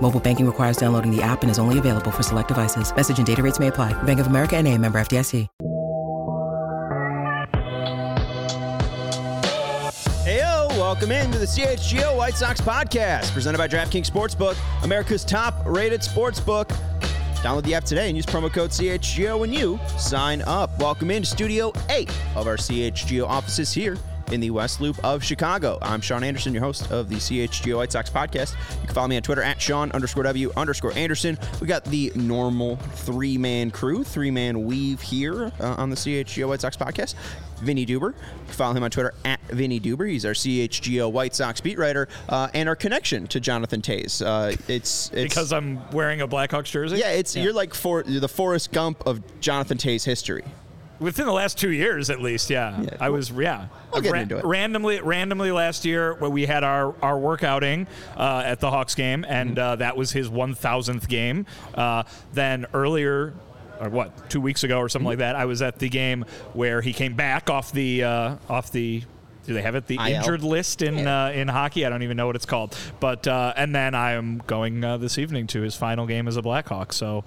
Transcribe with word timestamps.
Mobile 0.00 0.20
banking 0.20 0.46
requires 0.46 0.76
downloading 0.76 1.10
the 1.10 1.22
app 1.22 1.42
and 1.42 1.50
is 1.50 1.58
only 1.58 1.78
available 1.78 2.10
for 2.10 2.22
select 2.22 2.48
devices. 2.48 2.94
Message 2.94 3.18
and 3.18 3.26
data 3.26 3.42
rates 3.42 3.58
may 3.58 3.68
apply. 3.68 4.00
Bank 4.04 4.20
of 4.20 4.26
America 4.28 4.56
and 4.56 4.68
a 4.68 4.78
member 4.78 5.00
FDIC. 5.00 5.48
Heyo, 10.24 10.68
welcome 10.70 11.12
into 11.12 11.38
the 11.38 11.46
CHGO 11.46 12.16
White 12.16 12.34
Sox 12.34 12.60
podcast 12.60 13.32
presented 13.32 13.58
by 13.58 13.68
DraftKings 13.68 14.10
Sportsbook, 14.10 14.56
America's 14.82 15.24
top 15.24 15.64
rated 15.64 16.00
sportsbook. 16.00 16.68
Download 17.36 17.62
the 17.62 17.74
app 17.74 17.84
today 17.84 18.08
and 18.08 18.16
use 18.16 18.26
promo 18.26 18.52
code 18.52 18.70
CHGO 18.70 19.38
when 19.38 19.52
you 19.52 19.78
sign 19.98 20.42
up. 20.42 20.76
Welcome 20.80 21.10
into 21.10 21.28
Studio 21.28 21.72
8 21.90 22.10
of 22.34 22.46
our 22.46 22.56
CHGO 22.56 23.24
offices 23.24 23.72
here 23.72 23.96
in 24.32 24.40
the 24.40 24.50
West 24.50 24.80
Loop 24.80 25.02
of 25.04 25.22
Chicago. 25.22 25.78
I'm 25.82 26.00
Sean 26.00 26.24
Anderson, 26.24 26.52
your 26.52 26.62
host 26.62 26.90
of 26.90 27.08
the 27.08 27.16
CHGO 27.16 27.76
White 27.76 27.92
Sox 27.92 28.10
podcast. 28.10 28.54
You 28.80 28.86
can 28.86 28.94
follow 28.94 29.08
me 29.08 29.16
on 29.16 29.22
Twitter 29.22 29.42
at 29.42 29.60
Sean 29.60 29.90
underscore 29.92 30.24
W 30.24 30.52
underscore 30.56 30.92
Anderson. 30.94 31.38
We 31.60 31.66
got 31.66 31.84
the 31.84 32.12
normal 32.14 32.76
three 32.76 33.38
man 33.38 33.70
crew, 33.70 34.04
three 34.04 34.30
man 34.30 34.64
weave 34.64 35.00
here 35.00 35.52
uh, 35.60 35.74
on 35.78 35.90
the 35.90 35.96
CHGO 35.96 36.48
White 36.48 36.60
Sox 36.60 36.76
podcast. 36.76 37.14
Vinnie 37.60 37.86
Duber. 37.86 38.12
You 38.12 38.44
can 38.46 38.54
follow 38.54 38.74
him 38.74 38.82
on 38.82 38.90
Twitter 38.90 39.14
at 39.24 39.40
Vinnie 39.48 39.80
Duber. 39.80 40.08
He's 40.08 40.24
our 40.26 40.32
CHGO 40.32 41.10
White 41.10 41.34
Sox 41.34 41.60
beat 41.60 41.78
writer 41.78 42.08
uh, 42.28 42.48
and 42.52 42.68
our 42.68 42.76
connection 42.76 43.26
to 43.28 43.40
Jonathan 43.40 43.80
Toews. 43.80 44.24
Uh, 44.24 44.54
it's, 44.68 45.10
it's 45.12 45.34
because 45.34 45.52
I'm 45.52 45.88
wearing 45.90 46.20
a 46.20 46.28
Blackhawks 46.28 46.66
jersey. 46.66 46.98
yeah, 46.98 47.10
it's 47.10 47.34
you're 47.34 47.52
like 47.52 47.72
for 47.74 48.04
you're 48.06 48.20
the 48.20 48.28
Forrest 48.28 48.72
Gump 48.72 49.06
of 49.06 49.22
Jonathan 49.40 49.78
Toews 49.78 50.04
history. 50.04 50.44
Within 51.00 51.26
the 51.26 51.32
last 51.32 51.58
two 51.58 51.70
years 51.70 52.10
at 52.10 52.20
least. 52.20 52.50
Yeah, 52.50 52.80
Yeah. 52.80 52.90
I 53.00 53.10
was. 53.10 53.30
Yeah, 53.30 53.66
We'll 53.92 54.02
get 54.02 54.12
Ra- 54.12 54.20
into 54.20 54.36
it. 54.38 54.44
Randomly, 54.44 55.00
randomly 55.00 55.50
last 55.52 55.84
year, 55.84 56.14
where 56.14 56.30
we 56.30 56.46
had 56.46 56.64
our 56.64 56.94
our 57.02 57.16
workouting 57.18 57.86
uh, 58.16 58.42
at 58.44 58.60
the 58.60 58.70
Hawks 58.70 58.94
game, 58.94 59.24
and 59.28 59.50
Mm-hmm. 59.56 59.58
uh, 59.58 59.76
that 59.76 59.96
was 59.96 60.12
his 60.12 60.28
1,000th 60.28 61.08
game. 61.08 61.46
Uh, 61.74 62.02
then 62.34 62.66
earlier. 62.74 63.34
Or 63.78 63.90
what? 63.90 64.30
Two 64.30 64.40
weeks 64.40 64.64
ago, 64.64 64.78
or 64.78 64.84
Mm-hmm. 64.84 64.88
something 64.92 65.06
like 65.06 65.18
that. 65.18 65.36
I 65.36 65.44
was 65.44 65.60
at 65.60 65.78
the 65.78 65.90
game 65.90 66.24
where 66.54 66.80
he 66.80 66.94
came 66.94 67.14
back 67.14 67.50
off 67.50 67.72
the 67.72 68.04
uh, 68.04 68.36
off 68.48 68.72
the. 68.72 69.02
Do 69.46 69.52
they 69.54 69.62
have 69.62 69.74
it? 69.76 69.86
The 69.86 69.96
IL. 69.96 70.06
injured 70.06 70.42
list 70.42 70.80
in 70.82 71.06
uh, 71.06 71.30
in 71.34 71.46
hockey. 71.46 71.84
I 71.84 71.90
don't 71.90 72.02
even 72.02 72.16
know 72.16 72.26
what 72.26 72.34
it's 72.36 72.46
called. 72.46 72.74
But 73.00 73.28
uh, 73.28 73.52
and 73.54 73.74
then 73.74 73.94
I 73.94 74.12
am 74.12 74.38
going 74.46 74.82
uh, 74.82 74.96
this 74.96 75.18
evening 75.18 75.46
to 75.48 75.60
his 75.60 75.76
final 75.76 76.06
game 76.06 76.26
as 76.26 76.36
a 76.38 76.42
Blackhawk. 76.42 76.92
So 76.94 77.22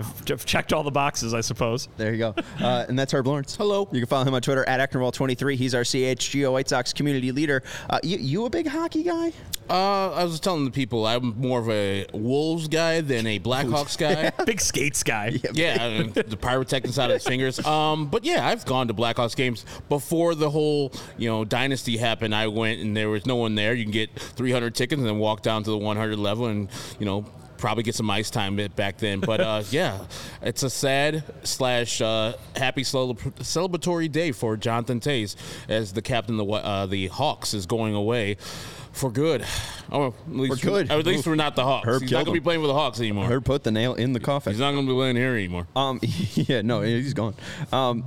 I've, 0.00 0.30
I've 0.30 0.44
checked 0.44 0.72
all 0.72 0.82
the 0.82 0.90
boxes, 0.90 1.34
I 1.34 1.40
suppose. 1.40 1.88
There 1.96 2.12
you 2.12 2.18
go. 2.18 2.34
Uh, 2.60 2.86
and 2.88 2.98
that's 2.98 3.12
Herb 3.12 3.26
Lawrence. 3.26 3.56
Hello. 3.56 3.88
You 3.92 4.00
can 4.00 4.06
follow 4.06 4.24
him 4.24 4.34
on 4.34 4.42
Twitter 4.42 4.68
at 4.68 4.90
Ecknerwall23. 4.90 5.54
He's 5.56 5.74
our 5.74 5.82
CHGO 5.82 6.52
White 6.52 6.68
Sox 6.68 6.92
community 6.92 7.32
leader. 7.32 7.62
Uh, 7.88 8.00
you, 8.02 8.18
you 8.18 8.44
a 8.46 8.50
big 8.50 8.66
hockey 8.66 9.02
guy? 9.02 9.32
Uh, 9.68 10.10
I 10.10 10.24
was 10.24 10.40
telling 10.40 10.64
the 10.64 10.70
people 10.72 11.06
I'm 11.06 11.38
more 11.38 11.60
of 11.60 11.70
a 11.70 12.06
Wolves 12.12 12.66
guy 12.66 13.02
than 13.02 13.26
a 13.26 13.38
Blackhawks 13.38 13.96
guy. 13.96 14.32
Big 14.44 14.60
skates 14.60 15.04
guy. 15.04 15.38
yeah, 15.52 15.84
and 15.84 16.12
the 16.12 16.36
pyrotechnics 16.36 16.98
out 16.98 17.10
of 17.10 17.14
his 17.14 17.24
fingers. 17.24 17.64
Um, 17.64 18.06
but 18.08 18.24
yeah, 18.24 18.48
I've 18.48 18.64
gone 18.66 18.88
to 18.88 18.94
Blackhawks 18.94 19.36
games 19.36 19.64
before 19.88 20.34
the 20.34 20.50
whole 20.50 20.92
you 21.18 21.28
know 21.28 21.44
dynasty 21.44 21.98
happened. 21.98 22.34
I 22.34 22.48
went 22.48 22.80
and 22.80 22.96
there 22.96 23.10
was 23.10 23.26
no 23.26 23.36
one 23.36 23.54
there. 23.54 23.72
You 23.74 23.84
can 23.84 23.92
get 23.92 24.10
300 24.18 24.74
tickets 24.74 24.98
and 24.98 25.08
then 25.08 25.18
walk 25.18 25.42
down 25.42 25.62
to 25.62 25.70
the 25.70 25.78
100 25.78 26.18
level 26.18 26.46
and 26.46 26.68
you 26.98 27.06
know 27.06 27.24
probably 27.60 27.82
get 27.82 27.94
some 27.94 28.10
ice 28.10 28.30
time 28.30 28.56
back 28.74 28.98
then. 28.98 29.20
But 29.20 29.40
uh, 29.40 29.62
yeah, 29.70 30.04
it's 30.42 30.62
a 30.62 30.70
sad 30.70 31.22
slash 31.44 32.00
uh, 32.00 32.34
happy 32.56 32.82
celebra- 32.82 33.34
celebratory 33.34 34.10
day 34.10 34.32
for 34.32 34.56
Jonathan 34.56 35.00
Toews 35.00 35.36
as 35.68 35.92
the 35.92 36.02
captain 36.02 36.38
of 36.40 36.46
the 36.46 36.52
uh, 36.52 36.86
the 36.86 37.06
Hawks 37.08 37.54
is 37.54 37.66
going 37.66 37.94
away. 37.94 38.36
For 38.92 39.10
good. 39.10 39.44
Oh, 39.92 40.08
at 40.08 40.14
least 40.28 40.60
For 40.60 40.66
good. 40.66 40.90
At 40.90 41.06
least 41.06 41.24
we're 41.24 41.36
not 41.36 41.54
the 41.54 41.62
Hawks. 41.62 41.86
Herb 41.86 42.02
he's 42.02 42.10
not 42.10 42.24
going 42.24 42.34
to 42.34 42.40
be 42.40 42.44
playing 42.44 42.60
with 42.60 42.70
the 42.70 42.74
Hawks 42.74 42.98
anymore. 42.98 43.26
Herb 43.26 43.44
put 43.44 43.62
the 43.62 43.70
nail 43.70 43.94
in 43.94 44.12
the 44.12 44.20
coffin. 44.20 44.52
He's 44.52 44.60
not 44.60 44.72
going 44.72 44.84
to 44.84 44.92
be 44.92 44.96
playing 44.96 45.14
here 45.14 45.34
anymore. 45.34 45.68
Um, 45.76 46.00
yeah, 46.02 46.62
no, 46.62 46.82
he's 46.82 47.14
gone. 47.14 47.34
Um, 47.72 48.04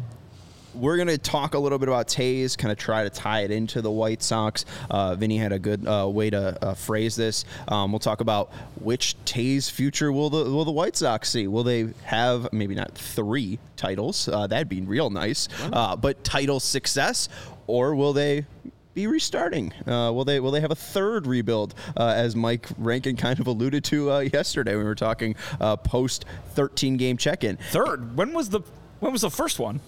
we're 0.74 0.96
going 0.98 1.08
to 1.08 1.18
talk 1.18 1.54
a 1.54 1.60
little 1.60 1.78
bit 1.80 1.88
about 1.88 2.08
Toews, 2.08 2.58
kind 2.58 2.72
of 2.72 2.78
try 2.78 3.04
to 3.04 3.10
tie 3.10 3.42
it 3.42 3.52
into 3.52 3.82
the 3.82 3.92
White 3.92 4.22
Sox. 4.22 4.66
Uh, 4.90 5.16
Vinnie 5.16 5.38
had 5.38 5.52
a 5.52 5.60
good 5.60 5.88
uh, 5.88 6.08
way 6.10 6.30
to 6.30 6.58
uh, 6.64 6.74
phrase 6.74 7.16
this. 7.16 7.46
Um, 7.68 7.92
we'll 7.92 8.00
talk 8.00 8.22
about 8.22 8.52
which 8.82 9.16
Toews 9.26 9.70
future 9.70 10.12
will 10.12 10.30
the 10.30 10.46
will 10.46 10.66
the 10.66 10.72
White 10.72 10.96
Sox 10.96 11.30
see? 11.30 11.48
Will 11.48 11.64
they 11.64 11.90
have 12.04 12.52
maybe 12.52 12.76
not 12.76 12.94
three 12.94 13.60
titles? 13.76 14.28
Uh, 14.28 14.48
that'd 14.48 14.70
be 14.70 14.82
real 14.82 15.10
nice. 15.10 15.48
Uh, 15.62 15.96
but 15.96 16.24
title 16.24 16.60
success, 16.60 17.30
or 17.68 17.96
will 17.96 18.14
they? 18.14 18.46
Be 18.94 19.08
restarting. 19.08 19.74
Uh, 19.88 20.12
will 20.14 20.24
they? 20.24 20.40
Will 20.40 20.52
they 20.52 20.62
have 20.62 20.70
a 20.70 20.76
third 20.76 21.26
rebuild? 21.26 21.74
Uh, 21.98 22.14
as 22.16 22.36
Mike 22.36 22.68
Rankin 22.78 23.16
kind 23.16 23.40
of 23.40 23.48
alluded 23.48 23.84
to 23.86 24.12
uh, 24.12 24.20
yesterday, 24.20 24.74
when 24.76 24.82
we 24.82 24.86
were 24.86 24.94
talking 24.94 25.36
uh, 25.60 25.76
post 25.78 26.26
13 26.50 26.98
game 26.98 27.18
check 27.18 27.44
in. 27.44 27.58
Third. 27.58 28.16
When 28.16 28.34
was 28.34 28.50
the 28.50 28.62
when 29.00 29.12
was 29.12 29.22
the 29.22 29.32
first 29.32 29.58
one? 29.58 29.80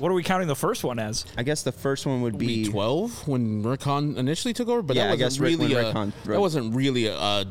What 0.00 0.10
are 0.10 0.14
we 0.14 0.22
counting 0.22 0.48
the 0.48 0.56
first 0.56 0.82
one 0.82 0.98
as? 0.98 1.26
I 1.36 1.42
guess 1.42 1.62
the 1.62 1.72
first 1.72 2.06
one 2.06 2.22
would 2.22 2.38
be 2.38 2.64
be 2.64 2.70
12 2.70 3.28
when 3.28 3.62
Rick 3.62 3.82
Hahn 3.82 4.16
initially 4.16 4.54
took 4.54 4.68
over, 4.68 4.82
but 4.82 4.96
Yeah, 4.96 5.04
I 5.12 5.16
that 5.16 5.20
wasn't 5.24 5.30
guess 5.30 5.38
Rick- 5.38 5.58
really 5.60 5.74
when 5.74 5.96
a, 5.96 6.04
Rick 6.06 6.14
that 6.24 6.40
wasn't 6.40 6.74
really 6.74 7.06
a, 7.06 7.16
uh, 7.18 7.44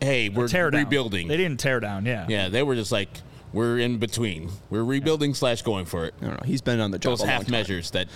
hey, 0.00 0.28
we're 0.28 0.48
Tear 0.48 0.70
down. 0.70 0.84
rebuilding. 0.84 1.28
They 1.28 1.36
didn't 1.36 1.58
tear 1.58 1.80
down. 1.80 2.04
Yeah. 2.06 2.26
Yeah, 2.28 2.48
they 2.48 2.62
were 2.62 2.74
just 2.74 2.92
like 2.92 3.08
we're 3.52 3.78
in 3.78 3.96
between. 3.98 4.50
We're 4.68 4.84
rebuilding 4.84 5.32
slash 5.32 5.62
going 5.62 5.86
for 5.86 6.04
it. 6.04 6.12
I 6.20 6.26
don't 6.26 6.34
know. 6.34 6.46
He's 6.46 6.60
been 6.60 6.78
on 6.80 6.90
the 6.90 6.98
job 6.98 7.12
Those 7.12 7.20
a 7.20 7.22
long 7.22 7.30
half 7.30 7.42
time. 7.44 7.52
measures 7.52 7.90
that 7.92 8.06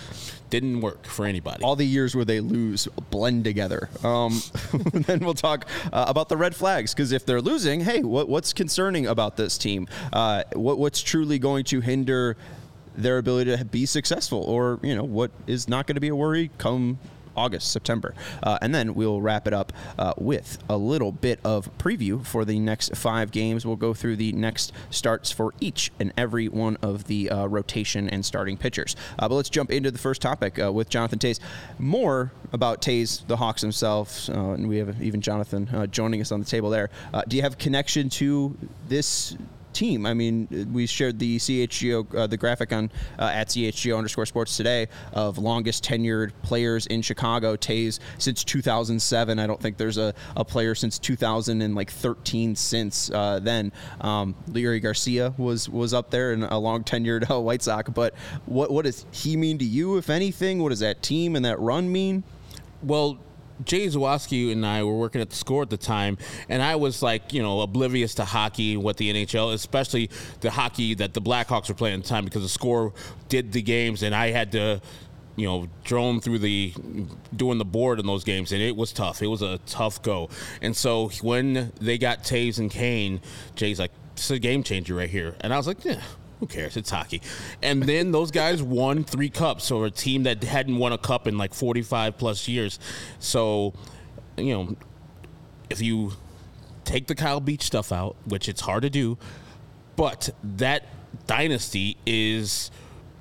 didn't 0.51 0.81
work 0.81 1.05
for 1.05 1.25
anybody. 1.25 1.63
All 1.63 1.75
the 1.75 1.85
years 1.87 2.15
where 2.15 2.25
they 2.25 2.41
lose 2.41 2.87
blend 3.09 3.43
together. 3.45 3.89
Um, 4.03 4.39
then 4.93 5.19
we'll 5.21 5.33
talk 5.33 5.65
uh, 5.91 6.05
about 6.07 6.29
the 6.29 6.37
red 6.37 6.55
flags 6.55 6.93
because 6.93 7.11
if 7.11 7.25
they're 7.25 7.41
losing, 7.41 7.79
hey, 7.81 8.03
what, 8.03 8.29
what's 8.29 8.53
concerning 8.53 9.07
about 9.07 9.35
this 9.35 9.57
team? 9.57 9.87
Uh, 10.13 10.43
what, 10.53 10.77
what's 10.77 11.01
truly 11.01 11.39
going 11.39 11.63
to 11.65 11.79
hinder 11.81 12.37
their 12.95 13.17
ability 13.17 13.55
to 13.55 13.65
be 13.65 13.85
successful, 13.85 14.43
or 14.43 14.79
you 14.81 14.95
know, 14.95 15.03
what 15.03 15.31
is 15.47 15.67
not 15.67 15.87
going 15.87 15.95
to 15.95 16.01
be 16.01 16.09
a 16.09 16.15
worry 16.15 16.51
come 16.57 16.99
August, 17.35 17.71
September. 17.71 18.13
Uh, 18.43 18.57
and 18.61 18.73
then 18.73 18.93
we'll 18.93 19.21
wrap 19.21 19.47
it 19.47 19.53
up 19.53 19.71
uh, 19.97 20.13
with 20.17 20.57
a 20.69 20.77
little 20.77 21.11
bit 21.11 21.39
of 21.43 21.75
preview 21.77 22.25
for 22.25 22.45
the 22.45 22.59
next 22.59 22.95
five 22.95 23.31
games. 23.31 23.65
We'll 23.65 23.75
go 23.75 23.93
through 23.93 24.17
the 24.17 24.31
next 24.33 24.73
starts 24.89 25.31
for 25.31 25.53
each 25.59 25.91
and 25.99 26.11
every 26.17 26.47
one 26.47 26.77
of 26.81 27.05
the 27.05 27.29
uh, 27.29 27.45
rotation 27.47 28.09
and 28.09 28.25
starting 28.25 28.57
pitchers. 28.57 28.95
Uh, 29.17 29.27
but 29.27 29.35
let's 29.35 29.49
jump 29.49 29.71
into 29.71 29.91
the 29.91 29.97
first 29.97 30.21
topic 30.21 30.61
uh, 30.61 30.71
with 30.71 30.89
Jonathan 30.89 31.19
Toews. 31.19 31.39
More 31.79 32.31
about 32.51 32.81
Toews, 32.81 33.25
the 33.27 33.37
Hawks 33.37 33.61
themselves, 33.61 34.29
uh, 34.29 34.51
and 34.51 34.67
we 34.67 34.77
have 34.77 35.01
even 35.01 35.21
Jonathan 35.21 35.89
joining 35.91 36.21
us 36.21 36.31
on 36.31 36.39
the 36.39 36.45
table 36.45 36.69
there. 36.69 36.89
Do 37.27 37.37
you 37.37 37.43
have 37.43 37.57
connection 37.57 38.09
to 38.11 38.57
this? 38.87 39.35
Team. 39.73 40.05
I 40.05 40.13
mean, 40.13 40.69
we 40.71 40.85
shared 40.85 41.19
the 41.19 41.37
CHGO, 41.37 42.15
uh, 42.15 42.27
the 42.27 42.37
graphic 42.37 42.73
on 42.73 42.91
uh, 43.19 43.31
at 43.33 43.47
CHGO 43.47 43.97
underscore 43.97 44.25
sports 44.25 44.57
today 44.57 44.87
of 45.13 45.37
longest 45.37 45.83
tenured 45.83 46.31
players 46.41 46.85
in 46.87 47.01
Chicago. 47.01 47.55
Toews 47.55 47.99
since 48.17 48.43
2007. 48.43 49.39
I 49.39 49.47
don't 49.47 49.61
think 49.61 49.77
there's 49.77 49.97
a, 49.97 50.13
a 50.35 50.45
player 50.45 50.75
since 50.75 50.99
2013 50.99 52.55
since 52.55 53.11
uh, 53.11 53.39
then. 53.41 53.71
Um, 54.01 54.35
Leury 54.49 54.81
Garcia 54.81 55.33
was 55.37 55.69
was 55.69 55.93
up 55.93 56.09
there 56.09 56.33
and 56.33 56.43
a 56.43 56.57
long 56.57 56.83
tenured 56.83 57.29
uh, 57.29 57.39
White 57.39 57.61
Sox. 57.61 57.89
But 57.89 58.13
what 58.45 58.71
what 58.71 58.85
does 58.85 59.05
he 59.11 59.35
mean 59.37 59.57
to 59.59 59.65
you, 59.65 59.97
if 59.97 60.09
anything? 60.09 60.61
What 60.61 60.69
does 60.69 60.79
that 60.79 61.01
team 61.01 61.35
and 61.35 61.45
that 61.45 61.59
run 61.59 61.91
mean? 61.91 62.23
Well, 62.83 63.19
Jay 63.63 63.87
Zawaski 63.87 64.51
and 64.51 64.65
I 64.65 64.83
were 64.83 64.97
working 64.97 65.21
at 65.21 65.29
the 65.29 65.35
score 65.35 65.61
at 65.61 65.69
the 65.69 65.77
time, 65.77 66.17
and 66.49 66.61
I 66.61 66.75
was 66.75 67.01
like, 67.01 67.33
you 67.33 67.41
know, 67.41 67.61
oblivious 67.61 68.15
to 68.15 68.25
hockey 68.25 68.77
what 68.77 68.97
the 68.97 69.13
NHL, 69.13 69.53
especially 69.53 70.09
the 70.41 70.51
hockey 70.51 70.93
that 70.95 71.13
the 71.13 71.21
Blackhawks 71.21 71.69
were 71.69 71.75
playing 71.75 71.99
at 71.99 72.03
the 72.03 72.09
time, 72.09 72.25
because 72.25 72.41
the 72.41 72.49
score 72.49 72.93
did 73.29 73.51
the 73.51 73.61
games, 73.61 74.03
and 74.03 74.15
I 74.15 74.31
had 74.31 74.51
to, 74.53 74.81
you 75.35 75.47
know, 75.47 75.67
drone 75.83 76.21
through 76.21 76.39
the 76.39 76.73
doing 77.35 77.57
the 77.57 77.65
board 77.65 77.99
in 77.99 78.05
those 78.05 78.23
games, 78.23 78.51
and 78.51 78.61
it 78.61 78.75
was 78.75 78.91
tough. 78.93 79.21
It 79.21 79.27
was 79.27 79.41
a 79.41 79.59
tough 79.65 80.01
go. 80.01 80.29
And 80.61 80.75
so 80.75 81.09
when 81.21 81.71
they 81.79 81.97
got 81.97 82.23
Toews 82.23 82.59
and 82.59 82.69
Kane, 82.69 83.21
Jay's 83.55 83.79
like, 83.79 83.91
"This 84.15 84.25
is 84.25 84.31
a 84.31 84.39
game 84.39 84.63
changer 84.63 84.95
right 84.95 85.09
here," 85.09 85.35
and 85.41 85.53
I 85.53 85.57
was 85.57 85.67
like, 85.67 85.83
"Yeah." 85.85 86.01
Who 86.41 86.47
cares? 86.47 86.75
It's 86.75 86.89
hockey. 86.89 87.21
And 87.61 87.83
then 87.83 88.11
those 88.11 88.31
guys 88.31 88.63
won 88.63 89.03
three 89.03 89.29
cups. 89.29 89.65
So 89.65 89.83
a 89.83 89.91
team 89.91 90.23
that 90.23 90.43
hadn't 90.43 90.75
won 90.75 90.91
a 90.91 90.97
cup 90.97 91.27
in 91.27 91.37
like 91.37 91.53
45 91.53 92.17
plus 92.17 92.47
years. 92.47 92.79
So, 93.19 93.73
you 94.37 94.55
know, 94.55 94.75
if 95.69 95.81
you 95.81 96.13
take 96.83 97.05
the 97.05 97.13
Kyle 97.13 97.39
Beach 97.39 97.61
stuff 97.61 97.91
out, 97.91 98.15
which 98.25 98.49
it's 98.49 98.61
hard 98.61 98.81
to 98.81 98.89
do, 98.89 99.19
but 99.95 100.31
that 100.43 100.87
dynasty 101.27 101.95
is, 102.07 102.71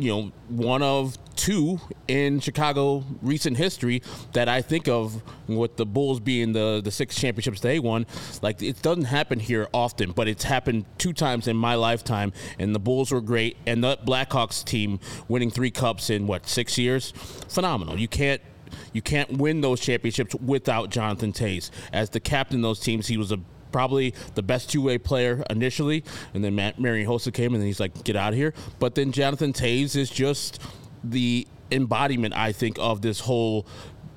you 0.02 0.11
know, 0.11 0.32
one 0.49 0.82
of 0.82 1.17
two 1.37 1.81
in 2.06 2.38
Chicago 2.38 3.02
recent 3.23 3.56
history 3.56 4.02
that 4.35 4.49
I 4.49 4.61
think 4.61 4.88
of 4.88 5.23
with 5.49 5.76
the 5.76 5.87
Bulls 5.87 6.20
being 6.20 6.52
the 6.52 6.81
the 6.85 6.91
six 6.91 7.17
championships 7.17 7.61
they 7.61 7.79
won. 7.79 8.06
Like 8.43 8.62
it 8.62 8.82
doesn't 8.82 9.05
happen 9.05 9.41
here 9.41 9.69
often, 9.73 10.12
but 10.12 10.29
it's 10.29 10.44
happened 10.44 10.85
two 10.99 11.12
times 11.12 11.49
in 11.49 11.56
my 11.56 11.75
lifetime. 11.75 12.32
And 12.58 12.75
the 12.75 12.79
Bulls 12.79 13.11
were 13.11 13.20
great, 13.20 13.56
and 13.67 13.82
the 13.82 13.99
Blackhawks 14.05 14.64
team 14.64 15.00
winning 15.29 15.50
three 15.50 15.70
cups 15.70 16.11
in 16.11 16.26
what 16.26 16.46
six 16.46 16.76
years, 16.76 17.12
phenomenal. 17.49 17.99
You 17.99 18.08
can't 18.08 18.43
you 18.93 19.03
can't 19.03 19.38
win 19.38 19.61
those 19.61 19.81
championships 19.81 20.35
without 20.37 20.91
Jonathan 20.91 21.32
Toews 21.32 21.70
as 21.93 22.11
the 22.11 22.20
captain 22.20 22.58
of 22.58 22.62
those 22.62 22.81
teams. 22.81 23.06
He 23.06 23.17
was 23.17 23.32
a 23.32 23.41
probably 23.72 24.14
the 24.34 24.43
best 24.43 24.70
two-way 24.70 24.99
player 24.99 25.43
initially, 25.50 26.05
and 26.34 26.44
then 26.44 26.55
Matt 26.55 26.78
Marian 26.78 27.08
Hossa 27.08 27.32
came, 27.32 27.55
and 27.55 27.62
then 27.62 27.67
he's 27.67 27.81
like, 27.81 28.05
"Get 28.05 28.17
out 28.17 28.32
of 28.32 28.38
here." 28.38 28.55
But 28.78 28.94
then 28.94 29.12
Jonathan 29.12 29.52
Toews 29.52 29.96
is 29.96 30.11
just 30.11 30.61
the 31.02 31.46
embodiment, 31.70 32.34
I 32.34 32.52
think, 32.52 32.78
of 32.78 33.02
this 33.02 33.20
whole 33.20 33.67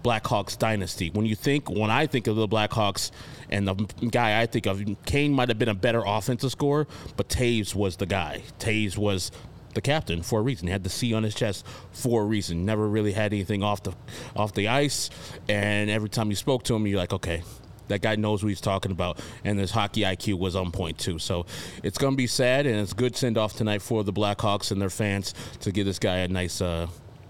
Blackhawks 0.03 0.57
dynasty. 0.57 1.09
When 1.11 1.25
you 1.25 1.35
think, 1.35 1.69
when 1.69 1.89
I 1.89 2.07
think 2.07 2.27
of 2.27 2.35
the 2.35 2.47
Blackhawks, 2.47 3.11
and 3.50 3.67
the 3.67 3.75
guy 4.11 4.41
I 4.41 4.45
think 4.45 4.65
of, 4.65 4.83
Kane 5.05 5.31
might 5.31 5.50
have 5.50 5.59
been 5.59 5.69
a 5.69 5.75
better 5.75 6.03
offensive 6.05 6.51
scorer, 6.51 6.88
but 7.15 7.29
Toews 7.29 7.73
was 7.73 7.95
the 7.97 8.05
guy. 8.05 8.44
Toews 8.59 8.97
was 8.97 9.31
the 9.73 9.81
captain 9.81 10.21
for 10.21 10.39
a 10.39 10.44
reason. 10.44 10.67
He 10.67 10.71
had 10.71 10.83
the 10.83 10.89
C 10.89 11.13
on 11.13 11.23
his 11.23 11.33
chest 11.33 11.65
for 11.91 12.23
a 12.23 12.25
reason. 12.25 12.65
Never 12.65 12.88
really 12.88 13.13
had 13.13 13.33
anything 13.33 13.63
off 13.63 13.81
the 13.83 13.94
off 14.35 14.53
the 14.53 14.67
ice, 14.67 15.09
and 15.47 15.89
every 15.89 16.09
time 16.09 16.29
you 16.29 16.35
spoke 16.35 16.63
to 16.63 16.75
him, 16.75 16.85
you're 16.85 17.00
like, 17.00 17.13
okay, 17.13 17.44
that 17.88 18.01
guy 18.01 18.15
knows 18.15 18.44
what 18.44 18.50
he's 18.50 18.62
talking 18.62 18.91
about, 18.91 19.19
and 19.44 19.59
his 19.59 19.71
hockey 19.71 20.01
IQ 20.01 20.39
was 20.39 20.56
on 20.56 20.71
point 20.71 20.97
too. 20.97 21.19
So 21.19 21.45
it's 21.83 21.97
going 21.97 22.13
to 22.13 22.18
be 22.18 22.27
sad, 22.27 22.65
and 22.65 22.80
it's 22.80 22.94
good 22.94 23.15
send 23.15 23.38
off 23.38 23.56
tonight 23.56 23.81
for 23.81 24.03
the 24.03 24.13
Blackhawks 24.13 24.71
and 24.71 24.81
their 24.81 24.89
fans 24.89 25.33
to 25.62 25.71
give 25.71 25.85
this 25.85 26.00
guy 26.00 26.18
a 26.18 26.27
nice 26.27 26.62
uh, 26.62 26.88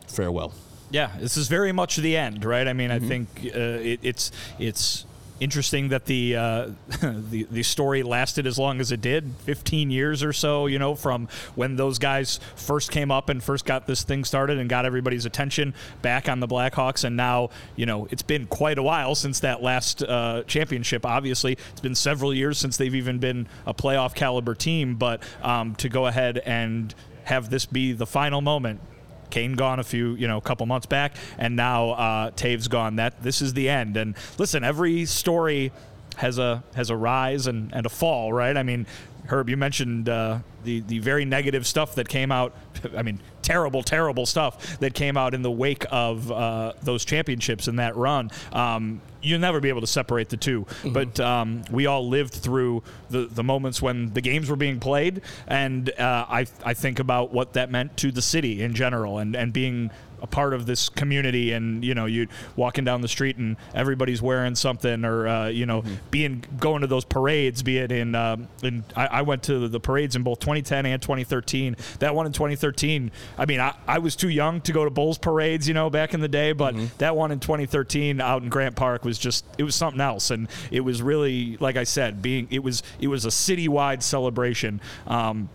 farewell. 0.07 0.53
Yeah, 0.91 1.11
this 1.19 1.37
is 1.37 1.47
very 1.47 1.71
much 1.71 1.97
the 1.97 2.15
end, 2.15 2.45
right? 2.45 2.67
I 2.67 2.73
mean, 2.73 2.91
I 2.91 2.99
think 2.99 3.27
uh, 3.45 3.59
it, 3.81 3.99
it's 4.03 4.31
it's 4.59 5.05
interesting 5.39 5.89
that 5.89 6.05
the, 6.05 6.35
uh, 6.35 6.69
the 7.01 7.47
the 7.51 7.63
story 7.63 8.03
lasted 8.03 8.47
as 8.47 8.57
long 8.57 8.79
as 8.79 8.91
it 8.91 9.01
did 9.01 9.31
15 9.45 9.91
years 9.91 10.23
or 10.23 10.33
so 10.33 10.67
you 10.67 10.79
know 10.79 10.95
from 10.95 11.27
when 11.55 11.75
those 11.75 11.99
guys 11.99 12.39
first 12.55 12.91
came 12.91 13.11
up 13.11 13.29
and 13.29 13.43
first 13.43 13.65
got 13.65 13.87
this 13.87 14.03
thing 14.03 14.23
started 14.23 14.57
and 14.57 14.69
got 14.69 14.85
everybody's 14.85 15.25
attention 15.25 15.73
back 16.01 16.29
on 16.29 16.39
the 16.39 16.47
Blackhawks. 16.47 17.03
And 17.03 17.17
now 17.17 17.49
you 17.75 17.85
know 17.85 18.07
it's 18.11 18.21
been 18.21 18.47
quite 18.47 18.77
a 18.77 18.83
while 18.83 19.15
since 19.15 19.39
that 19.41 19.61
last 19.61 20.03
uh, 20.03 20.43
championship. 20.47 21.05
Obviously 21.05 21.57
it's 21.71 21.81
been 21.81 21.95
several 21.95 22.33
years 22.33 22.57
since 22.57 22.77
they've 22.77 22.95
even 22.95 23.19
been 23.19 23.47
a 23.65 23.73
playoff 23.73 24.13
caliber 24.15 24.55
team. 24.55 24.95
But 24.95 25.23
um, 25.41 25.75
to 25.75 25.89
go 25.89 26.07
ahead 26.07 26.39
and 26.39 26.93
have 27.23 27.49
this 27.49 27.65
be 27.65 27.93
the 27.93 28.05
final 28.05 28.41
moment 28.41 28.81
Kane 29.33 29.53
gone 29.53 29.79
a 29.79 29.83
few, 29.83 30.13
you 30.13 30.27
know, 30.27 30.37
a 30.37 30.41
couple 30.41 30.67
months 30.67 30.85
back, 30.85 31.15
and 31.39 31.55
now 31.55 31.89
uh, 31.89 32.31
Toews 32.31 32.69
gone. 32.69 32.97
That 32.97 33.23
this 33.23 33.41
is 33.41 33.55
the 33.55 33.67
end. 33.67 33.97
And 33.97 34.15
listen, 34.37 34.63
every 34.63 35.05
story 35.05 35.71
has 36.17 36.37
a 36.37 36.63
has 36.75 36.91
a 36.91 36.95
rise 36.95 37.47
and, 37.47 37.73
and 37.73 37.83
a 37.87 37.89
fall, 37.89 38.31
right? 38.31 38.55
I 38.55 38.61
mean, 38.61 38.85
Herb, 39.25 39.49
you 39.49 39.57
mentioned 39.57 40.07
uh, 40.07 40.39
the 40.63 40.81
the 40.81 40.99
very 40.99 41.25
negative 41.25 41.65
stuff 41.65 41.95
that 41.95 42.07
came 42.07 42.31
out. 42.31 42.53
I 42.95 43.01
mean, 43.01 43.21
terrible, 43.41 43.81
terrible 43.81 44.27
stuff 44.27 44.77
that 44.77 44.93
came 44.93 45.17
out 45.17 45.33
in 45.33 45.41
the 45.41 45.51
wake 45.51 45.85
of 45.89 46.31
uh, 46.31 46.73
those 46.83 47.03
championships 47.03 47.67
and 47.67 47.79
that 47.79 47.95
run. 47.95 48.29
Um, 48.51 49.01
you'll 49.23 49.39
never 49.39 49.59
be 49.59 49.69
able 49.69 49.81
to 49.81 49.87
separate 49.87 50.29
the 50.29 50.37
2 50.37 50.53
Mm-hmm. 50.63 50.93
but 50.93 51.19
um, 51.19 51.63
we 51.71 51.85
all 51.85 52.07
lived 52.07 52.33
through 52.33 52.83
the, 53.09 53.25
the 53.25 53.43
moments 53.43 53.81
when 53.81 54.13
the 54.13 54.21
games 54.21 54.49
were 54.49 54.55
being 54.55 54.79
played, 54.79 55.21
and 55.47 55.89
uh, 55.99 56.25
I 56.29 56.45
I 56.63 56.73
think 56.73 56.99
about 56.99 57.33
what 57.33 57.53
that 57.53 57.71
meant 57.71 57.97
to 57.97 58.11
the 58.11 58.21
city 58.21 58.61
in 58.61 58.73
general, 58.73 59.17
and 59.19 59.35
and 59.35 59.51
being 59.53 59.91
a 60.23 60.27
part 60.27 60.53
of 60.53 60.65
this 60.65 60.89
community 60.89 61.51
and 61.51 61.83
you 61.83 61.93
know 61.93 62.05
you 62.05 62.27
walking 62.55 62.83
down 62.83 63.01
the 63.01 63.07
street 63.07 63.37
and 63.37 63.57
everybody's 63.75 64.21
wearing 64.21 64.55
something 64.55 65.05
or 65.05 65.27
uh, 65.27 65.47
you 65.47 65.65
know 65.65 65.83
being 66.09 66.43
going 66.59 66.81
to 66.81 66.87
those 66.87 67.05
parades 67.05 67.61
be 67.61 67.77
it 67.77 67.91
in 67.91 68.15
um, 68.15 68.47
in 68.63 68.83
I, 68.95 69.07
I 69.07 69.21
went 69.21 69.43
to 69.43 69.67
the 69.67 69.79
parades 69.79 70.15
in 70.15 70.23
both 70.23 70.39
2010 70.39 70.85
and 70.85 71.01
2013 71.01 71.75
that 71.99 72.15
one 72.15 72.25
in 72.25 72.31
2013 72.31 73.11
I 73.37 73.45
mean 73.45 73.59
I, 73.59 73.75
I 73.87 73.99
was 73.99 74.15
too 74.15 74.29
young 74.29 74.61
to 74.61 74.71
go 74.71 74.83
to 74.83 74.89
Bulls 74.89 75.17
parades 75.17 75.67
you 75.67 75.73
know 75.73 75.89
back 75.89 76.13
in 76.13 76.21
the 76.21 76.27
day 76.27 76.53
but 76.53 76.75
that 76.97 77.15
one 77.15 77.31
in 77.31 77.39
2013 77.39 78.21
out 78.21 78.41
in 78.41 78.49
Grant 78.49 78.75
Park 78.75 79.03
was 79.03 79.17
just 79.17 79.45
it 79.57 79.63
was 79.63 79.75
something 79.75 80.01
else. 80.01 80.31
And 80.31 80.47
it 80.71 80.81
was 80.81 81.01
really 81.01 81.57
like 81.57 81.75
I 81.75 81.83
said 81.83 82.21
being 82.21 82.47
it 82.49 82.59
was 82.59 82.83
it 82.99 83.07
was 83.07 83.25
a 83.25 83.29
citywide 83.29 84.01
celebration. 84.01 84.81
Um, 85.07 85.49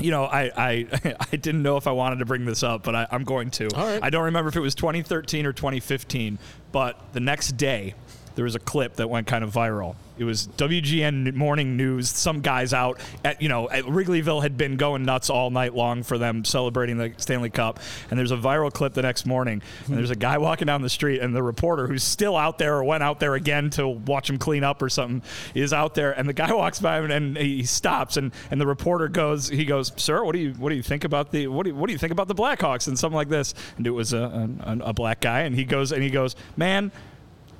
you 0.00 0.10
know, 0.10 0.24
I, 0.24 0.50
I 0.56 1.16
I 1.32 1.36
didn't 1.36 1.62
know 1.62 1.76
if 1.76 1.86
I 1.86 1.92
wanted 1.92 2.18
to 2.20 2.26
bring 2.26 2.44
this 2.44 2.62
up, 2.62 2.82
but 2.82 2.94
I, 2.94 3.06
I'm 3.10 3.24
going 3.24 3.50
to. 3.52 3.68
Right. 3.68 4.00
I 4.02 4.10
don't 4.10 4.24
remember 4.24 4.48
if 4.48 4.56
it 4.56 4.60
was 4.60 4.74
2013 4.74 5.46
or 5.46 5.52
2015, 5.52 6.38
but 6.72 7.00
the 7.12 7.20
next 7.20 7.56
day 7.56 7.94
there 8.36 8.44
was 8.44 8.54
a 8.54 8.60
clip 8.60 8.96
that 8.96 9.10
went 9.10 9.26
kind 9.26 9.42
of 9.42 9.52
viral. 9.52 9.96
It 10.18 10.24
was 10.24 10.46
WGN 10.46 11.34
Morning 11.34 11.76
News. 11.76 12.08
Some 12.08 12.40
guys 12.40 12.72
out 12.72 13.00
at 13.24 13.42
you 13.42 13.48
know 13.48 13.68
at 13.68 13.84
Wrigleyville 13.84 14.42
had 14.42 14.56
been 14.56 14.76
going 14.76 15.04
nuts 15.04 15.28
all 15.28 15.50
night 15.50 15.74
long 15.74 16.02
for 16.02 16.16
them 16.16 16.44
celebrating 16.44 16.96
the 16.96 17.12
Stanley 17.18 17.50
Cup. 17.50 17.80
And 18.10 18.18
there's 18.18 18.30
a 18.30 18.36
viral 18.36 18.72
clip 18.72 18.94
the 18.94 19.02
next 19.02 19.26
morning, 19.26 19.62
and 19.86 19.96
there's 19.96 20.10
a 20.10 20.16
guy 20.16 20.38
walking 20.38 20.66
down 20.66 20.82
the 20.82 20.88
street, 20.88 21.20
and 21.20 21.34
the 21.34 21.42
reporter 21.42 21.86
who's 21.86 22.02
still 22.02 22.36
out 22.36 22.58
there 22.58 22.76
or 22.76 22.84
went 22.84 23.02
out 23.02 23.20
there 23.20 23.34
again 23.34 23.70
to 23.70 23.88
watch 23.88 24.30
him 24.30 24.38
clean 24.38 24.64
up 24.64 24.80
or 24.80 24.88
something 24.88 25.22
is 25.54 25.72
out 25.72 25.94
there, 25.94 26.12
and 26.12 26.28
the 26.28 26.32
guy 26.34 26.52
walks 26.54 26.80
by 26.80 26.98
him 26.98 27.10
and 27.10 27.36
he 27.36 27.64
stops, 27.64 28.16
and 28.16 28.32
and 28.50 28.60
the 28.60 28.66
reporter 28.66 29.08
goes, 29.08 29.48
he 29.48 29.64
goes, 29.64 29.92
sir, 29.96 30.24
what 30.24 30.32
do 30.32 30.38
you 30.38 30.52
what 30.52 30.70
do 30.70 30.76
you 30.76 30.82
think 30.82 31.04
about 31.04 31.30
the 31.30 31.46
what 31.46 31.64
do 31.64 31.70
you, 31.70 31.76
what 31.76 31.88
do 31.88 31.92
you 31.92 31.98
think 31.98 32.12
about 32.12 32.28
the 32.28 32.34
Blackhawks 32.34 32.88
and 32.88 32.98
something 32.98 33.16
like 33.16 33.28
this? 33.28 33.54
And 33.76 33.86
it 33.86 33.90
was 33.90 34.12
a, 34.12 34.48
a, 34.64 34.78
a 34.88 34.92
black 34.92 35.20
guy, 35.20 35.40
and 35.40 35.54
he 35.54 35.64
goes 35.64 35.92
and 35.92 36.02
he 36.02 36.10
goes, 36.10 36.36
man. 36.56 36.90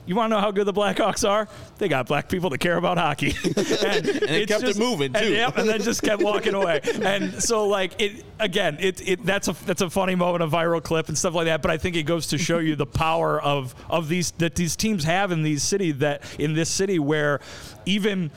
You 0.07 0.15
want 0.15 0.31
to 0.31 0.37
know 0.37 0.41
how 0.41 0.53
good 0.53 0.67
the 0.67 0.73
Blackhawks 0.73 1.29
are? 1.29 1.49
They 1.79 1.89
got 1.89 2.07
black 2.07 2.29
people 2.29 2.49
that 2.51 2.59
care 2.59 2.77
about 2.77 2.97
hockey, 2.97 3.31
and, 3.45 4.07
it 4.07 4.31
it's 4.31 4.53
kept 4.53 4.65
it 4.65 4.79
moving, 4.79 5.15
and, 5.15 5.27
too. 5.27 5.33
yep, 5.33 5.57
and 5.59 5.69
then 5.69 5.83
just 5.83 6.01
kept 6.03 6.23
walking 6.23 6.55
away. 6.55 6.81
And 7.03 7.43
so, 7.43 7.67
like 7.67 8.01
it 8.01 8.25
again, 8.39 8.79
it, 8.81 9.07
it 9.07 9.27
that's 9.27 9.49
a 9.49 9.53
that's 9.67 9.83
a 9.83 9.91
funny 9.91 10.15
moment, 10.15 10.45
a 10.45 10.47
viral 10.47 10.83
clip 10.83 11.09
and 11.09 11.19
stuff 11.19 11.35
like 11.35 11.47
that. 11.47 11.61
But 11.61 11.73
I 11.73 11.77
think 11.77 11.97
it 11.97 12.05
goes 12.05 12.29
to 12.29 12.39
show 12.39 12.59
you 12.59 12.77
the 12.77 12.87
power 12.87 13.43
of 13.43 13.75
of 13.91 14.09
these 14.09 14.31
that 14.33 14.55
these 14.55 14.77
teams 14.77 15.05
have 15.05 15.33
in 15.33 15.43
these 15.43 15.63
city 15.63 15.91
that 15.93 16.23
in 16.39 16.55
this 16.55 16.71
city 16.71 16.99
where 17.01 17.41
even 17.85 18.31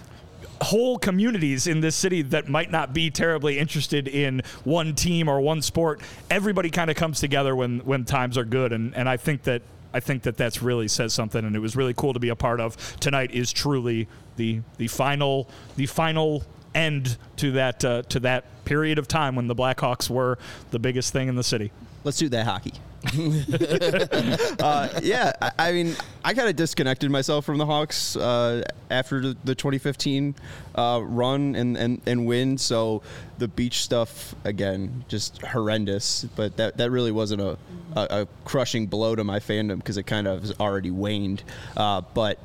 whole 0.61 0.97
communities 0.97 1.67
in 1.67 1.79
this 1.79 1.95
city 1.95 2.21
that 2.21 2.49
might 2.49 2.69
not 2.69 2.93
be 2.93 3.09
terribly 3.09 3.57
interested 3.59 4.07
in 4.07 4.41
one 4.65 4.93
team 4.93 5.29
or 5.29 5.39
one 5.39 5.61
sport 5.61 6.01
everybody 6.29 6.69
kind 6.69 6.89
of 6.89 6.97
comes 6.97 7.21
together 7.21 7.55
when 7.55 7.79
when 7.79 8.03
times 8.03 8.37
are 8.37 8.43
good 8.43 8.73
and 8.73 8.93
and 8.93 9.07
I 9.07 9.15
think 9.15 9.43
that 9.43 9.61
I 9.93 9.99
think 9.99 10.23
that 10.23 10.37
that's 10.37 10.61
really 10.61 10.87
says 10.87 11.13
something 11.13 11.43
and 11.43 11.55
it 11.55 11.59
was 11.59 11.75
really 11.75 11.93
cool 11.93 12.13
to 12.13 12.19
be 12.19 12.29
a 12.29 12.35
part 12.35 12.59
of. 12.59 12.99
Tonight 12.99 13.31
is 13.31 13.51
truly 13.51 14.07
the 14.35 14.61
the 14.77 14.87
final 14.87 15.49
the 15.75 15.85
final 15.85 16.43
end 16.75 17.17
to 17.37 17.51
that 17.53 17.83
uh, 17.83 18.03
to 18.03 18.19
that 18.21 18.45
period 18.65 18.99
of 18.99 19.07
time 19.07 19.35
when 19.35 19.47
the 19.47 19.55
Blackhawks 19.55 20.09
were 20.09 20.37
the 20.71 20.79
biggest 20.79 21.11
thing 21.11 21.27
in 21.27 21.35
the 21.35 21.43
city 21.43 21.71
Let's 22.03 22.17
do 22.17 22.29
that 22.29 22.45
hockey. 22.45 22.73
uh, 24.59 24.89
yeah, 25.01 25.31
I, 25.41 25.51
I 25.57 25.71
mean, 25.71 25.95
I 26.23 26.33
kind 26.33 26.49
of 26.49 26.55
disconnected 26.55 27.09
myself 27.09 27.45
from 27.45 27.57
the 27.57 27.65
Hawks 27.65 28.15
uh, 28.15 28.63
after 28.89 29.21
the, 29.21 29.37
the 29.43 29.55
2015 29.55 30.35
uh, 30.75 30.99
run 31.03 31.55
and, 31.55 31.77
and, 31.77 32.01
and 32.05 32.25
win. 32.25 32.57
So 32.57 33.01
the 33.37 33.47
beach 33.47 33.83
stuff 33.83 34.35
again, 34.43 35.05
just 35.07 35.41
horrendous. 35.41 36.25
But 36.35 36.57
that, 36.57 36.77
that 36.77 36.91
really 36.91 37.11
wasn't 37.11 37.41
a, 37.41 37.57
a, 37.95 38.21
a 38.21 38.27
crushing 38.43 38.87
blow 38.87 39.15
to 39.15 39.23
my 39.23 39.39
fandom 39.39 39.77
because 39.77 39.97
it 39.97 40.03
kind 40.03 40.27
of 40.27 40.41
has 40.41 40.53
already 40.59 40.91
waned. 40.91 41.43
Uh, 41.77 42.01
but 42.13 42.37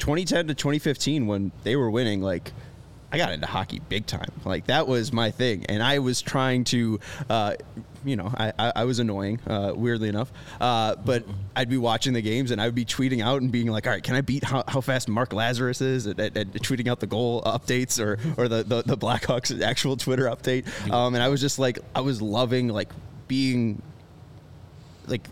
2010 0.00 0.48
to 0.48 0.54
2015, 0.54 1.26
when 1.26 1.52
they 1.62 1.76
were 1.76 1.90
winning, 1.90 2.22
like. 2.22 2.52
I 3.12 3.16
got 3.16 3.30
into 3.30 3.46
hockey 3.46 3.80
big 3.88 4.06
time. 4.06 4.32
Like 4.44 4.66
that 4.66 4.88
was 4.88 5.12
my 5.12 5.30
thing, 5.30 5.66
and 5.68 5.80
I 5.80 6.00
was 6.00 6.20
trying 6.20 6.64
to 6.64 6.98
uh, 7.30 7.54
you 8.04 8.16
know, 8.16 8.32
I, 8.36 8.52
I, 8.58 8.72
I 8.76 8.84
was 8.84 8.98
annoying, 8.98 9.40
uh, 9.46 9.72
weirdly 9.74 10.08
enough. 10.08 10.32
Uh, 10.60 10.94
but 10.96 11.24
I'd 11.56 11.68
be 11.70 11.76
watching 11.78 12.12
the 12.12 12.22
games 12.22 12.50
and 12.50 12.60
I 12.60 12.66
would 12.66 12.74
be 12.74 12.84
tweeting 12.84 13.22
out 13.22 13.40
and 13.42 13.50
being 13.50 13.68
like, 13.68 13.86
all 13.86 13.92
right, 13.92 14.02
can 14.02 14.14
I 14.14 14.20
beat 14.20 14.44
how, 14.44 14.64
how 14.68 14.80
fast 14.80 15.08
Mark 15.08 15.32
Lazarus 15.32 15.80
is 15.80 16.06
at, 16.06 16.18
at, 16.20 16.36
at 16.36 16.52
tweeting 16.54 16.88
out 16.88 17.00
the 17.00 17.06
goal 17.06 17.42
updates 17.42 17.98
or, 18.02 18.18
or 18.36 18.48
the, 18.48 18.62
the, 18.62 18.82
the 18.82 18.96
Blackhawks 18.96 19.60
actual 19.62 19.96
Twitter 19.96 20.24
update? 20.24 20.66
Um, 20.90 21.14
and 21.14 21.22
I 21.22 21.28
was 21.28 21.40
just 21.40 21.58
like, 21.58 21.78
I 21.94 22.00
was 22.00 22.20
loving 22.22 22.68
like 22.68 22.90
being 23.28 23.80
like 25.06 25.26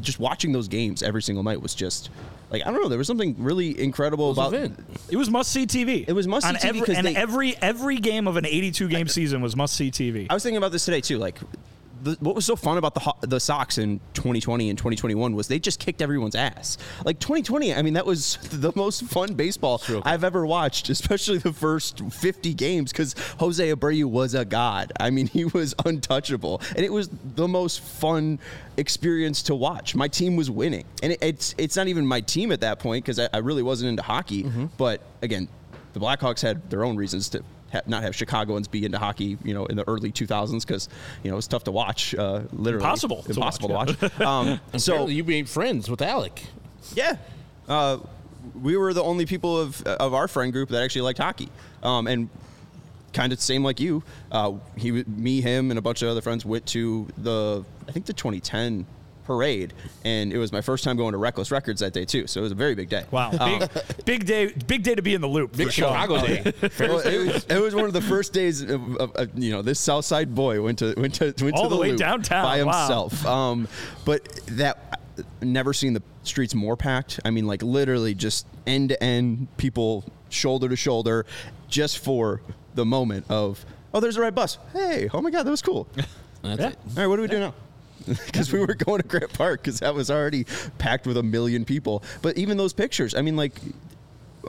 just 0.00 0.20
watching 0.20 0.52
those 0.52 0.68
games 0.68 1.02
every 1.02 1.22
single 1.22 1.42
night 1.42 1.60
was 1.60 1.74
just 1.74 2.10
like 2.50 2.62
I 2.64 2.70
don't 2.70 2.80
know. 2.80 2.88
There 2.88 2.98
was 2.98 3.08
something 3.08 3.34
really 3.38 3.78
incredible 3.80 4.30
about 4.30 4.54
event. 4.54 4.78
It 5.10 5.16
was 5.16 5.28
must 5.30 5.50
see 5.50 5.66
TV. 5.66 6.04
It 6.06 6.12
was 6.12 6.28
must-see 6.28 6.54
TV 6.54 6.64
every, 6.82 6.94
and 6.94 7.06
they- 7.06 7.16
every 7.16 7.56
every 7.60 7.96
game 7.96 8.28
of 8.28 8.36
an 8.36 8.46
82 8.46 8.88
game 8.88 9.08
season 9.08 9.40
was 9.40 9.56
must 9.56 9.74
see 9.74 9.90
TV. 9.90 10.26
I 10.30 10.34
was 10.34 10.44
thinking 10.44 10.58
about 10.58 10.70
this 10.70 10.84
today 10.84 11.00
too. 11.00 11.18
Like, 11.18 11.38
the, 12.02 12.16
what 12.20 12.34
was 12.34 12.44
so 12.44 12.56
fun 12.56 12.78
about 12.78 12.94
the 12.94 13.14
the 13.26 13.40
Sox 13.40 13.78
in 13.78 14.00
2020 14.14 14.70
and 14.70 14.78
2021 14.78 15.34
was 15.34 15.48
they 15.48 15.58
just 15.58 15.80
kicked 15.80 16.02
everyone's 16.02 16.34
ass. 16.34 16.78
Like 17.04 17.18
2020, 17.18 17.74
I 17.74 17.82
mean, 17.82 17.94
that 17.94 18.06
was 18.06 18.36
the 18.50 18.72
most 18.74 19.04
fun 19.04 19.34
baseball. 19.34 19.82
I've 20.04 20.24
ever 20.24 20.46
watched, 20.46 20.88
especially 20.88 21.38
the 21.38 21.52
first 21.52 22.00
50 22.00 22.54
games 22.54 22.92
because 22.92 23.14
Jose 23.38 23.72
Abreu 23.74 24.04
was 24.04 24.34
a 24.34 24.44
god. 24.44 24.92
I 24.98 25.10
mean, 25.10 25.26
he 25.26 25.44
was 25.44 25.74
untouchable, 25.84 26.60
and 26.74 26.84
it 26.84 26.92
was 26.92 27.08
the 27.08 27.48
most 27.48 27.80
fun 27.80 28.38
experience 28.76 29.42
to 29.44 29.54
watch. 29.54 29.94
My 29.94 30.08
team 30.08 30.36
was 30.36 30.50
winning, 30.50 30.84
and 31.02 31.12
it, 31.12 31.18
it's 31.22 31.54
it's 31.58 31.76
not 31.76 31.88
even 31.88 32.06
my 32.06 32.20
team 32.20 32.52
at 32.52 32.60
that 32.60 32.78
point 32.78 33.04
because 33.04 33.18
I, 33.18 33.28
I 33.32 33.38
really 33.38 33.62
wasn't 33.62 33.90
into 33.90 34.02
hockey. 34.02 34.44
Mm-hmm. 34.44 34.66
But 34.76 35.02
again, 35.22 35.48
the 35.92 36.00
Blackhawks 36.00 36.42
had 36.42 36.68
their 36.70 36.84
own 36.84 36.96
reasons 36.96 37.28
to 37.30 37.42
ha- 37.72 37.80
not 37.86 38.02
have 38.02 38.14
Chicagoans 38.14 38.68
be 38.68 38.84
into 38.84 38.98
hockey, 38.98 39.38
you 39.44 39.54
know, 39.54 39.66
in 39.66 39.76
the 39.76 39.86
early 39.88 40.12
2000s 40.12 40.62
because 40.66 40.88
you 41.22 41.30
know 41.30 41.36
it's 41.36 41.46
tough 41.46 41.64
to 41.64 41.72
watch. 41.72 42.14
Uh, 42.14 42.42
literally, 42.52 42.84
Impossible 42.84 43.22
to 43.22 43.30
impossible 43.30 43.68
watch, 43.70 43.96
to 43.98 44.12
watch. 44.18 44.20
um, 44.20 44.60
so 44.78 45.06
you 45.08 45.24
made 45.24 45.48
friends 45.48 45.90
with 45.90 46.02
Alec. 46.02 46.42
yeah, 46.94 47.16
uh, 47.68 47.98
we 48.62 48.76
were 48.76 48.92
the 48.94 49.02
only 49.02 49.26
people 49.26 49.58
of 49.58 49.82
of 49.84 50.14
our 50.14 50.28
friend 50.28 50.52
group 50.52 50.68
that 50.70 50.82
actually 50.82 51.02
liked 51.02 51.18
hockey, 51.18 51.48
um, 51.82 52.06
and 52.06 52.28
kind 53.12 53.32
of 53.32 53.40
same 53.40 53.64
like 53.64 53.80
you. 53.80 54.02
Uh, 54.30 54.52
he, 54.76 54.90
me, 54.90 55.40
him, 55.40 55.70
and 55.70 55.78
a 55.78 55.82
bunch 55.82 56.02
of 56.02 56.08
other 56.08 56.20
friends 56.20 56.44
went 56.44 56.66
to 56.66 57.08
the 57.18 57.64
I 57.88 57.92
think 57.92 58.06
the 58.06 58.12
2010 58.12 58.86
parade, 59.26 59.72
and 60.04 60.32
it 60.32 60.38
was 60.38 60.52
my 60.52 60.60
first 60.60 60.84
time 60.84 60.96
going 60.96 61.12
to 61.12 61.18
Reckless 61.18 61.50
Records 61.50 61.80
that 61.80 61.92
day 61.92 62.04
too. 62.04 62.26
So 62.26 62.40
it 62.40 62.42
was 62.44 62.52
a 62.52 62.56
very 62.56 62.74
big 62.74 62.88
day. 62.88 63.04
wow, 63.10 63.30
Um, 63.38 63.58
big, 63.58 63.70
big 64.04 64.26
day, 64.26 64.46
big 64.66 64.82
day 64.82 64.94
to 64.94 65.02
be 65.02 65.14
in 65.14 65.20
the 65.20 65.28
loop. 65.28 65.56
Big 65.56 65.66
for 65.66 65.72
sure. 65.72 65.88
Chicago 65.88 66.20
day. 66.26 66.52
well, 66.80 66.98
it, 67.00 67.18
was, 67.26 67.46
it 67.46 67.60
was 67.60 67.74
one 67.74 67.84
of 67.84 67.92
the 67.92 68.00
first 68.02 68.32
days 68.32 68.62
of, 68.62 68.96
of, 68.96 69.12
of, 69.16 69.30
you 69.38 69.50
know 69.52 69.62
this 69.62 69.78
South 69.80 70.04
Side 70.04 70.34
boy 70.34 70.62
went 70.62 70.78
to 70.78 70.94
went 70.96 71.14
to 71.14 71.34
went 71.42 71.56
All 71.56 71.64
to 71.64 71.68
the 71.74 71.76
way 71.80 71.90
Loop 71.90 71.98
downtown. 71.98 72.44
by 72.44 72.62
Wow. 72.62 72.78
himself. 72.80 73.26
Um, 73.26 73.68
but 74.04 74.24
that 74.52 75.00
never 75.40 75.72
seen 75.72 75.92
the 75.92 76.02
streets 76.22 76.54
more 76.54 76.76
packed. 76.76 77.20
I 77.24 77.30
mean, 77.30 77.46
like 77.46 77.62
literally 77.62 78.14
just 78.14 78.46
end 78.66 78.90
to 78.90 79.02
end, 79.02 79.48
people 79.56 80.04
shoulder 80.28 80.68
to 80.68 80.76
shoulder, 80.76 81.24
just 81.68 81.98
for 81.98 82.40
the 82.74 82.84
moment 82.84 83.26
of 83.28 83.64
oh, 83.94 84.00
there's 84.00 84.16
the 84.16 84.20
right 84.20 84.34
bus. 84.34 84.58
Hey, 84.72 85.08
oh 85.14 85.20
my 85.22 85.30
god, 85.30 85.44
that 85.44 85.50
was 85.50 85.62
cool. 85.62 85.88
That's 86.42 86.60
Yeah. 86.60 86.68
it. 86.68 86.78
All 86.90 86.94
right, 86.96 87.06
what 87.06 87.16
do 87.16 87.22
we 87.22 87.28
do 87.28 87.40
now? 87.40 87.54
Because 88.26 88.52
we 88.52 88.60
were 88.60 88.74
going 88.74 89.00
to 89.02 89.08
Grant 89.08 89.32
Park 89.32 89.62
because 89.62 89.80
that 89.80 89.94
was 89.94 90.10
already 90.10 90.44
packed 90.78 91.06
with 91.06 91.16
a 91.16 91.22
million 91.22 91.64
people. 91.64 92.02
But 92.22 92.36
even 92.38 92.56
those 92.56 92.72
pictures, 92.72 93.14
I 93.14 93.22
mean, 93.22 93.36
like 93.36 93.60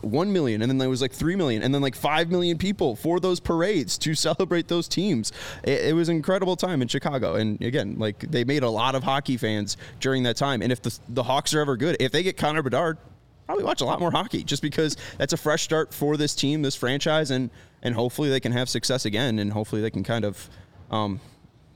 one 0.04 0.32
million, 0.32 0.62
and 0.62 0.70
then 0.70 0.78
there 0.78 0.90
was 0.90 1.02
like 1.02 1.12
three 1.12 1.36
million, 1.36 1.64
and 1.64 1.74
then 1.74 1.82
like 1.82 1.96
five 1.96 2.30
million 2.30 2.58
people 2.58 2.96
for 2.96 3.20
those 3.20 3.40
parades 3.40 3.98
to 4.00 4.16
celebrate 4.28 4.68
those 4.68 4.88
teams. 4.88 5.32
It, 5.64 5.86
it 5.86 5.96
was 5.96 6.10
an 6.10 6.16
incredible 6.16 6.56
time 6.56 6.82
in 6.82 6.88
Chicago, 6.88 7.36
and 7.36 7.62
again, 7.62 7.98
like 7.98 8.20
they 8.20 8.44
made 8.44 8.64
a 8.64 8.70
lot 8.70 8.96
of 8.96 9.04
hockey 9.04 9.38
fans 9.38 9.78
during 10.00 10.24
that 10.24 10.38
time. 10.38 10.62
And 10.62 10.72
if 10.72 10.82
the 10.82 10.98
the 11.10 11.24
Hawks 11.24 11.54
are 11.54 11.62
ever 11.62 11.78
good, 11.78 11.98
if 12.00 12.12
they 12.12 12.24
get 12.24 12.38
Connor 12.38 12.62
Bedard, 12.62 12.98
probably 13.46 13.64
watch 13.64 13.82
a 13.82 13.86
lot 13.86 14.00
more 14.00 14.12
hockey, 14.12 14.44
just 14.44 14.62
because 14.62 14.98
that's 15.18 15.34
a 15.34 15.38
fresh 15.38 15.64
start 15.64 15.94
for 15.94 16.18
this 16.18 16.36
team, 16.36 16.62
this 16.62 16.76
franchise, 16.76 17.32
and 17.32 17.50
and 17.82 17.96
hopefully 17.96 18.30
they 18.30 18.40
can 18.40 18.52
have 18.52 18.70
success 18.70 19.06
again, 19.06 19.40
and 19.40 19.54
hopefully 19.54 19.82
they 19.82 19.92
can 19.92 20.04
kind 20.04 20.26
of. 20.26 20.50
Um, 20.90 21.20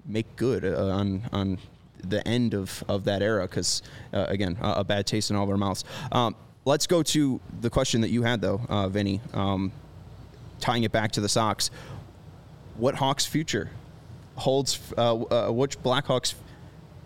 make 0.06 0.36
good 0.36 0.66
uh, 0.66 0.88
on 0.88 1.24
on 1.32 1.58
the 2.04 2.28
end 2.28 2.54
of, 2.54 2.84
of 2.88 3.04
that 3.04 3.22
era 3.22 3.44
because 3.44 3.82
uh, 4.14 4.26
again 4.28 4.58
a, 4.62 4.72
a 4.78 4.84
bad 4.84 5.06
taste 5.06 5.30
in 5.30 5.36
all 5.36 5.44
of 5.44 5.50
our 5.50 5.58
mouths. 5.58 5.84
Um, 6.12 6.36
let's 6.66 6.88
go 6.88 7.04
to 7.04 7.40
the 7.62 7.70
question 7.70 8.02
that 8.02 8.10
you 8.10 8.24
had 8.24 8.42
though, 8.42 8.62
uh, 8.70 8.88
Vinnie. 8.90 9.22
Um, 9.34 9.72
tying 10.60 10.84
it 10.84 10.92
back 10.92 11.12
to 11.12 11.22
the 11.22 11.30
Sox, 11.30 11.72
what 12.78 12.96
Hawks 12.96 13.26
future 13.26 13.70
holds? 14.36 14.80
Uh, 14.98 15.16
uh, 15.16 15.52
which 15.52 15.82
Blackhawks 15.82 16.36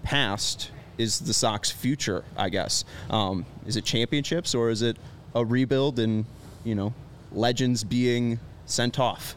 past 0.04 0.72
is 0.98 1.20
the 1.20 1.34
Sox 1.34 1.72
future? 1.72 2.24
I 2.38 2.50
guess 2.50 2.86
um, 3.10 3.46
is 3.66 3.78
it 3.78 3.86
championships 3.86 4.54
or 4.54 4.70
is 4.70 4.82
it 4.82 4.98
a 5.34 5.44
rebuild 5.44 6.00
and 6.00 6.26
you 6.64 6.76
know 6.76 6.94
legends 7.32 7.84
being 7.84 8.40
sent 8.66 9.00
off? 9.00 9.36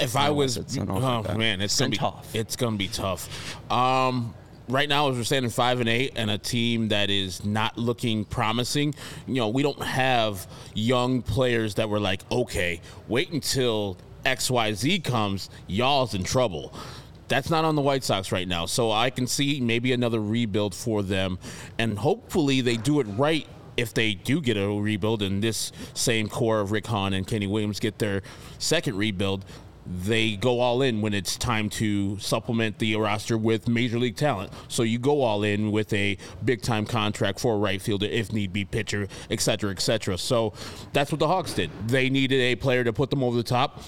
If 0.00 0.16
I 0.16 0.30
was, 0.30 0.56
it's 0.56 0.76
oh 0.76 1.24
like 1.26 1.36
man, 1.36 1.60
it's 1.60 1.78
gonna 1.78 1.90
be 1.90 1.98
off. 1.98 2.34
it's 2.34 2.56
gonna 2.56 2.76
be 2.76 2.88
tough. 2.88 3.56
Um, 3.70 4.34
right 4.68 4.88
now, 4.88 5.08
as 5.08 5.16
we're 5.16 5.24
standing 5.24 5.50
five 5.50 5.80
and 5.80 5.88
eight, 5.88 6.12
and 6.16 6.30
a 6.30 6.38
team 6.38 6.88
that 6.88 7.10
is 7.10 7.44
not 7.44 7.78
looking 7.78 8.24
promising. 8.24 8.94
You 9.26 9.34
know, 9.34 9.48
we 9.48 9.62
don't 9.62 9.82
have 9.82 10.46
young 10.74 11.22
players 11.22 11.76
that 11.76 11.88
were 11.88 12.00
like, 12.00 12.22
okay, 12.30 12.80
wait 13.08 13.30
until 13.30 13.96
X 14.24 14.50
Y 14.50 14.72
Z 14.72 15.00
comes, 15.00 15.50
y'all's 15.66 16.14
in 16.14 16.24
trouble. 16.24 16.74
That's 17.28 17.48
not 17.48 17.64
on 17.64 17.74
the 17.74 17.82
White 17.82 18.04
Sox 18.04 18.32
right 18.32 18.46
now, 18.46 18.66
so 18.66 18.90
I 18.90 19.10
can 19.10 19.26
see 19.26 19.60
maybe 19.60 19.92
another 19.92 20.20
rebuild 20.20 20.74
for 20.74 21.02
them, 21.02 21.38
and 21.78 21.98
hopefully 21.98 22.60
they 22.60 22.76
do 22.76 23.00
it 23.00 23.04
right 23.04 23.46
if 23.76 23.92
they 23.92 24.14
do 24.14 24.40
get 24.40 24.56
a 24.56 24.68
rebuild 24.68 25.22
and 25.22 25.42
this 25.42 25.72
same 25.94 26.28
core 26.28 26.60
of 26.60 26.70
Rick 26.70 26.86
Hahn 26.86 27.12
and 27.12 27.26
Kenny 27.26 27.46
Williams 27.46 27.80
get 27.80 27.98
their 27.98 28.22
second 28.58 28.96
rebuild, 28.96 29.44
they 29.86 30.36
go 30.36 30.60
all 30.60 30.80
in 30.82 31.02
when 31.02 31.12
it's 31.12 31.36
time 31.36 31.68
to 31.68 32.18
supplement 32.18 32.78
the 32.78 32.96
roster 32.96 33.36
with 33.36 33.68
major 33.68 33.98
league 33.98 34.16
talent. 34.16 34.50
So 34.68 34.82
you 34.82 34.98
go 34.98 35.20
all 35.20 35.42
in 35.42 35.72
with 35.72 35.92
a 35.92 36.16
big 36.44 36.62
time 36.62 36.86
contract 36.86 37.38
for 37.38 37.54
a 37.54 37.58
right 37.58 37.82
fielder, 37.82 38.06
if 38.06 38.32
need 38.32 38.52
be, 38.52 38.64
pitcher, 38.64 39.08
et 39.30 39.40
cetera, 39.40 39.70
et 39.70 39.80
cetera. 39.80 40.16
So 40.16 40.54
that's 40.92 41.12
what 41.12 41.18
the 41.18 41.28
Hawks 41.28 41.52
did. 41.52 41.70
They 41.86 42.08
needed 42.08 42.40
a 42.40 42.56
player 42.56 42.82
to 42.84 42.92
put 42.92 43.10
them 43.10 43.22
over 43.22 43.36
the 43.36 43.42
top. 43.42 43.82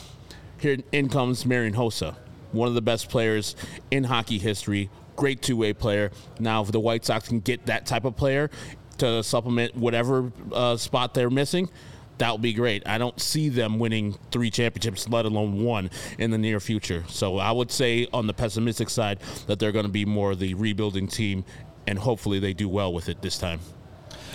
Here 0.58 0.78
in 0.92 1.08
comes 1.08 1.46
Marian 1.46 1.74
Hossa, 1.74 2.14
one 2.52 2.68
of 2.68 2.74
the 2.74 2.82
best 2.82 3.08
players 3.08 3.56
in 3.90 4.04
hockey 4.04 4.38
history. 4.38 4.90
Great 5.16 5.40
two-way 5.40 5.72
player. 5.72 6.10
Now, 6.38 6.62
if 6.62 6.72
the 6.72 6.80
White 6.80 7.06
Sox 7.06 7.28
can 7.28 7.40
get 7.40 7.66
that 7.66 7.86
type 7.86 8.04
of 8.04 8.16
player 8.16 8.50
to 8.98 9.22
supplement 9.22 9.76
whatever 9.76 10.30
uh, 10.52 10.76
spot 10.76 11.14
they're 11.14 11.30
missing, 11.30 11.70
that 12.18 12.32
would 12.32 12.42
be 12.42 12.52
great. 12.52 12.86
I 12.86 12.98
don't 12.98 13.20
see 13.20 13.48
them 13.48 13.78
winning 13.78 14.16
three 14.30 14.50
championships, 14.50 15.08
let 15.08 15.24
alone 15.24 15.62
one, 15.62 15.90
in 16.18 16.30
the 16.30 16.38
near 16.38 16.60
future. 16.60 17.04
So 17.08 17.38
I 17.38 17.52
would 17.52 17.70
say 17.70 18.08
on 18.12 18.26
the 18.26 18.34
pessimistic 18.34 18.90
side 18.90 19.18
that 19.46 19.58
they're 19.58 19.72
going 19.72 19.84
to 19.84 19.92
be 19.92 20.04
more 20.04 20.34
the 20.34 20.54
rebuilding 20.54 21.08
team, 21.08 21.44
and 21.86 21.98
hopefully 21.98 22.38
they 22.38 22.52
do 22.52 22.68
well 22.68 22.92
with 22.92 23.08
it 23.08 23.22
this 23.22 23.38
time. 23.38 23.60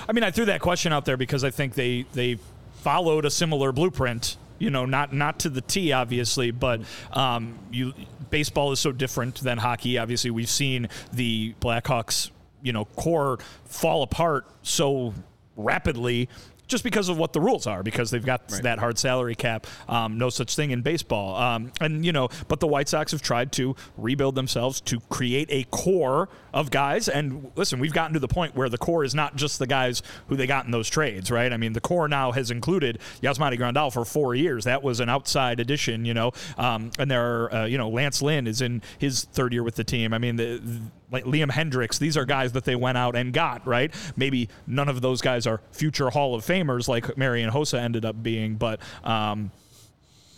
I 0.08 0.14
mean, 0.14 0.24
I 0.24 0.32
threw 0.32 0.46
that 0.46 0.62
question 0.62 0.94
out 0.94 1.06
there 1.06 1.18
because 1.18 1.44
I 1.44 1.52
think 1.52 1.76
they 1.76 2.06
they 2.14 2.38
followed 2.82 3.26
a 3.26 3.32
similar 3.32 3.72
blueprint. 3.72 4.38
You 4.60 4.70
know, 4.70 4.86
not 4.86 5.14
not 5.14 5.40
to 5.40 5.50
the 5.50 5.62
T, 5.62 5.92
obviously, 5.92 6.52
but 6.52 6.82
um, 7.14 7.58
you 7.72 7.94
baseball 8.30 8.72
is 8.72 8.80
so 8.80 8.92
different 8.92 9.36
than 9.42 9.58
hockey. 9.58 9.98
Obviously, 9.98 10.32
we've 10.32 10.50
seen 10.50 10.88
the 11.14 11.54
Blackhawks, 11.60 12.32
you 12.62 12.74
know, 12.74 12.86
core 12.86 13.40
fall 13.66 14.04
apart 14.04 14.46
so 14.62 15.14
rapidly. 15.56 16.30
Just 16.72 16.86
because 16.86 17.10
of 17.10 17.18
what 17.18 17.34
the 17.34 17.42
rules 17.42 17.68
are, 17.68 17.84
because 17.84 18.12
they've 18.12 18.26
got 18.26 18.48
that 18.48 18.80
hard 18.80 18.98
salary 18.98 19.36
cap, 19.36 19.68
um, 19.90 20.18
no 20.18 20.30
such 20.30 20.56
thing 20.56 20.72
in 20.72 20.82
baseball, 20.82 21.36
um, 21.36 21.70
and 21.82 22.06
you 22.06 22.14
know. 22.14 22.30
But 22.48 22.62
the 22.62 22.68
White 22.68 22.88
Sox 22.88 23.12
have 23.12 23.22
tried 23.22 23.52
to 23.54 23.76
rebuild 23.98 24.36
themselves 24.36 24.80
to 24.82 25.02
create 25.10 25.50
a 25.52 25.66
core 25.66 26.30
of 26.54 26.72
guys. 26.72 27.10
And 27.10 27.52
listen, 27.58 27.80
we've 27.80 27.92
gotten 27.92 28.14
to 28.14 28.20
the 28.20 28.30
point 28.30 28.56
where 28.56 28.70
the 28.70 28.78
core 28.78 29.04
is 29.04 29.14
not 29.14 29.36
just 29.36 29.60
the 29.60 29.68
guys 29.68 30.02
who 30.28 30.38
they 30.38 30.48
got 30.48 30.64
in 30.64 30.72
those 30.72 30.90
trades, 30.90 31.30
right? 31.30 31.52
I 31.52 31.58
mean, 31.58 31.74
the 31.74 31.82
core 31.82 32.08
now 32.08 32.32
has 32.32 32.52
included 32.52 33.00
Yasmani 33.22 33.58
Grandal 33.60 33.92
for 33.92 34.06
four 34.06 34.34
years. 34.34 34.64
That 34.64 34.82
was 34.82 35.02
an 35.02 35.10
outside 35.10 35.60
addition, 35.60 36.06
you 36.06 36.14
know. 36.14 36.32
Um, 36.58 36.92
and 36.98 37.12
there 37.12 37.44
are, 37.44 37.54
uh, 37.54 37.66
you 37.66 37.78
know, 37.78 37.90
Lance 37.90 38.22
Lynn 38.22 38.48
is 38.48 38.62
in 38.62 38.82
his 38.98 39.26
third 39.26 39.52
year 39.52 39.64
with 39.64 39.76
the 39.76 39.84
team. 39.84 40.14
I 40.14 40.20
mean, 40.20 40.38
the, 40.38 40.58
the, 40.64 40.82
like 41.12 41.26
Liam 41.26 41.52
Hendriks, 41.52 42.00
these 42.00 42.16
are 42.18 42.26
guys 42.26 42.54
that 42.54 42.64
they 42.64 42.76
went 42.76 42.98
out 42.98 43.16
and 43.16 43.34
got, 43.34 43.68
right? 43.68 43.94
Maybe 44.16 44.50
none 44.66 44.88
of 44.90 45.02
those 45.02 45.22
guys 45.22 45.46
are 45.46 45.62
future 45.72 46.10
Hall 46.10 46.34
of 46.36 46.46
Famers 46.46 46.88
like 46.88 47.18
Marian 47.18 47.52
Hossa 47.52 47.80
ended 47.80 48.06
up 48.06 48.22
being, 48.24 48.56
but. 48.56 48.80
Um, 49.04 49.52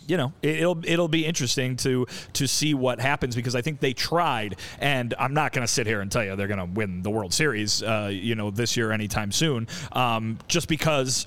you 0.06 0.18
know 0.18 0.34
it- 0.42 0.56
it'll 0.56 0.78
it'll 0.84 1.08
be 1.08 1.24
interesting 1.24 1.76
to 1.76 2.06
to 2.34 2.46
see 2.46 2.74
what 2.74 3.00
happens 3.00 3.34
because 3.34 3.54
I 3.54 3.62
think 3.62 3.80
they 3.80 3.94
tried 3.94 4.56
and 4.78 5.14
I'm 5.18 5.32
not 5.32 5.54
going 5.54 5.66
to 5.66 5.72
sit 5.72 5.86
here 5.86 6.02
and 6.02 6.12
tell 6.12 6.22
you 6.22 6.36
they're 6.36 6.46
going 6.46 6.58
to 6.58 6.66
win 6.66 7.00
the 7.00 7.08
World 7.10 7.32
Series 7.32 7.82
uh, 7.82 8.10
you 8.12 8.34
know 8.34 8.50
this 8.50 8.76
year 8.76 8.92
anytime 8.92 9.32
soon 9.32 9.66
um, 9.92 10.36
just 10.46 10.68
because 10.68 11.26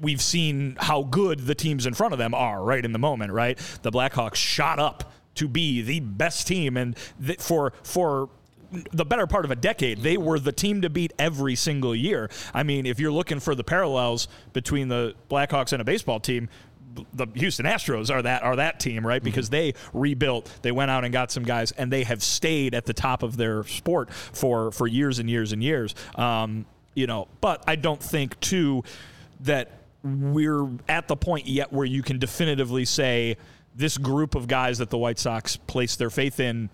we've 0.00 0.22
seen 0.22 0.78
how 0.80 1.02
good 1.02 1.40
the 1.40 1.54
teams 1.54 1.84
in 1.84 1.92
front 1.92 2.14
of 2.14 2.18
them 2.18 2.32
are 2.32 2.64
right 2.64 2.82
in 2.86 2.92
the 2.92 2.98
moment 2.98 3.32
right 3.34 3.58
the 3.82 3.90
Blackhawks 3.90 4.36
shot 4.36 4.78
up 4.78 5.12
to 5.34 5.46
be 5.46 5.82
the 5.82 6.00
best 6.00 6.46
team, 6.46 6.76
and 6.78 6.96
th- 7.24 7.38
for 7.40 7.72
for 7.82 8.30
the 8.92 9.04
better 9.04 9.26
part 9.26 9.44
of 9.44 9.50
a 9.50 9.56
decade, 9.56 9.98
they 9.98 10.16
were 10.16 10.38
the 10.38 10.52
team 10.52 10.82
to 10.82 10.90
beat 10.90 11.12
every 11.18 11.54
single 11.54 11.94
year. 11.94 12.30
I 12.54 12.62
mean, 12.62 12.86
if 12.86 13.00
you're 13.00 13.12
looking 13.12 13.40
for 13.40 13.54
the 13.54 13.64
parallels 13.64 14.28
between 14.52 14.88
the 14.88 15.14
Blackhawks 15.30 15.72
and 15.72 15.80
a 15.82 15.84
baseball 15.84 16.20
team, 16.20 16.48
the 17.12 17.26
Houston 17.34 17.66
Astros 17.66 18.10
are 18.10 18.22
that 18.22 18.42
are 18.42 18.56
that 18.56 18.80
team, 18.80 19.06
right? 19.06 19.22
Because 19.22 19.50
they 19.50 19.74
rebuilt, 19.92 20.50
they 20.62 20.72
went 20.72 20.90
out 20.90 21.04
and 21.04 21.12
got 21.12 21.30
some 21.30 21.44
guys, 21.44 21.72
and 21.72 21.92
they 21.92 22.04
have 22.04 22.22
stayed 22.22 22.74
at 22.74 22.84
the 22.84 22.92
top 22.92 23.22
of 23.22 23.36
their 23.36 23.64
sport 23.64 24.12
for 24.12 24.72
for 24.72 24.86
years 24.86 25.18
and 25.18 25.30
years 25.30 25.52
and 25.52 25.62
years. 25.62 25.94
Um, 26.16 26.66
you 26.94 27.06
know, 27.06 27.28
but 27.40 27.62
I 27.66 27.76
don't 27.76 28.02
think 28.02 28.38
too 28.40 28.82
that 29.40 29.70
we're 30.02 30.68
at 30.88 31.08
the 31.08 31.16
point 31.16 31.46
yet 31.46 31.72
where 31.72 31.86
you 31.86 32.02
can 32.02 32.18
definitively 32.18 32.84
say 32.84 33.36
this 33.76 33.96
group 33.96 34.34
of 34.34 34.48
guys 34.48 34.78
that 34.78 34.90
the 34.90 34.98
White 34.98 35.18
Sox 35.18 35.56
place 35.56 35.96
their 35.96 36.10
faith 36.10 36.40
in 36.40 36.70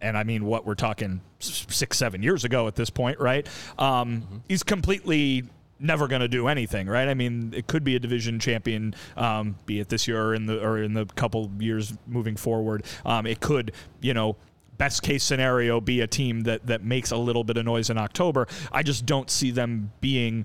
and 0.00 0.16
I 0.16 0.24
mean 0.24 0.44
what 0.44 0.66
we're 0.66 0.74
talking 0.74 1.20
six, 1.38 1.98
seven 1.98 2.22
years 2.22 2.44
ago 2.44 2.66
at 2.66 2.74
this 2.74 2.90
point, 2.90 3.20
right? 3.20 3.46
Um, 3.78 4.22
mm-hmm. 4.22 4.36
He's 4.48 4.62
completely 4.62 5.44
never 5.78 6.08
going 6.08 6.22
to 6.22 6.28
do 6.28 6.48
anything, 6.48 6.86
right? 6.86 7.08
I 7.08 7.14
mean, 7.14 7.52
it 7.54 7.66
could 7.66 7.84
be 7.84 7.96
a 7.96 7.98
division 7.98 8.38
champion, 8.38 8.94
um, 9.16 9.56
be 9.66 9.80
it 9.80 9.88
this 9.88 10.08
year 10.08 10.22
or 10.22 10.34
in 10.34 10.46
the 10.46 10.64
or 10.64 10.82
in 10.82 10.94
the 10.94 11.04
couple 11.04 11.50
years 11.58 11.94
moving 12.06 12.36
forward. 12.36 12.84
Um, 13.04 13.26
it 13.26 13.40
could, 13.40 13.72
you 14.00 14.14
know. 14.14 14.36
Best 14.78 15.02
case 15.02 15.24
scenario, 15.24 15.80
be 15.80 16.02
a 16.02 16.06
team 16.06 16.42
that 16.42 16.66
that 16.66 16.84
makes 16.84 17.10
a 17.10 17.16
little 17.16 17.44
bit 17.44 17.56
of 17.56 17.64
noise 17.64 17.88
in 17.88 17.96
October. 17.96 18.46
I 18.70 18.82
just 18.82 19.06
don't 19.06 19.30
see 19.30 19.50
them 19.50 19.90
being 20.02 20.44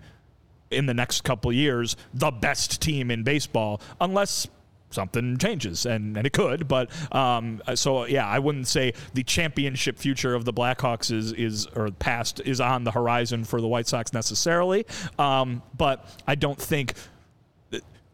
in 0.72 0.86
the 0.86 0.94
next 0.94 1.26
couple 1.26 1.52
years 1.52 1.96
the 2.14 2.32
best 2.32 2.82
team 2.82 3.12
in 3.12 3.24
baseball 3.24 3.82
unless 4.00 4.48
something 4.94 5.38
changes, 5.38 5.86
and, 5.86 6.18
and 6.18 6.28
it 6.28 6.34
could. 6.34 6.68
But 6.68 6.90
um, 7.14 7.62
so 7.76 8.06
yeah, 8.06 8.28
I 8.28 8.40
wouldn't 8.40 8.68
say 8.68 8.94
the 9.14 9.24
championship 9.24 9.98
future 9.98 10.34
of 10.34 10.46
the 10.46 10.54
Blackhawks 10.54 11.12
is 11.12 11.34
is 11.34 11.68
or 11.68 11.92
past 11.92 12.42
is 12.46 12.62
on 12.62 12.84
the 12.84 12.92
horizon 12.92 13.44
for 13.44 13.62
the 13.62 13.68
White 13.68 13.88
Sox 13.88 14.14
necessarily. 14.14 14.86
Um, 15.18 15.62
but 15.78 16.06
I 16.28 16.36
don't 16.36 16.60
think. 16.60 16.94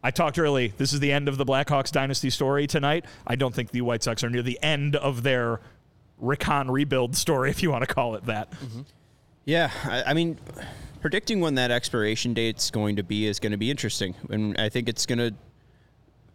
I 0.04 0.12
talked 0.12 0.38
early. 0.38 0.74
This 0.78 0.94
is 0.94 1.00
the 1.00 1.12
end 1.12 1.28
of 1.28 1.38
the 1.38 1.46
Blackhawks 1.46 1.92
dynasty 1.92 2.30
story 2.30 2.68
tonight. 2.68 3.04
I 3.26 3.36
don't 3.36 3.54
think 3.54 3.72
the 3.72 3.82
White 3.82 4.04
Sox 4.04 4.24
are 4.24 4.30
near 4.30 4.44
the 4.44 4.60
end 4.62 4.96
of 4.96 5.24
their 5.24 5.60
Hahn 6.44 6.70
rebuild 6.70 7.16
story, 7.16 7.50
if 7.52 7.64
you 7.64 7.72
want 7.72 7.88
to 7.88 7.94
call 7.94 8.16
it 8.16 8.26
that. 8.26 8.52
Mm-hmm. 8.52 8.82
Yeah, 9.46 9.72
I, 9.86 10.04
I 10.08 10.14
mean, 10.14 10.38
predicting 11.02 11.40
when 11.40 11.56
that 11.56 11.72
expiration 11.72 12.34
date's 12.34 12.70
going 12.70 12.98
to 12.98 13.04
be 13.04 13.26
is 13.26 13.40
going 13.40 13.54
to 13.54 13.58
be 13.58 13.72
interesting, 13.72 14.16
and 14.30 14.60
I 14.60 14.70
think 14.70 14.90
it's 14.90 15.06
going 15.06 15.20
to 15.20 15.34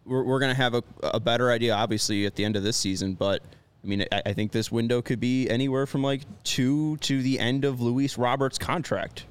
we're, 0.04 0.22
we're 0.24 0.40
going 0.40 0.54
to 0.54 0.60
have 0.60 0.74
a, 0.74 0.82
a 1.02 1.20
better 1.20 1.50
idea, 1.50 1.74
obviously, 1.74 2.26
at 2.26 2.34
the 2.34 2.44
end 2.44 2.56
of 2.56 2.62
this 2.62 2.76
season. 2.76 3.14
But 3.14 3.42
I 3.82 3.86
mean, 3.86 4.06
I, 4.12 4.22
I 4.26 4.32
think 4.32 4.52
this 4.52 4.70
window 4.70 5.02
could 5.02 5.20
be 5.20 5.48
anywhere 5.48 5.86
from 5.86 6.02
like 6.02 6.22
two 6.44 6.96
to 6.98 7.22
the 7.22 7.38
end 7.38 7.64
of 7.64 7.80
Luis 7.80 8.18
Roberts' 8.18 8.58
contract. 8.58 9.26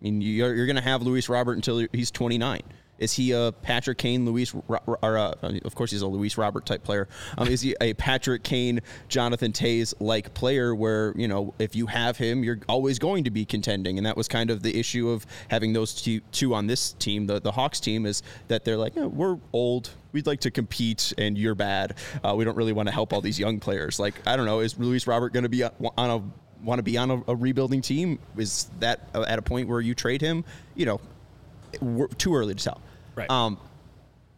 I 0.00 0.04
mean, 0.04 0.20
you're, 0.20 0.54
you're 0.54 0.66
going 0.66 0.76
to 0.76 0.82
have 0.82 1.02
Luis 1.02 1.28
Robert 1.28 1.54
until 1.54 1.86
he's 1.92 2.10
29. 2.10 2.62
Is 2.98 3.12
he 3.12 3.32
a 3.32 3.52
Patrick 3.62 3.98
Kane, 3.98 4.24
Luis, 4.24 4.54
or 4.68 5.18
uh, 5.18 5.34
of 5.64 5.74
course 5.74 5.90
he's 5.90 6.02
a 6.02 6.06
Luis 6.06 6.38
Robert 6.38 6.64
type 6.64 6.82
player? 6.82 7.08
Um, 7.36 7.48
is 7.48 7.60
he 7.60 7.76
a 7.80 7.92
Patrick 7.94 8.42
Kane, 8.42 8.80
Jonathan 9.08 9.52
Toews 9.52 9.92
like 10.00 10.32
player 10.34 10.74
where 10.74 11.12
you 11.16 11.28
know 11.28 11.52
if 11.58 11.76
you 11.76 11.86
have 11.86 12.16
him, 12.16 12.42
you're 12.42 12.60
always 12.68 12.98
going 12.98 13.24
to 13.24 13.30
be 13.30 13.44
contending, 13.44 13.98
and 13.98 14.06
that 14.06 14.16
was 14.16 14.28
kind 14.28 14.50
of 14.50 14.62
the 14.62 14.78
issue 14.78 15.10
of 15.10 15.26
having 15.48 15.72
those 15.72 15.94
two, 16.32 16.54
on 16.54 16.66
this 16.66 16.92
team, 16.92 17.26
the 17.26 17.40
the 17.40 17.52
Hawks 17.52 17.80
team, 17.80 18.06
is 18.06 18.22
that 18.48 18.64
they're 18.64 18.78
like 18.78 18.94
oh, 18.96 19.08
we're 19.08 19.38
old, 19.52 19.90
we'd 20.16 20.26
like 20.26 20.40
to 20.40 20.50
compete, 20.50 21.12
and 21.18 21.36
you're 21.36 21.54
bad. 21.54 21.94
Uh, 22.24 22.34
we 22.34 22.46
don't 22.46 22.56
really 22.56 22.72
want 22.72 22.88
to 22.88 22.92
help 22.92 23.12
all 23.12 23.20
these 23.20 23.38
young 23.38 23.60
players. 23.60 24.00
Like 24.00 24.14
I 24.26 24.34
don't 24.34 24.46
know, 24.46 24.60
is 24.60 24.78
Luis 24.78 25.06
Robert 25.06 25.34
going 25.34 25.42
to 25.42 25.50
be 25.50 25.62
on 25.62 25.70
a 25.98 26.22
want 26.64 26.78
to 26.78 26.82
be 26.82 26.96
on 26.96 27.10
a, 27.10 27.22
a, 27.28 27.36
rebuilding 27.36 27.82
team? 27.82 28.18
Is 28.34 28.70
that 28.80 29.10
at 29.14 29.38
a 29.38 29.42
point 29.42 29.68
where 29.68 29.78
you 29.78 29.94
trade 29.94 30.22
him? 30.22 30.46
You 30.74 30.86
know, 30.86 32.08
too 32.16 32.34
early 32.34 32.54
to 32.54 32.64
tell. 32.64 32.80
Right. 33.14 33.30
Um, 33.30 33.58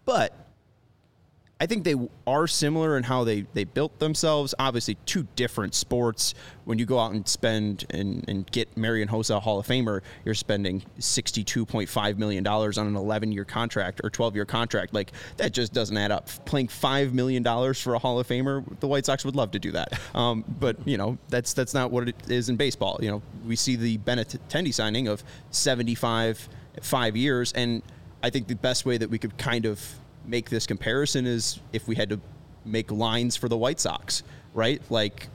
but 0.05 0.35
I 1.61 1.67
think 1.67 1.83
they 1.83 1.97
are 2.27 2.47
similar 2.47 2.97
in 2.97 3.03
how 3.03 3.25
they, 3.25 3.43
they 3.53 3.65
built 3.65 3.99
themselves. 3.99 4.55
Obviously, 4.61 4.97
two 5.07 5.27
different 5.35 5.75
sports. 5.75 6.35
When 6.65 6.79
you 6.79 6.87
go 6.87 7.01
out 7.01 7.13
and 7.13 7.27
spend 7.27 7.85
and, 7.91 8.25
and 8.29 8.49
get 8.53 8.77
Marian 8.77 9.09
Hossa 9.09 9.43
Hall 9.43 9.59
of 9.59 9.67
Famer, 9.67 10.03
you're 10.25 10.35
spending 10.35 10.85
$62.5 11.01 12.19
million 12.19 12.47
on 12.47 12.79
an 12.79 12.95
11 12.95 13.33
year 13.33 13.45
contract 13.45 14.01
or 14.05 14.11
12 14.11 14.37
year 14.37 14.45
contract. 14.45 14.95
Like, 14.95 15.11
that 15.39 15.53
just 15.53 15.73
doesn't 15.73 15.97
add 15.97 16.13
up. 16.13 16.29
Playing 16.45 16.69
$5 16.69 17.13
million 17.13 17.43
for 17.75 17.95
a 17.95 17.99
Hall 17.99 18.21
of 18.21 18.29
Famer, 18.29 18.65
the 18.79 18.87
White 18.87 19.07
Sox 19.07 19.25
would 19.25 19.37
love 19.37 19.51
to 19.53 19.59
do 19.59 19.73
that. 19.73 19.99
Um, 20.15 20.45
but, 20.61 20.77
you 20.87 20.97
know, 20.97 21.19
that's 21.29 21.53
that's 21.53 21.75
not 21.75 21.91
what 21.91 22.09
it 22.09 22.17
is 22.29 22.49
in 22.49 22.57
baseball. 22.57 22.99
You 23.01 23.11
know, 23.11 23.23
we 23.47 23.57
see 23.57 23.77
the 23.77 23.99
Benintendi 23.99 24.75
signing 24.75 25.07
of 25.07 25.23
75 25.51 26.49
five 26.83 27.17
years. 27.17 27.53
And 27.53 27.83
I 28.23 28.31
think 28.31 28.49
the 28.49 28.55
best 28.55 28.85
way 28.85 28.99
that 28.99 29.11
we 29.11 29.19
could 29.19 29.37
kind 29.39 29.65
of 29.65 29.81
make 30.29 30.51
this 30.51 30.67
comparison 30.67 31.27
is 31.27 31.61
if 31.73 31.89
we 31.89 31.97
had 31.97 32.11
to 32.11 32.21
make 32.65 32.91
lines 32.91 33.37
for 33.37 33.49
the 33.49 33.57
White 33.57 33.81
Sox, 33.81 34.23
right? 34.55 34.81
Like 34.91 35.29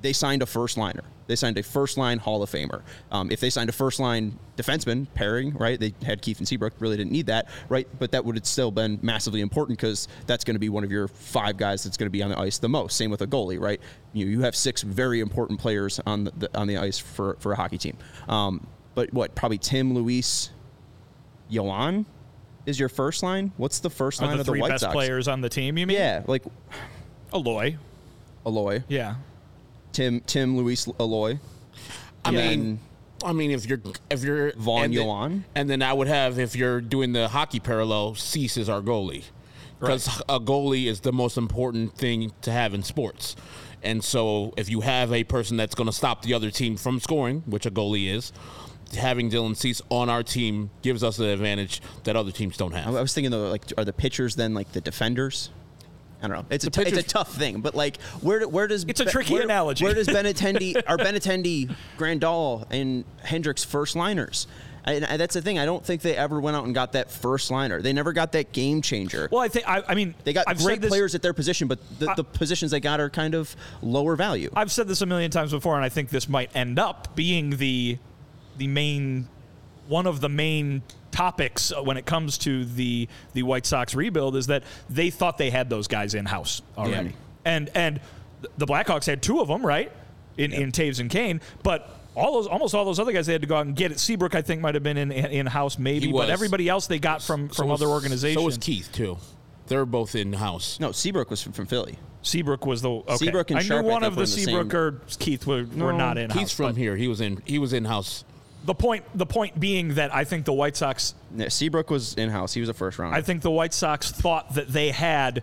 they 0.00 0.12
signed 0.12 0.42
a 0.42 0.46
first 0.46 0.76
liner. 0.76 1.02
They 1.26 1.36
signed 1.36 1.58
a 1.58 1.62
first 1.62 1.98
line 1.98 2.18
Hall 2.18 2.42
of 2.42 2.50
Famer. 2.50 2.82
Um, 3.12 3.30
if 3.30 3.38
they 3.40 3.50
signed 3.50 3.68
a 3.68 3.72
first 3.72 4.00
line 4.00 4.38
defenseman 4.56 5.06
pairing, 5.12 5.52
right? 5.52 5.78
They 5.78 5.92
had 6.02 6.22
Keith 6.22 6.38
and 6.38 6.48
Seabrook, 6.48 6.72
really 6.78 6.96
didn't 6.96 7.12
need 7.12 7.26
that, 7.26 7.48
right? 7.68 7.86
But 7.98 8.12
that 8.12 8.24
would 8.24 8.36
have 8.36 8.46
still 8.46 8.70
been 8.70 8.98
massively 9.02 9.42
important 9.42 9.78
because 9.78 10.08
that's 10.26 10.42
going 10.42 10.54
to 10.54 10.60
be 10.60 10.70
one 10.70 10.84
of 10.84 10.90
your 10.90 11.06
five 11.06 11.58
guys 11.58 11.84
that's 11.84 11.98
going 11.98 12.06
to 12.06 12.10
be 12.10 12.22
on 12.22 12.30
the 12.30 12.38
ice 12.38 12.58
the 12.58 12.68
most. 12.68 12.96
Same 12.96 13.10
with 13.10 13.20
a 13.20 13.26
goalie, 13.26 13.60
right? 13.60 13.80
You 14.14 14.26
you 14.26 14.40
have 14.40 14.56
six 14.56 14.80
very 14.82 15.20
important 15.20 15.60
players 15.60 16.00
on 16.06 16.24
the, 16.24 16.48
on 16.56 16.66
the 16.66 16.78
ice 16.78 16.98
for, 16.98 17.36
for 17.40 17.52
a 17.52 17.56
hockey 17.56 17.78
team. 17.78 17.98
Um, 18.26 18.66
but 18.94 19.12
what, 19.12 19.34
probably 19.34 19.58
Tim, 19.58 19.92
Luis, 19.92 20.50
Yoan, 21.52 22.06
is 22.68 22.78
your 22.78 22.90
first 22.90 23.22
line? 23.22 23.50
What's 23.56 23.80
the 23.80 23.88
first 23.90 24.20
line 24.20 24.34
the 24.34 24.40
of 24.40 24.46
the 24.46 24.52
three 24.52 24.60
White 24.60 24.68
best 24.68 24.82
Sox? 24.82 24.92
players 24.92 25.26
on 25.26 25.40
the 25.40 25.48
team? 25.48 25.78
You 25.78 25.86
mean? 25.86 25.96
Yeah, 25.96 26.22
like 26.26 26.44
Eloy, 27.32 27.76
Eloy, 28.46 28.82
Yeah. 28.88 29.16
Tim 29.92 30.20
Tim 30.20 30.56
Luis 30.56 30.86
Eloy. 31.00 31.38
I 32.24 32.30
mean, 32.30 32.78
I 33.24 33.32
mean, 33.32 33.50
if 33.50 33.66
you're 33.66 33.80
if 34.10 34.22
you're 34.22 34.52
Vaughn 34.52 34.84
and 34.84 34.94
Yoan, 34.94 35.42
and 35.54 35.68
then 35.68 35.82
I 35.82 35.92
would 35.92 36.08
have 36.08 36.38
if 36.38 36.54
you're 36.54 36.80
doing 36.82 37.12
the 37.12 37.28
hockey 37.28 37.58
parallel, 37.58 38.14
Cease 38.14 38.58
is 38.58 38.68
our 38.68 38.82
goalie 38.82 39.24
because 39.80 40.06
right. 40.08 40.22
a 40.28 40.40
goalie 40.40 40.86
is 40.86 41.00
the 41.00 41.12
most 41.12 41.38
important 41.38 41.96
thing 41.96 42.32
to 42.42 42.52
have 42.52 42.74
in 42.74 42.82
sports. 42.82 43.34
And 43.82 44.02
so, 44.04 44.52
if 44.56 44.68
you 44.68 44.80
have 44.82 45.12
a 45.12 45.24
person 45.24 45.56
that's 45.56 45.74
going 45.74 45.86
to 45.86 45.92
stop 45.92 46.22
the 46.22 46.34
other 46.34 46.50
team 46.50 46.76
from 46.76 47.00
scoring, 47.00 47.44
which 47.46 47.64
a 47.64 47.70
goalie 47.70 48.12
is, 48.12 48.32
having 48.96 49.30
Dylan 49.30 49.56
Cease 49.56 49.82
on 49.90 50.08
our 50.08 50.22
team 50.22 50.70
gives 50.82 51.02
us 51.04 51.18
an 51.18 51.26
advantage 51.26 51.82
that 52.04 52.16
other 52.16 52.30
teams 52.30 52.56
don't 52.56 52.72
have. 52.72 52.94
I 52.94 53.00
was 53.00 53.12
thinking 53.12 53.30
though, 53.30 53.48
like, 53.48 53.64
are 53.76 53.84
the 53.84 53.92
pitchers 53.92 54.36
then 54.36 54.54
like 54.54 54.72
the 54.72 54.80
defenders? 54.80 55.50
I 56.22 56.26
don't 56.26 56.36
know. 56.36 56.46
It's 56.50 56.64
a, 56.64 56.70
t- 56.70 56.82
it's 56.82 56.98
a 56.98 57.02
tough 57.02 57.32
thing, 57.32 57.60
but 57.60 57.74
like, 57.74 58.00
where 58.22 58.46
where 58.48 58.66
does 58.66 58.84
it's 58.84 59.00
a 59.00 59.04
tricky 59.04 59.34
where, 59.34 59.42
analogy. 59.42 59.84
Where 59.84 59.94
does 59.94 60.08
Benintendi, 60.08 60.82
our 60.86 60.96
Benintendi, 60.96 61.72
Grandal, 61.96 62.66
and 62.70 63.04
Hendriks 63.24 63.64
first 63.64 63.94
liners? 63.94 64.48
And 64.84 65.20
that's 65.20 65.34
the 65.34 65.42
thing. 65.42 65.58
I 65.58 65.66
don't 65.66 65.84
think 65.84 66.00
they 66.00 66.16
ever 66.16 66.40
went 66.40 66.56
out 66.56 66.64
and 66.64 66.74
got 66.74 66.92
that 66.92 67.10
first 67.10 67.50
liner. 67.50 67.82
They 67.82 67.92
never 67.92 68.14
got 68.14 68.32
that 68.32 68.52
game 68.52 68.80
changer. 68.80 69.28
Well, 69.30 69.42
I 69.42 69.48
think 69.48 69.68
I, 69.68 69.82
I 69.86 69.94
mean 69.94 70.14
they 70.24 70.32
got 70.32 70.46
I've 70.48 70.58
great 70.58 70.80
players 70.80 71.14
at 71.14 71.20
their 71.20 71.34
position, 71.34 71.68
but 71.68 71.78
the, 71.98 72.10
I, 72.10 72.14
the, 72.14 72.24
positions 72.24 72.70
they 72.70 72.80
got 72.80 72.98
are 72.98 73.10
kind 73.10 73.34
of 73.34 73.54
lower 73.82 74.16
value. 74.16 74.50
I've 74.56 74.72
said 74.72 74.88
this 74.88 75.02
a 75.02 75.06
million 75.06 75.30
times 75.30 75.50
before, 75.50 75.76
and 75.76 75.84
I 75.84 75.90
think 75.90 76.08
this 76.08 76.28
might 76.28 76.54
end 76.56 76.78
up 76.78 77.14
being 77.14 77.50
the 77.50 77.98
the 78.58 78.66
main 78.66 79.28
one 79.88 80.06
of 80.06 80.20
the 80.20 80.28
main 80.28 80.82
topics 81.10 81.72
uh, 81.72 81.82
when 81.82 81.96
it 81.96 82.06
comes 82.06 82.38
to 82.38 82.64
the 82.64 83.08
the 83.32 83.42
White 83.42 83.66
Sox 83.66 83.94
rebuild 83.94 84.36
is 84.36 84.48
that 84.48 84.62
they 84.90 85.10
thought 85.10 85.38
they 85.38 85.50
had 85.50 85.70
those 85.70 85.88
guys 85.88 86.14
in 86.14 86.26
house 86.26 86.62
already, 86.76 87.10
yeah. 87.10 87.14
and 87.44 87.70
and 87.74 88.00
the 88.56 88.66
Blackhawks 88.66 89.06
had 89.06 89.22
two 89.22 89.40
of 89.40 89.48
them 89.48 89.64
right 89.64 89.90
in 90.36 90.52
in 90.52 90.72
Toews 90.72 91.00
and 91.00 91.10
Kane, 91.10 91.40
but. 91.62 91.94
All 92.16 92.32
those, 92.32 92.48
almost 92.48 92.74
all 92.74 92.84
those 92.84 92.98
other 92.98 93.12
guys, 93.12 93.26
they 93.26 93.32
had 93.32 93.42
to 93.42 93.46
go 93.46 93.54
out 93.54 93.66
and 93.66 93.76
get 93.76 93.92
it. 93.92 94.00
Seabrook, 94.00 94.34
I 94.34 94.42
think, 94.42 94.60
might 94.60 94.74
have 94.74 94.82
been 94.82 94.96
in 94.96 95.12
in 95.12 95.46
house, 95.46 95.78
maybe, 95.78 96.10
but 96.10 96.30
everybody 96.30 96.68
else 96.68 96.88
they 96.88 96.98
got 96.98 97.22
from 97.22 97.48
from 97.48 97.68
so 97.68 97.70
other 97.70 97.86
organizations. 97.86 98.40
So 98.40 98.44
was 98.44 98.58
Keith 98.58 98.90
too. 98.90 99.18
They're 99.68 99.86
both 99.86 100.16
in 100.16 100.32
house. 100.32 100.80
No, 100.80 100.90
Seabrook 100.90 101.30
was 101.30 101.40
from, 101.40 101.52
from 101.52 101.66
Philly. 101.66 101.96
Seabrook 102.22 102.66
was 102.66 102.82
the 102.82 102.90
okay. 102.90 103.16
Seabrook 103.16 103.50
and 103.50 103.60
I 103.60 103.62
Sharp, 103.62 103.84
knew 103.84 103.92
one 103.92 104.02
I 104.02 104.08
of 104.08 104.16
the 104.16 104.26
Seabrook 104.26 104.74
or 104.74 105.00
Keith 105.20 105.46
were, 105.46 105.62
no, 105.62 105.84
were 105.84 105.92
not 105.92 106.18
in. 106.18 106.30
Keith's 106.30 106.50
from 106.50 106.74
here. 106.74 106.96
He 106.96 107.06
was 107.06 107.20
in. 107.20 107.40
He 107.44 107.60
was 107.60 107.72
in 107.72 107.84
house 107.84 108.24
the 108.68 108.74
point 108.74 109.02
the 109.14 109.24
point 109.24 109.58
being 109.58 109.94
that 109.94 110.14
I 110.14 110.24
think 110.24 110.44
the 110.44 110.52
White 110.52 110.76
Sox 110.76 111.14
yeah, 111.34 111.48
Seabrook 111.48 111.88
was 111.88 112.12
in 112.14 112.28
house. 112.28 112.52
He 112.52 112.60
was 112.60 112.68
a 112.68 112.74
first 112.74 112.98
round. 112.98 113.14
I 113.14 113.22
think 113.22 113.40
the 113.40 113.50
White 113.50 113.72
Sox 113.72 114.12
thought 114.12 114.54
that 114.56 114.68
they 114.68 114.90
had 114.90 115.42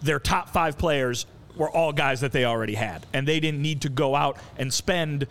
their 0.00 0.20
top 0.20 0.50
five 0.50 0.78
players 0.78 1.26
were 1.56 1.68
all 1.68 1.92
guys 1.92 2.20
that 2.20 2.30
they 2.30 2.44
already 2.44 2.74
had, 2.74 3.04
and 3.12 3.26
they 3.26 3.40
didn't 3.40 3.60
need 3.60 3.80
to 3.82 3.88
go 3.88 4.14
out 4.14 4.38
and 4.56 4.72
spend 4.72 5.26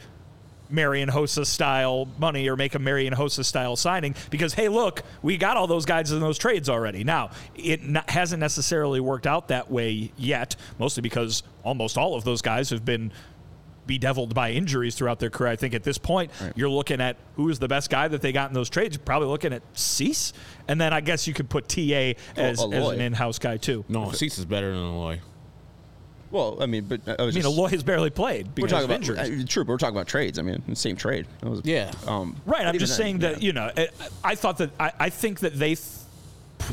Marian 0.69 1.07
Hossa 1.07 1.45
style 1.45 2.09
money 2.19 2.49
or 2.49 2.57
make 2.57 2.75
a 2.75 2.79
Marian 2.79 3.13
Hossa 3.13 3.45
style 3.45 3.77
signing 3.77 4.13
because 4.29 4.53
hey, 4.53 4.67
look, 4.67 5.01
we 5.21 5.37
got 5.37 5.55
all 5.55 5.67
those 5.67 5.85
guys 5.85 6.11
in 6.11 6.19
those 6.19 6.37
trades 6.37 6.67
already. 6.67 7.05
Now 7.05 7.31
it 7.55 7.81
n- 7.81 8.03
hasn't 8.09 8.41
necessarily 8.41 8.99
worked 8.99 9.25
out 9.25 9.47
that 9.47 9.71
way 9.71 10.11
yet, 10.17 10.57
mostly 10.79 10.99
because 10.99 11.43
almost 11.63 11.97
all 11.97 12.15
of 12.15 12.25
those 12.25 12.41
guys 12.41 12.71
have 12.71 12.83
been 12.83 13.13
bedeviled 13.87 14.33
by 14.33 14.51
injuries 14.51 14.95
throughout 14.95 15.19
their 15.19 15.29
career. 15.29 15.51
I 15.51 15.55
think 15.55 15.73
at 15.73 15.83
this 15.83 15.97
point, 15.97 16.31
right. 16.41 16.53
you're 16.55 16.69
looking 16.69 17.01
at 17.01 17.17
who 17.35 17.49
is 17.49 17.59
the 17.59 17.67
best 17.67 17.89
guy 17.89 18.07
that 18.07 18.21
they 18.21 18.31
got 18.31 18.49
in 18.49 18.53
those 18.53 18.69
trades. 18.69 18.95
You're 18.95 19.03
probably 19.03 19.27
looking 19.27 19.53
at 19.53 19.63
Cease, 19.73 20.33
and 20.67 20.79
then 20.79 20.93
I 20.93 21.01
guess 21.01 21.27
you 21.27 21.33
could 21.33 21.49
put 21.49 21.67
TA 21.67 22.13
as, 22.35 22.61
as 22.61 22.61
an 22.61 23.01
in-house 23.01 23.39
guy 23.39 23.57
too. 23.57 23.85
No, 23.89 24.11
Cease 24.11 24.37
is 24.37 24.45
better 24.45 24.71
than 24.73 24.83
Eloy. 24.83 25.19
Well, 26.31 26.57
I 26.61 26.65
mean, 26.65 26.85
but 26.85 27.01
I, 27.07 27.23
was 27.23 27.35
I 27.35 27.39
mean, 27.39 27.45
Eloy 27.45 27.67
has 27.67 27.83
barely 27.83 28.09
played 28.09 28.55
because 28.55 28.71
we're 28.71 28.79
talking 28.79 28.83
of 28.85 28.89
about, 28.89 29.19
injuries. 29.25 29.43
Uh, 29.43 29.47
true, 29.47 29.65
but 29.65 29.73
we're 29.73 29.77
talking 29.77 29.95
about 29.95 30.07
trades. 30.07 30.39
I 30.39 30.43
mean, 30.43 30.75
same 30.75 30.95
trade. 30.95 31.27
Was, 31.43 31.61
yeah. 31.65 31.91
Um, 32.07 32.37
right. 32.45 32.65
I'm 32.65 32.77
just 32.77 32.95
saying 32.95 33.19
that 33.19 33.41
you 33.41 33.51
know, 33.51 33.69
I 34.23 34.35
thought 34.35 34.57
that 34.57 34.71
I, 34.79 34.91
I 34.99 35.09
think 35.09 35.41
that 35.41 35.59
they. 35.59 35.75
Th- 35.75 35.87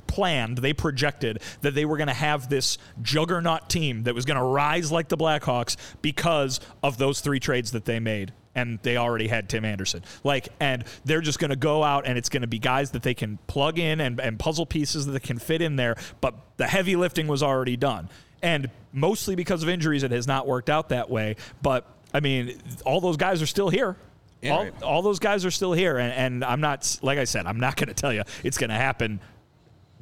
planned, 0.07 0.59
they 0.59 0.73
projected 0.73 1.41
that 1.63 1.75
they 1.75 1.85
were 1.85 1.97
going 1.97 2.09
to 2.09 2.15
have 2.15 2.49
this 2.49 2.79
juggernaut 3.03 3.69
team 3.69 4.05
that 4.05 4.15
was 4.15 4.25
going 4.25 4.39
to 4.39 4.45
rise 4.45 4.93
like 4.93 5.09
the 5.09 5.17
Blackhawks 5.17 5.77
because 6.03 6.61
of 6.83 6.99
those 6.99 7.21
three 7.21 7.41
trades 7.41 7.73
that 7.73 7.85
they 7.85 8.01
made 8.01 8.33
and 8.55 8.81
they 8.83 8.97
already 8.97 9.29
had 9.29 9.49
Tim 9.49 9.65
Anderson. 9.65 10.03
Like, 10.25 10.49
and 10.59 10.85
they're 11.05 11.21
just 11.21 11.39
going 11.39 11.51
to 11.51 11.57
go 11.57 11.85
out 11.85 12.07
and 12.07 12.19
it's 12.19 12.29
going 12.29 12.43
to 12.43 12.49
be 12.49 12.59
guys 12.59 12.91
that 12.91 13.03
they 13.03 13.15
can 13.15 13.39
plug 13.47 13.79
in 13.79 14.01
and, 14.01 14.21
and 14.21 14.39
puzzle 14.39 14.67
pieces 14.67 15.07
that 15.07 15.23
can 15.23 15.39
fit 15.39 15.63
in 15.63 15.77
there. 15.77 15.97
But 16.21 16.35
the 16.57 16.67
heavy 16.67 16.97
lifting 16.97 17.29
was 17.29 17.43
already 17.43 17.77
done. 17.77 18.09
And 18.43 18.71
mostly 18.93 19.37
because 19.37 19.63
of 19.63 19.69
injuries, 19.69 20.03
it 20.03 20.11
has 20.11 20.27
not 20.27 20.47
worked 20.47 20.71
out 20.71 20.89
that 20.89 21.09
way. 21.09 21.37
But 21.63 21.87
I 22.13 22.21
mean, 22.21 22.61
all 22.85 23.01
those 23.01 23.17
guys 23.17 23.43
are 23.43 23.47
still 23.47 23.69
here. 23.69 23.97
Yeah, 24.43 24.53
all, 24.53 24.65
right. 24.65 24.83
all 24.83 25.03
those 25.03 25.19
guys 25.19 25.45
are 25.45 25.51
still 25.51 25.73
here. 25.73 25.99
And, 25.99 26.13
and 26.13 26.45
I'm 26.45 26.61
not, 26.61 26.99
like 27.03 27.19
I 27.19 27.25
said, 27.25 27.47
I'm 27.47 27.61
not 27.61 27.77
going 27.77 27.89
to 27.89 27.95
tell 27.95 28.13
you 28.13 28.23
it's 28.43 28.59
going 28.59 28.71
to 28.71 28.77
happen 28.77 29.21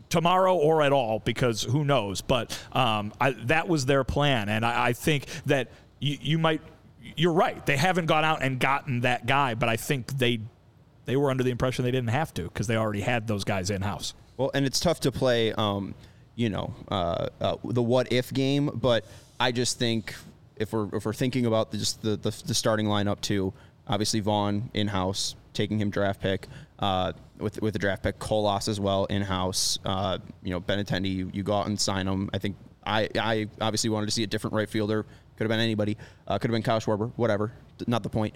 tomorrow 0.08 0.54
or 0.56 0.82
at 0.82 0.92
all 0.92 1.20
because 1.20 1.62
who 1.62 1.84
knows. 1.84 2.20
But 2.20 2.58
um, 2.72 3.12
I, 3.20 3.32
that 3.44 3.68
was 3.68 3.86
their 3.86 4.04
plan. 4.04 4.48
And 4.48 4.64
I, 4.64 4.86
I 4.86 4.92
think 4.92 5.26
that 5.46 5.70
you, 5.98 6.18
you 6.20 6.38
might, 6.38 6.60
you're 7.16 7.32
right. 7.32 7.64
They 7.66 7.76
haven't 7.76 8.06
gone 8.06 8.24
out 8.24 8.42
and 8.42 8.58
gotten 8.58 9.00
that 9.00 9.26
guy, 9.26 9.54
but 9.54 9.68
I 9.68 9.76
think 9.76 10.18
they 10.18 10.40
they 11.04 11.16
were 11.16 11.30
under 11.30 11.44
the 11.44 11.50
impression 11.50 11.84
they 11.84 11.92
didn't 11.92 12.10
have 12.10 12.34
to 12.34 12.42
because 12.42 12.66
they 12.66 12.76
already 12.76 13.00
had 13.00 13.28
those 13.28 13.44
guys 13.44 13.70
in 13.70 13.80
house. 13.80 14.12
Well, 14.36 14.50
and 14.54 14.66
it's 14.66 14.80
tough 14.80 14.98
to 15.00 15.12
play. 15.12 15.52
Um, 15.52 15.94
you 16.36 16.50
know 16.50 16.72
uh, 16.88 17.28
uh, 17.40 17.56
the 17.64 17.82
what 17.82 18.12
if 18.12 18.32
game. 18.32 18.70
But 18.72 19.04
I 19.40 19.50
just 19.50 19.80
think 19.80 20.14
if 20.54 20.72
we're 20.72 20.88
if 20.94 21.04
we're 21.04 21.12
thinking 21.12 21.46
about 21.46 21.72
the, 21.72 21.78
just 21.78 22.02
the, 22.02 22.16
the, 22.16 22.30
the 22.46 22.54
starting 22.54 22.86
lineup 22.86 23.20
too, 23.20 23.52
obviously 23.88 24.20
Vaughn 24.20 24.70
in 24.72 24.86
house 24.86 25.34
taking 25.52 25.80
him 25.80 25.90
draft 25.90 26.20
pick. 26.20 26.46
Uh, 26.78 27.12
with 27.38 27.60
with 27.62 27.72
the 27.72 27.78
draft 27.78 28.02
pick, 28.02 28.18
Colas 28.18 28.68
as 28.68 28.78
well 28.78 29.06
in 29.06 29.22
house. 29.22 29.78
Uh, 29.84 30.18
you 30.42 30.50
know, 30.50 30.60
Benintendi, 30.60 31.12
you, 31.12 31.30
you 31.32 31.42
go 31.42 31.54
out 31.54 31.66
and 31.66 31.80
sign 31.80 32.06
him. 32.06 32.30
I 32.32 32.38
think 32.38 32.56
I 32.84 33.08
I 33.18 33.46
obviously 33.60 33.90
wanted 33.90 34.06
to 34.06 34.12
see 34.12 34.22
a 34.22 34.26
different 34.26 34.54
right 34.54 34.68
fielder. 34.68 35.04
Could 35.36 35.44
have 35.44 35.48
been 35.48 35.60
anybody. 35.60 35.96
Uh, 36.26 36.38
could 36.38 36.50
have 36.50 36.54
been 36.54 36.62
Kyle 36.62 36.80
Schwarber. 36.80 37.12
Whatever. 37.16 37.52
Not 37.86 38.02
the 38.02 38.08
point. 38.08 38.34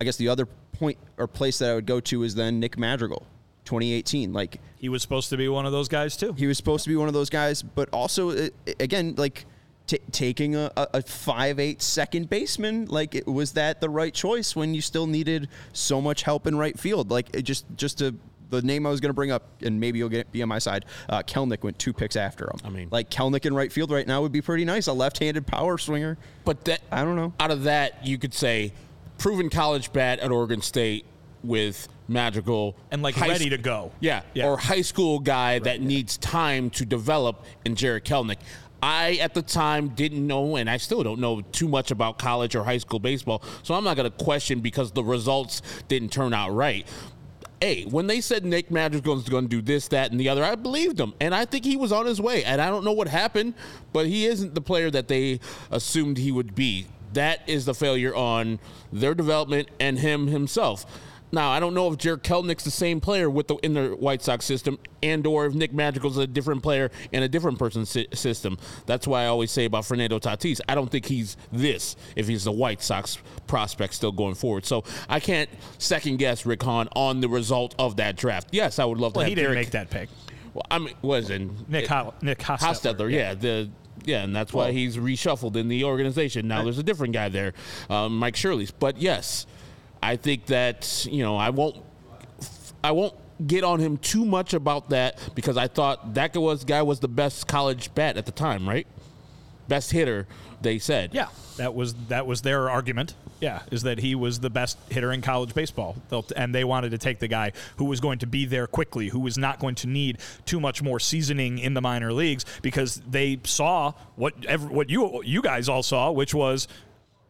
I 0.00 0.04
guess 0.04 0.16
the 0.16 0.28
other 0.28 0.46
point 0.46 0.96
or 1.16 1.26
place 1.26 1.58
that 1.58 1.70
I 1.70 1.74
would 1.74 1.86
go 1.86 2.00
to 2.00 2.22
is 2.22 2.34
then 2.34 2.60
Nick 2.60 2.78
Madrigal. 2.78 3.26
2018. 3.68 4.32
Like 4.32 4.60
he 4.76 4.88
was 4.88 5.02
supposed 5.02 5.28
to 5.28 5.36
be 5.36 5.46
one 5.48 5.66
of 5.66 5.72
those 5.72 5.88
guys 5.88 6.16
too. 6.16 6.32
He 6.32 6.46
was 6.46 6.56
supposed 6.56 6.84
to 6.84 6.90
be 6.90 6.96
one 6.96 7.06
of 7.06 7.14
those 7.14 7.28
guys, 7.28 7.62
but 7.62 7.90
also 7.92 8.30
uh, 8.30 8.48
again, 8.80 9.14
like 9.18 9.44
t- 9.88 9.98
taking 10.12 10.54
a, 10.54 10.70
a 10.76 11.02
five 11.02 11.58
eight 11.58 11.82
second 11.82 12.30
baseman, 12.30 12.86
like 12.86 13.16
it, 13.16 13.26
was 13.26 13.52
that 13.52 13.80
the 13.80 13.88
right 13.88 14.14
choice 14.14 14.54
when 14.54 14.74
you 14.74 14.80
still 14.80 15.08
needed 15.08 15.48
so 15.72 16.00
much 16.00 16.22
help 16.22 16.46
in 16.46 16.56
right 16.56 16.78
field? 16.78 17.10
Like 17.10 17.34
it 17.34 17.42
just 17.42 17.66
just 17.76 17.98
to 17.98 18.14
the 18.50 18.62
name 18.62 18.86
I 18.86 18.90
was 18.90 19.00
going 19.00 19.10
to 19.10 19.14
bring 19.14 19.30
up, 19.30 19.62
and 19.62 19.80
maybe 19.80 19.98
you'll 19.98 20.08
get 20.08 20.30
be 20.30 20.42
on 20.42 20.48
my 20.48 20.58
side. 20.58 20.84
Uh, 21.08 21.22
Kelenic 21.22 21.62
went 21.62 21.78
two 21.78 21.92
picks 21.92 22.16
after 22.16 22.44
him. 22.44 22.60
I 22.64 22.70
mean, 22.70 22.88
like 22.90 23.10
Kelenic 23.10 23.44
in 23.46 23.54
right 23.54 23.72
field 23.72 23.90
right 23.90 24.06
now 24.06 24.22
would 24.22 24.32
be 24.32 24.42
pretty 24.42 24.64
nice. 24.64 24.86
A 24.86 24.92
left-handed 24.92 25.46
power 25.46 25.78
swinger. 25.78 26.16
But 26.44 26.64
that 26.66 26.80
I 26.92 27.04
don't 27.04 27.16
know. 27.16 27.32
Out 27.40 27.50
of 27.50 27.64
that, 27.64 28.06
you 28.06 28.18
could 28.18 28.34
say 28.34 28.72
proven 29.18 29.50
college 29.50 29.92
bat 29.92 30.20
at 30.20 30.30
Oregon 30.30 30.62
State 30.62 31.04
with 31.42 31.88
Madrigal 32.08 32.74
and 32.90 33.02
like 33.02 33.16
ready 33.20 33.46
sc- 33.46 33.50
to 33.50 33.58
go. 33.58 33.92
Yeah, 34.00 34.22
yeah, 34.34 34.46
or 34.46 34.56
high 34.56 34.82
school 34.82 35.18
guy 35.18 35.54
right, 35.54 35.64
that 35.64 35.80
yeah. 35.80 35.86
needs 35.86 36.16
time 36.18 36.70
to 36.70 36.86
develop 36.86 37.44
in 37.64 37.74
Jarred 37.74 38.04
Kelenic. 38.04 38.38
I 38.82 39.14
at 39.14 39.34
the 39.34 39.42
time 39.42 39.88
didn't 39.88 40.26
know, 40.26 40.56
and 40.56 40.70
I 40.70 40.76
still 40.76 41.02
don't 41.02 41.20
know 41.20 41.40
too 41.40 41.68
much 41.68 41.90
about 41.90 42.18
college 42.18 42.54
or 42.54 42.64
high 42.64 42.78
school 42.78 43.00
baseball, 43.00 43.42
so 43.62 43.74
I'm 43.74 43.84
not 43.84 43.96
going 43.96 44.10
to 44.10 44.24
question 44.24 44.60
because 44.60 44.92
the 44.92 45.02
results 45.02 45.62
didn't 45.88 46.10
turn 46.12 46.32
out 46.32 46.50
right. 46.50 46.86
Hey, 47.60 47.84
when 47.86 48.06
they 48.06 48.20
said 48.20 48.44
Nick 48.44 48.70
Madrigal 48.70 49.16
was 49.16 49.28
going 49.28 49.44
to 49.44 49.48
do 49.48 49.60
this, 49.60 49.88
that, 49.88 50.12
and 50.12 50.20
the 50.20 50.28
other, 50.28 50.44
I 50.44 50.54
believed 50.54 50.96
them, 50.96 51.12
and 51.20 51.34
I 51.34 51.44
think 51.44 51.64
he 51.64 51.76
was 51.76 51.90
on 51.90 52.06
his 52.06 52.20
way. 52.20 52.44
And 52.44 52.60
I 52.60 52.68
don't 52.68 52.84
know 52.84 52.92
what 52.92 53.08
happened, 53.08 53.54
but 53.92 54.06
he 54.06 54.26
isn't 54.26 54.54
the 54.54 54.60
player 54.60 54.92
that 54.92 55.08
they 55.08 55.40
assumed 55.72 56.18
he 56.18 56.30
would 56.30 56.54
be. 56.54 56.86
That 57.14 57.48
is 57.48 57.64
the 57.64 57.74
failure 57.74 58.14
on 58.14 58.60
their 58.92 59.14
development 59.14 59.70
and 59.80 59.98
him 59.98 60.28
himself. 60.28 60.86
Now 61.32 61.50
I 61.50 61.60
don't 61.60 61.74
know 61.74 61.90
if 61.92 61.98
Jarred 61.98 62.22
Kelenic's 62.22 62.64
the 62.64 62.70
same 62.70 63.00
player 63.00 63.28
with 63.28 63.48
the 63.48 63.56
in 63.56 63.74
the 63.74 63.90
White 63.90 64.22
Sox 64.22 64.44
system, 64.44 64.78
and 65.02 65.26
or 65.26 65.46
if 65.46 65.54
Nick 65.54 65.72
Madrigal's 65.72 66.16
a 66.16 66.26
different 66.26 66.62
player 66.62 66.90
in 67.12 67.22
a 67.22 67.28
different 67.28 67.58
person's 67.58 67.90
si- 67.90 68.08
system. 68.14 68.58
That's 68.86 69.06
why 69.06 69.24
I 69.24 69.26
always 69.26 69.50
say 69.50 69.64
about 69.64 69.84
Fernando 69.84 70.18
Tatis. 70.18 70.60
I 70.68 70.74
don't 70.74 70.90
think 70.90 71.06
he's 71.06 71.36
this 71.52 71.96
if 72.16 72.28
he's 72.28 72.44
the 72.44 72.52
White 72.52 72.82
Sox 72.82 73.18
prospect 73.46 73.94
still 73.94 74.12
going 74.12 74.34
forward. 74.34 74.64
So 74.64 74.84
I 75.08 75.20
can't 75.20 75.50
second 75.78 76.18
guess 76.18 76.46
Rick 76.46 76.62
Hahn 76.62 76.88
on 76.94 77.20
the 77.20 77.28
result 77.28 77.74
of 77.78 77.96
that 77.96 78.16
draft. 78.16 78.48
Yes, 78.52 78.78
I 78.78 78.84
would 78.84 78.98
love 78.98 79.14
well, 79.14 79.24
to. 79.24 79.28
he 79.28 79.34
didn't 79.34 79.54
make 79.54 79.70
that 79.72 79.90
pick. 79.90 80.08
Well, 80.54 80.66
I 80.70 80.78
mean, 80.78 80.94
was 81.02 81.30
in 81.30 81.56
Nick 81.68 81.84
it, 81.84 81.90
Ho- 81.90 82.14
Nick 82.22 82.38
Hostetler. 82.38 82.58
Hostetler 82.58 83.12
yeah. 83.12 83.18
yeah, 83.18 83.34
the 83.34 83.70
yeah, 84.04 84.22
and 84.22 84.34
that's 84.34 84.52
why 84.52 84.64
well, 84.64 84.72
he's 84.72 84.96
reshuffled 84.96 85.56
in 85.56 85.68
the 85.68 85.84
organization. 85.84 86.48
Now 86.48 86.62
there's 86.62 86.78
a 86.78 86.82
different 86.82 87.12
guy 87.12 87.28
there, 87.28 87.52
um, 87.90 88.18
Mike 88.18 88.36
Shirley's. 88.36 88.70
But 88.70 88.98
yes, 88.98 89.46
I 90.02 90.16
think 90.16 90.46
that 90.46 91.06
you 91.10 91.22
know 91.22 91.36
I 91.36 91.50
won't 91.50 91.76
I 92.82 92.92
won't 92.92 93.14
get 93.46 93.64
on 93.64 93.78
him 93.78 93.96
too 93.98 94.24
much 94.24 94.54
about 94.54 94.90
that 94.90 95.18
because 95.34 95.56
I 95.56 95.68
thought 95.68 96.14
that 96.14 96.36
was 96.36 96.64
guy 96.64 96.82
was 96.82 97.00
the 97.00 97.08
best 97.08 97.46
college 97.46 97.94
bat 97.94 98.16
at 98.16 98.26
the 98.26 98.32
time, 98.32 98.68
right? 98.68 98.86
Best 99.68 99.92
hitter, 99.92 100.26
they 100.62 100.78
said. 100.78 101.14
Yeah, 101.14 101.28
that 101.56 101.74
was 101.74 101.94
that 102.08 102.26
was 102.26 102.42
their 102.42 102.70
argument. 102.70 103.14
Yeah, 103.40 103.62
is 103.70 103.82
that 103.82 103.98
he 103.98 104.14
was 104.16 104.40
the 104.40 104.50
best 104.50 104.78
hitter 104.90 105.12
in 105.12 105.20
college 105.20 105.54
baseball, 105.54 105.96
and 106.34 106.52
they 106.52 106.64
wanted 106.64 106.90
to 106.90 106.98
take 106.98 107.20
the 107.20 107.28
guy 107.28 107.52
who 107.76 107.84
was 107.84 108.00
going 108.00 108.18
to 108.20 108.26
be 108.26 108.46
there 108.46 108.66
quickly, 108.66 109.08
who 109.08 109.20
was 109.20 109.38
not 109.38 109.60
going 109.60 109.76
to 109.76 109.86
need 109.86 110.18
too 110.44 110.58
much 110.58 110.82
more 110.82 110.98
seasoning 110.98 111.58
in 111.58 111.74
the 111.74 111.80
minor 111.80 112.12
leagues, 112.12 112.44
because 112.62 113.00
they 113.08 113.38
saw 113.44 113.92
what 114.16 114.34
what 114.70 114.90
you 114.90 115.22
you 115.22 115.42
guys 115.42 115.68
all 115.68 115.84
saw, 115.84 116.10
which 116.10 116.34
was 116.34 116.66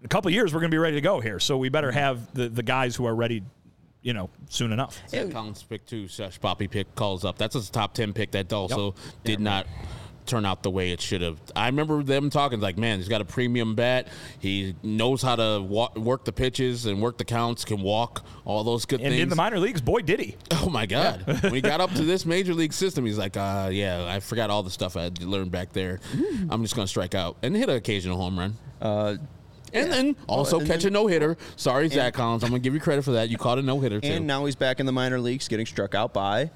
a 0.05 0.09
couple 0.09 0.31
years 0.31 0.53
we're 0.53 0.61
going 0.61 0.71
to 0.71 0.75
be 0.75 0.79
ready 0.79 0.97
to 0.97 1.01
go 1.01 1.21
here. 1.21 1.41
So 1.41 1.57
we 1.57 1.69
better 1.69 1.93
have 1.93 2.33
the 2.35 2.49
the 2.49 2.63
guys 2.63 2.97
who 2.97 3.07
are 3.07 3.15
ready 3.15 3.43
you 4.01 4.13
know, 4.13 4.31
soon 4.49 4.73
enough. 4.73 5.03
Zach 5.09 5.31
Collins 5.31 5.63
pick 5.65 5.85
too. 5.85 6.07
Shush 6.09 6.41
Poppy 6.41 6.69
pick 6.69 6.95
calls 6.95 7.25
up. 7.25 7.37
That's 7.37 7.57
a 7.57 7.73
top 7.73 7.95
ten 7.95 8.13
pick 8.13 8.31
that 8.31 8.53
also 8.53 8.95
yep. 8.95 9.25
did 9.25 9.41
yeah, 9.41 9.45
not 9.45 9.67
turn 10.29 10.45
out 10.45 10.63
the 10.63 10.71
way 10.71 10.93
it 10.93 11.01
should 11.01 11.23
have. 11.23 11.41
I 11.57 11.67
remember 11.67 12.03
them 12.03 12.31
talking 12.31 12.61
like, 12.61 12.79
man, 12.79 12.99
he's 12.99 13.09
got 13.09 13.21
a 13.21 13.25
premium 13.25 13.75
bat. 13.75 14.09
He 14.39 14.77
knows 14.83 15.23
how 15.23 15.37
to 15.37 15.61
walk, 15.61 15.97
work 15.97 16.25
the 16.25 16.33
pitches 16.33 16.87
and 16.87 17.03
work 17.03 17.19
the 17.19 17.25
counts. 17.25 17.65
Can 17.65 17.81
walk 17.81 18.25
all 18.45 18.63
those 18.63 18.85
good 18.85 19.01
and 19.01 19.09
things. 19.09 19.15
And 19.15 19.23
in 19.23 19.29
the 19.31 19.37
minor 19.37 19.59
leagues, 19.59 19.81
boy, 19.81 20.03
did 20.03 20.21
he! 20.21 20.37
Oh 20.61 20.71
my 20.71 20.87
god! 20.87 21.25
Yeah. 21.27 21.41
when 21.41 21.55
he 21.55 21.61
got 21.61 21.81
up 21.81 21.93
to 21.95 22.03
this 22.05 22.27
major 22.27 22.53
league 22.53 22.73
system, 22.73 23.07
he's 23.07 23.17
like, 23.17 23.37
uh, 23.37 23.71
yeah, 23.73 24.07
I 24.07 24.21
forgot 24.21 24.51
all 24.51 24.63
the 24.63 24.71
stuff 24.71 24.97
I 24.97 25.11
learned 25.21 25.51
back 25.51 25.73
there. 25.73 26.01
Mm. 26.13 26.49
I'm 26.51 26.63
just 26.63 26.75
gonna 26.75 26.89
strike 26.89 27.15
out 27.15 27.37
and 27.43 27.57
hit 27.57 27.69
an 27.69 27.77
occasional 27.77 28.19
home 28.19 28.39
run. 28.39 28.55
Uh, 28.83 29.17
and 29.73 29.93
then 29.93 30.17
also 30.27 30.57
well, 30.57 30.61
and 30.61 30.71
catch 30.71 30.83
then, 30.83 30.93
a 30.93 30.95
no 30.95 31.07
hitter. 31.07 31.37
Sorry, 31.57 31.89
Zach 31.89 32.15
Collins. 32.15 32.43
I'm 32.43 32.51
gonna 32.51 32.61
give 32.61 32.75
you 32.75 32.81
credit 32.81 33.03
for 33.03 33.13
that. 33.13 33.29
You 33.29 33.39
caught 33.39 33.59
a 33.59 33.63
no 33.63 33.81
hitter 33.81 34.01
too. 34.01 34.09
And 34.09 34.27
now 34.27 34.45
he's 34.45 34.57
back 34.57 34.81
in 34.81 34.87
the 34.87 34.93
minor 34.93 35.21
leagues, 35.21 35.49
getting 35.49 35.67
struck 35.67 35.95
out 35.95 36.13
by 36.13 36.51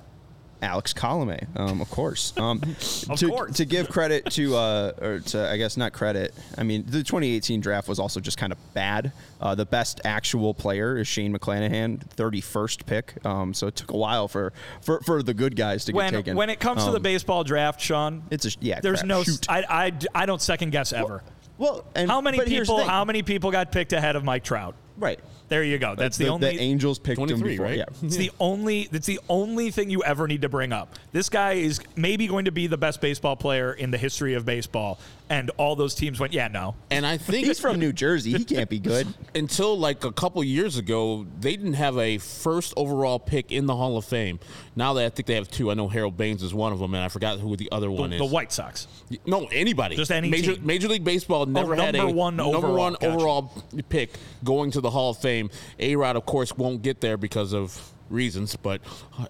Alex 0.62 0.92
Colome, 0.92 1.44
um, 1.58 1.80
of 1.80 1.90
course. 1.90 2.32
Um, 2.36 2.62
of 3.10 3.18
to, 3.18 3.28
course. 3.28 3.56
to 3.56 3.64
give 3.64 3.88
credit 3.88 4.24
to, 4.32 4.54
uh, 4.54 4.92
or 5.00 5.20
to, 5.20 5.50
I 5.50 5.56
guess 5.56 5.76
not 5.76 5.92
credit. 5.92 6.32
I 6.56 6.62
mean, 6.62 6.84
the 6.86 7.02
2018 7.02 7.60
draft 7.60 7.88
was 7.88 7.98
also 7.98 8.20
just 8.20 8.38
kind 8.38 8.52
of 8.52 8.58
bad. 8.72 9.12
Uh, 9.40 9.56
the 9.56 9.66
best 9.66 10.00
actual 10.04 10.54
player 10.54 10.96
is 10.98 11.08
Shane 11.08 11.36
McClanahan, 11.36 11.98
31st 12.14 12.86
pick. 12.86 13.26
Um, 13.26 13.52
so 13.52 13.66
it 13.66 13.74
took 13.74 13.90
a 13.90 13.96
while 13.96 14.28
for, 14.28 14.52
for, 14.80 15.00
for 15.00 15.22
the 15.22 15.34
good 15.34 15.56
guys 15.56 15.84
to 15.86 15.92
when, 15.92 16.12
get 16.12 16.18
taken. 16.18 16.36
When 16.36 16.48
it 16.48 16.60
comes 16.60 16.84
to 16.84 16.92
the 16.92 16.98
um, 16.98 17.02
baseball 17.02 17.42
draft, 17.42 17.80
Sean, 17.80 18.22
it's 18.30 18.46
a 18.46 18.50
yeah. 18.60 18.80
There's 18.80 19.00
crap. 19.00 19.08
no. 19.08 19.24
Shoot. 19.24 19.46
I, 19.50 19.64
I, 19.68 19.92
I 20.14 20.26
don't 20.26 20.40
second 20.40 20.70
guess 20.70 20.92
ever. 20.92 21.24
Well, 21.58 21.84
well 21.94 22.06
how 22.06 22.20
many 22.20 22.40
people? 22.40 22.84
How 22.84 23.04
many 23.04 23.22
people 23.22 23.50
got 23.50 23.72
picked 23.72 23.92
ahead 23.92 24.16
of 24.16 24.24
Mike 24.24 24.44
Trout? 24.44 24.74
Right. 24.96 25.20
There 25.48 25.62
you 25.62 25.78
go. 25.78 25.94
That's 25.94 26.16
the, 26.16 26.28
only. 26.28 26.56
The 26.56 26.62
Angels 26.62 26.98
picked 26.98 27.20
him 27.20 27.40
before. 27.40 27.66
right? 27.66 27.78
Yeah. 27.78 27.84
It's 28.02 28.16
the 28.16 28.30
only. 28.40 28.88
It's 28.90 29.06
the 29.06 29.20
only 29.28 29.70
thing 29.70 29.90
you 29.90 30.02
ever 30.02 30.26
need 30.26 30.42
to 30.42 30.48
bring 30.48 30.72
up. 30.72 30.94
This 31.12 31.28
guy 31.28 31.52
is 31.54 31.80
maybe 31.96 32.26
going 32.26 32.46
to 32.46 32.52
be 32.52 32.66
the 32.66 32.78
best 32.78 33.00
baseball 33.00 33.36
player 33.36 33.72
in 33.72 33.90
the 33.90 33.98
history 33.98 34.34
of 34.34 34.44
baseball, 34.46 34.98
and 35.28 35.50
all 35.58 35.76
those 35.76 35.94
teams 35.94 36.18
went, 36.18 36.32
yeah, 36.32 36.48
no. 36.48 36.74
And 36.90 37.04
I 37.04 37.18
think 37.18 37.46
He's 37.52 37.60
from 37.60 37.78
New 37.78 37.92
Jersey. 37.92 38.32
He 38.32 38.44
can't 38.44 38.70
be 38.70 38.78
good. 38.78 39.06
until 39.34 39.78
like 39.78 40.04
a 40.04 40.12
couple 40.12 40.42
years 40.42 40.78
ago, 40.78 41.26
they 41.40 41.56
didn't 41.56 41.74
have 41.74 41.98
a 41.98 42.18
first 42.18 42.72
overall 42.76 43.18
pick 43.18 43.52
in 43.52 43.66
the 43.66 43.76
Hall 43.76 43.96
of 43.98 44.04
Fame. 44.06 44.40
Now 44.74 44.94
that 44.94 45.04
I 45.04 45.08
think 45.10 45.26
they 45.26 45.34
have 45.34 45.50
two. 45.50 45.70
I 45.70 45.74
know 45.74 45.88
Harold 45.88 46.16
Baines 46.16 46.42
is 46.42 46.54
one 46.54 46.72
of 46.72 46.78
them, 46.78 46.94
and 46.94 47.02
I 47.02 47.08
forgot 47.08 47.38
who 47.38 47.56
the 47.56 47.70
other 47.70 47.86
The, 47.88 47.92
one 47.92 48.12
is. 48.14 48.18
the 48.18 48.24
White 48.24 48.52
Sox. 48.52 48.86
No, 49.26 49.46
anybody. 49.52 49.96
Just 49.96 50.10
any 50.10 50.30
Major, 50.30 50.54
team. 50.54 50.64
Major 50.66 50.88
League 50.88 51.04
Baseball 51.04 51.42
oh, 51.42 51.44
never 51.44 51.74
had 51.76 51.94
a 51.94 51.98
number 51.98 52.14
one 52.14 52.36
number 52.36 52.56
overall. 52.56 52.76
one 52.78 52.92
Gotcha. 52.94 53.06
overall 53.08 53.64
pick 53.90 54.10
going 54.44 54.70
to 54.70 54.80
the 54.80 54.88
Hall 54.90 55.10
of 55.10 55.18
Fame. 55.18 55.41
A 55.78 55.96
Rod, 55.96 56.16
of 56.16 56.26
course, 56.26 56.56
won't 56.56 56.82
get 56.82 57.00
there 57.00 57.16
because 57.16 57.52
of 57.52 57.92
reasons, 58.12 58.54
but 58.56 58.80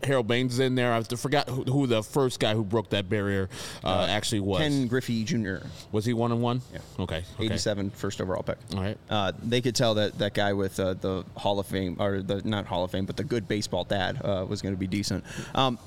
Harold 0.03 0.27
Baines 0.27 0.55
is 0.55 0.59
in 0.59 0.75
there. 0.75 0.93
I 0.93 1.03
forgot 1.03 1.49
who, 1.49 1.63
who 1.63 1.87
the 1.87 2.03
first 2.03 2.41
guy 2.41 2.55
who 2.55 2.65
broke 2.65 2.91
that 2.91 3.09
barrier 3.09 3.49
uh, 3.85 4.07
actually 4.09 4.41
was. 4.41 4.61
Ken 4.61 4.87
Griffey 4.89 5.25
Jr. 5.25 5.57
was 5.93 6.05
he 6.05 6.13
one 6.13 6.33
and 6.33 6.43
one? 6.43 6.61
Yeah. 6.73 6.81
Okay. 6.99 7.25
okay. 7.35 7.45
87 7.45 7.91
first 7.91 8.21
overall 8.21 8.43
pick. 8.43 8.59
All 8.75 8.83
right. 8.83 8.99
Uh, 9.09 9.33
they 9.43 9.61
could 9.61 9.75
tell 9.75 9.95
that 9.95 10.19
that 10.19 10.35
guy 10.35 10.53
with 10.53 10.79
uh, 10.79 10.95
the 10.95 11.25
Hall 11.37 11.59
of 11.59 11.67
Fame, 11.67 11.97
or 11.99 12.21
the 12.21 12.43
not 12.45 12.67
Hall 12.67 12.85
of 12.85 12.91
Fame, 12.91 13.07
but 13.07 13.17
the 13.17 13.25
good 13.25 13.49
baseball 13.49 13.85
dad 13.85 14.21
uh, 14.23 14.45
was 14.49 14.61
going 14.61 14.75
to 14.75 14.79
be 14.79 14.87
decent. 14.89 15.25
Um, 15.55 15.79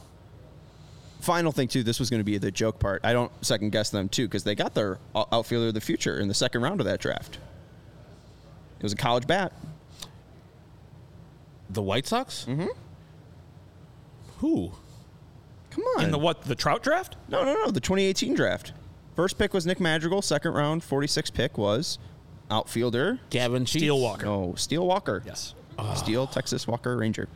final 1.19 1.51
thing 1.51 1.67
too, 1.67 1.83
this 1.83 1.99
was 1.99 2.09
going 2.09 2.19
to 2.19 2.25
be 2.25 2.37
the 2.37 2.51
joke 2.51 2.79
part. 2.79 3.01
I 3.03 3.13
don't 3.13 3.31
second 3.43 3.71
guess 3.71 3.89
them 3.89 4.09
too 4.09 4.27
because 4.27 4.43
they 4.43 4.55
got 4.55 4.73
their 4.73 4.99
outfielder 5.15 5.69
of 5.69 5.73
the 5.73 5.81
future 5.81 6.19
in 6.19 6.27
the 6.27 6.33
second 6.33 6.61
round 6.61 6.79
of 6.79 6.85
that 6.85 6.99
draft. 6.99 7.39
It 8.77 8.83
was 8.83 8.93
a 8.93 8.97
college 8.97 9.25
bat. 9.25 9.51
The 11.75 11.81
White 11.83 12.07
Sox? 12.07 12.45
Mm-hmm. 12.49 12.67
Who? 14.39 14.71
Come 15.69 15.83
on. 15.97 16.05
In 16.05 16.11
the 16.11 16.17
what? 16.17 16.43
The 16.43 16.55
Trout 16.55 16.81
draft? 16.83 17.15
no, 17.29 17.43
no, 17.43 17.53
no. 17.53 17.71
The 17.71 17.79
2018 17.79 18.33
draft. 18.33 18.73
First 19.15 19.37
pick 19.37 19.53
was 19.53 19.65
Nick 19.65 19.79
Madrigal. 19.79 20.21
Second 20.21 20.53
round, 20.53 20.83
46 20.83 21.29
pick 21.31 21.57
was 21.57 21.99
outfielder. 22.49 23.19
Gavin 23.29 23.65
Sheets. 23.65 23.83
Steele 23.83 23.99
Walker. 23.99 24.25
No, 24.25 24.55
Steele 24.55 24.85
Walker. 24.85 25.21
Yes. 25.25 25.53
Steele 25.95 26.25
Texas 26.27 26.67
Walker 26.67 26.95
Ranger. 26.95 27.27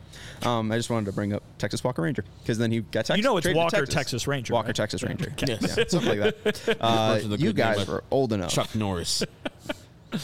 Um, 0.46 0.72
I 0.72 0.76
just 0.78 0.88
wanted 0.88 1.06
to 1.06 1.12
bring 1.12 1.34
up 1.34 1.42
Texas 1.58 1.84
Walker 1.84 2.00
Ranger 2.00 2.24
because 2.42 2.56
then 2.56 2.70
he 2.72 2.80
got 2.80 3.04
Texas. 3.04 3.18
You 3.18 3.22
know 3.22 3.36
it's 3.36 3.46
Walker 3.46 3.76
Texas. 3.76 3.94
Texas 3.94 4.26
Ranger, 4.26 4.54
Walker 4.54 4.68
right? 4.68 4.74
Texas 4.76 5.02
Ranger. 5.02 5.32
Yes. 5.46 5.76
Yeah, 5.76 5.84
something 5.88 6.18
like 6.18 6.42
that. 6.44 6.78
Uh, 6.80 7.20
you 7.22 7.48
name 7.48 7.52
guys 7.52 7.86
are 7.88 8.02
old 8.10 8.32
enough. 8.32 8.50
Chuck 8.50 8.74
Norris. 8.74 9.22
All 10.12 10.18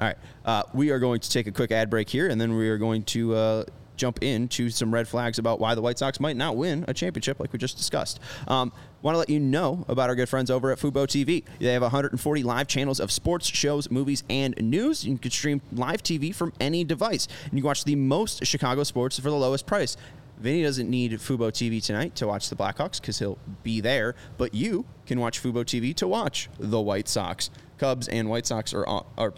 right. 0.00 0.18
Uh, 0.44 0.62
we 0.72 0.90
are 0.90 0.98
going 0.98 1.20
to 1.20 1.30
take 1.30 1.46
a 1.46 1.52
quick 1.52 1.72
ad 1.72 1.90
break 1.90 2.08
here, 2.08 2.28
and 2.28 2.40
then 2.40 2.56
we 2.56 2.68
are 2.68 2.78
going 2.78 3.02
to 3.04 3.34
uh, 3.34 3.64
jump 3.96 4.22
into 4.22 4.70
some 4.70 4.92
red 4.94 5.08
flags 5.08 5.38
about 5.38 5.60
why 5.60 5.74
the 5.74 5.82
White 5.82 5.98
Sox 5.98 6.20
might 6.20 6.36
not 6.36 6.56
win 6.56 6.84
a 6.88 6.94
championship, 6.94 7.40
like 7.40 7.52
we 7.52 7.58
just 7.58 7.76
discussed. 7.76 8.20
Um, 8.46 8.72
Want 9.00 9.14
to 9.14 9.18
let 9.18 9.30
you 9.30 9.38
know 9.38 9.84
about 9.86 10.08
our 10.08 10.16
good 10.16 10.28
friends 10.28 10.50
over 10.50 10.72
at 10.72 10.78
Fubo 10.78 11.06
TV. 11.06 11.44
They 11.60 11.72
have 11.72 11.82
140 11.82 12.42
live 12.42 12.66
channels 12.66 12.98
of 12.98 13.12
sports, 13.12 13.46
shows, 13.46 13.92
movies, 13.92 14.24
and 14.28 14.56
news. 14.60 15.04
You 15.04 15.16
can 15.18 15.30
stream 15.30 15.60
live 15.72 16.02
TV 16.02 16.34
from 16.34 16.52
any 16.58 16.82
device, 16.82 17.28
and 17.48 17.56
you 17.56 17.64
watch 17.64 17.84
the 17.84 17.94
most 17.94 18.44
Chicago 18.44 18.82
sports 18.82 19.16
for 19.20 19.30
the 19.30 19.36
lowest 19.36 19.66
price. 19.66 19.96
Vinnie 20.40 20.62
doesn't 20.62 20.88
need 20.88 21.12
Fubo 21.12 21.50
TV 21.50 21.84
tonight 21.84 22.14
to 22.16 22.26
watch 22.26 22.48
the 22.48 22.56
Blackhawks 22.56 23.00
because 23.00 23.18
he'll 23.18 23.38
be 23.62 23.80
there, 23.80 24.14
but 24.36 24.54
you 24.54 24.84
can 25.06 25.20
watch 25.20 25.42
Fubo 25.42 25.64
TV 25.64 25.94
to 25.96 26.06
watch 26.06 26.48
the 26.58 26.80
White 26.80 27.08
Sox. 27.08 27.50
Cubs 27.78 28.08
and 28.08 28.28
White 28.28 28.46
Sox 28.46 28.74
are, 28.74 28.86
are 28.86 29.32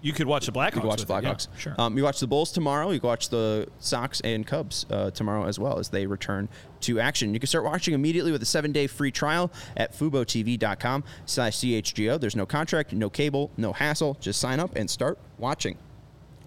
You 0.00 0.12
could 0.12 0.26
watch 0.26 0.46
the 0.46 0.52
Blackhawks. 0.52 0.74
you 0.74 0.80
can 0.80 0.88
watch 0.88 1.04
the 1.04 1.14
it, 1.14 1.22
yeah, 1.22 1.30
Blackhawks. 1.32 1.48
sure. 1.58 1.74
Um, 1.78 1.96
you 1.96 2.04
watch 2.04 2.20
the 2.20 2.26
Bulls 2.26 2.52
tomorrow. 2.52 2.90
You 2.90 3.00
can 3.00 3.08
watch 3.08 3.28
the 3.28 3.68
Sox 3.78 4.20
and 4.20 4.46
Cubs 4.46 4.86
uh, 4.90 5.10
tomorrow 5.10 5.46
as 5.46 5.58
well 5.58 5.78
as 5.78 5.88
they 5.88 6.06
return 6.06 6.48
to 6.82 7.00
action. 7.00 7.34
You 7.34 7.40
can 7.40 7.46
start 7.48 7.64
watching 7.64 7.94
immediately 7.94 8.32
with 8.32 8.42
a 8.42 8.46
seven-day 8.46 8.86
free 8.86 9.10
trial 9.10 9.50
at 9.76 9.92
FuboTV.com 9.96 11.04
slash 11.26 11.56
CHGO. 11.58 12.20
There's 12.20 12.36
no 12.36 12.46
contract, 12.46 12.92
no 12.92 13.10
cable, 13.10 13.50
no 13.56 13.72
hassle. 13.72 14.16
Just 14.20 14.40
sign 14.40 14.60
up 14.60 14.74
and 14.76 14.88
start 14.88 15.18
watching. 15.38 15.78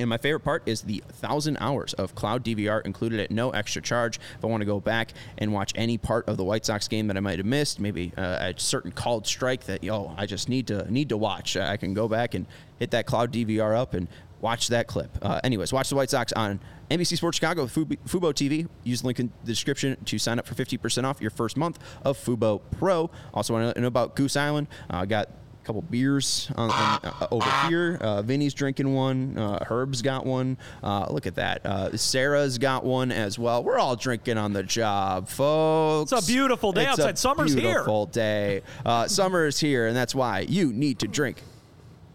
And 0.02 0.10
my 0.10 0.18
favorite 0.18 0.42
part 0.42 0.64
is 0.66 0.82
the 0.82 1.04
thousand 1.08 1.58
hours 1.60 1.94
of 1.94 2.16
cloud 2.16 2.44
DVR 2.44 2.86
included 2.86 3.20
at 3.20 3.32
no 3.32 3.52
extra 3.52 3.82
charge. 3.82 4.20
If 4.38 4.44
I 4.44 4.48
want 4.48 4.62
to 4.62 4.66
go 4.66 4.80
back 4.80 5.14
and 5.38 5.54
watch 5.54 5.72
any 5.76 5.98
part 5.98 6.28
of 6.28 6.38
the 6.38 6.44
White 6.44 6.66
Sox 6.66 6.88
game 6.88 7.08
that 7.08 7.18
I 7.18 7.20
might 7.20 7.38
have 7.40 7.46
missed, 7.46 7.80
maybe 7.80 8.12
uh, 8.18 8.52
a 8.54 8.54
certain 8.58 8.92
called 8.92 9.28
strike 9.28 9.66
that 9.66 9.84
yo 9.84 10.14
I 10.18 10.26
just 10.26 10.50
need 10.50 10.68
to 10.68 10.92
need 10.92 11.10
to 11.10 11.18
watch, 11.18 11.56
I 11.56 11.78
can 11.78 11.94
go 11.94 12.08
back 12.08 12.34
and 12.34 12.46
hit 12.80 12.92
that 12.92 13.06
cloud 13.06 13.32
DVR 13.32 13.78
up 13.78 13.94
and 13.94 14.08
watch 14.42 14.70
that 14.70 14.88
clip. 14.88 15.16
Uh, 15.22 15.40
anyways, 15.44 15.72
watch 15.72 15.90
the 15.90 15.96
White 15.96 16.10
Sox 16.10 16.34
on 16.34 16.60
NBC 16.90 17.16
Sports 17.18 17.38
Chicago, 17.38 17.68
Fubo, 17.68 17.98
Fubo 18.08 18.34
TV. 18.34 18.68
Use 18.84 19.02
the 19.02 19.08
link 19.08 19.20
in 19.20 19.32
the 19.44 19.52
description 19.52 19.96
to 20.06 20.18
sign 20.18 20.40
up 20.40 20.48
for 20.48 20.56
50% 20.56 21.04
off 21.04 21.22
your 21.22 21.30
first 21.30 21.56
month 21.56 21.80
of 22.04 22.18
Fubo 22.18 22.62
Pro. 22.78 23.10
Also, 23.34 23.54
want 23.54 23.76
to 23.76 23.82
know 23.82 23.88
about 23.88 24.16
Goose 24.16 24.36
Island. 24.36 24.68
I 24.90 25.02
uh, 25.02 25.06
got 25.06 25.30
couple 25.63 25.82
beers 25.84 26.50
on, 26.56 26.69
on, 26.71 27.00
uh, 27.04 27.28
over 27.32 27.50
here. 27.67 27.97
Uh, 28.02 28.21
Vinnie's 28.21 28.54
drinking 28.54 28.93
one. 28.93 29.38
Uh, 29.38 29.63
Herb's 29.65 30.02
got 30.02 30.26
one. 30.26 30.58
Uh, 30.84 31.08
look 31.10 31.28
at 31.28 31.36
that. 31.36 31.65
Uh, 31.65 31.95
Sarah's 31.97 32.58
got 32.58 32.84
one 32.84 33.12
as 33.12 33.38
well. 33.38 33.63
We're 33.63 33.80
all 33.80 33.95
drinking 33.95 34.38
on 34.38 34.54
the 34.54 34.63
job, 34.63 35.28
folks. 35.28 36.12
It's 36.12 36.28
a 36.28 36.32
beautiful 36.32 36.71
day 36.71 36.84
It's 36.84 37.00
outside. 37.00 37.17
Summer's 37.17 37.54
here. 37.54 37.62
Beautiful 37.62 38.06
day. 38.08 38.62
Uh, 38.86 39.08
summer 39.08 39.45
is 39.45 39.60
here, 39.60 39.88
and 39.88 39.95
that's 39.95 40.15
why 40.15 40.41
you 40.41 40.74
need 40.74 41.00
to 41.00 41.08
drink 41.08 41.41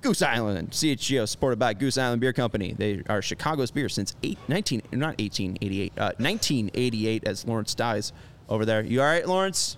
Goose 0.03 0.23
Island, 0.23 0.71
CHGO, 0.71 1.29
supported 1.29 1.59
by 1.59 1.75
Goose 1.75 1.99
Island 1.99 2.21
Beer 2.21 2.33
Company. 2.33 2.75
They 2.77 3.03
are 3.09 3.23
Chicago's 3.23 3.71
beer 3.71 3.89
since 3.89 4.15
eight, 4.23 4.39
19, 4.49 4.83
not 4.93 5.19
1888, 5.19 5.93
uh, 5.97 6.13
1988 6.19 7.27
as 7.27 7.45
Lawrence 7.47 7.75
dies 7.75 8.13
over 8.49 8.65
there. 8.65 8.83
You 8.85 9.01
all 9.01 9.07
right, 9.07 9.27
Lawrence? 9.27 9.77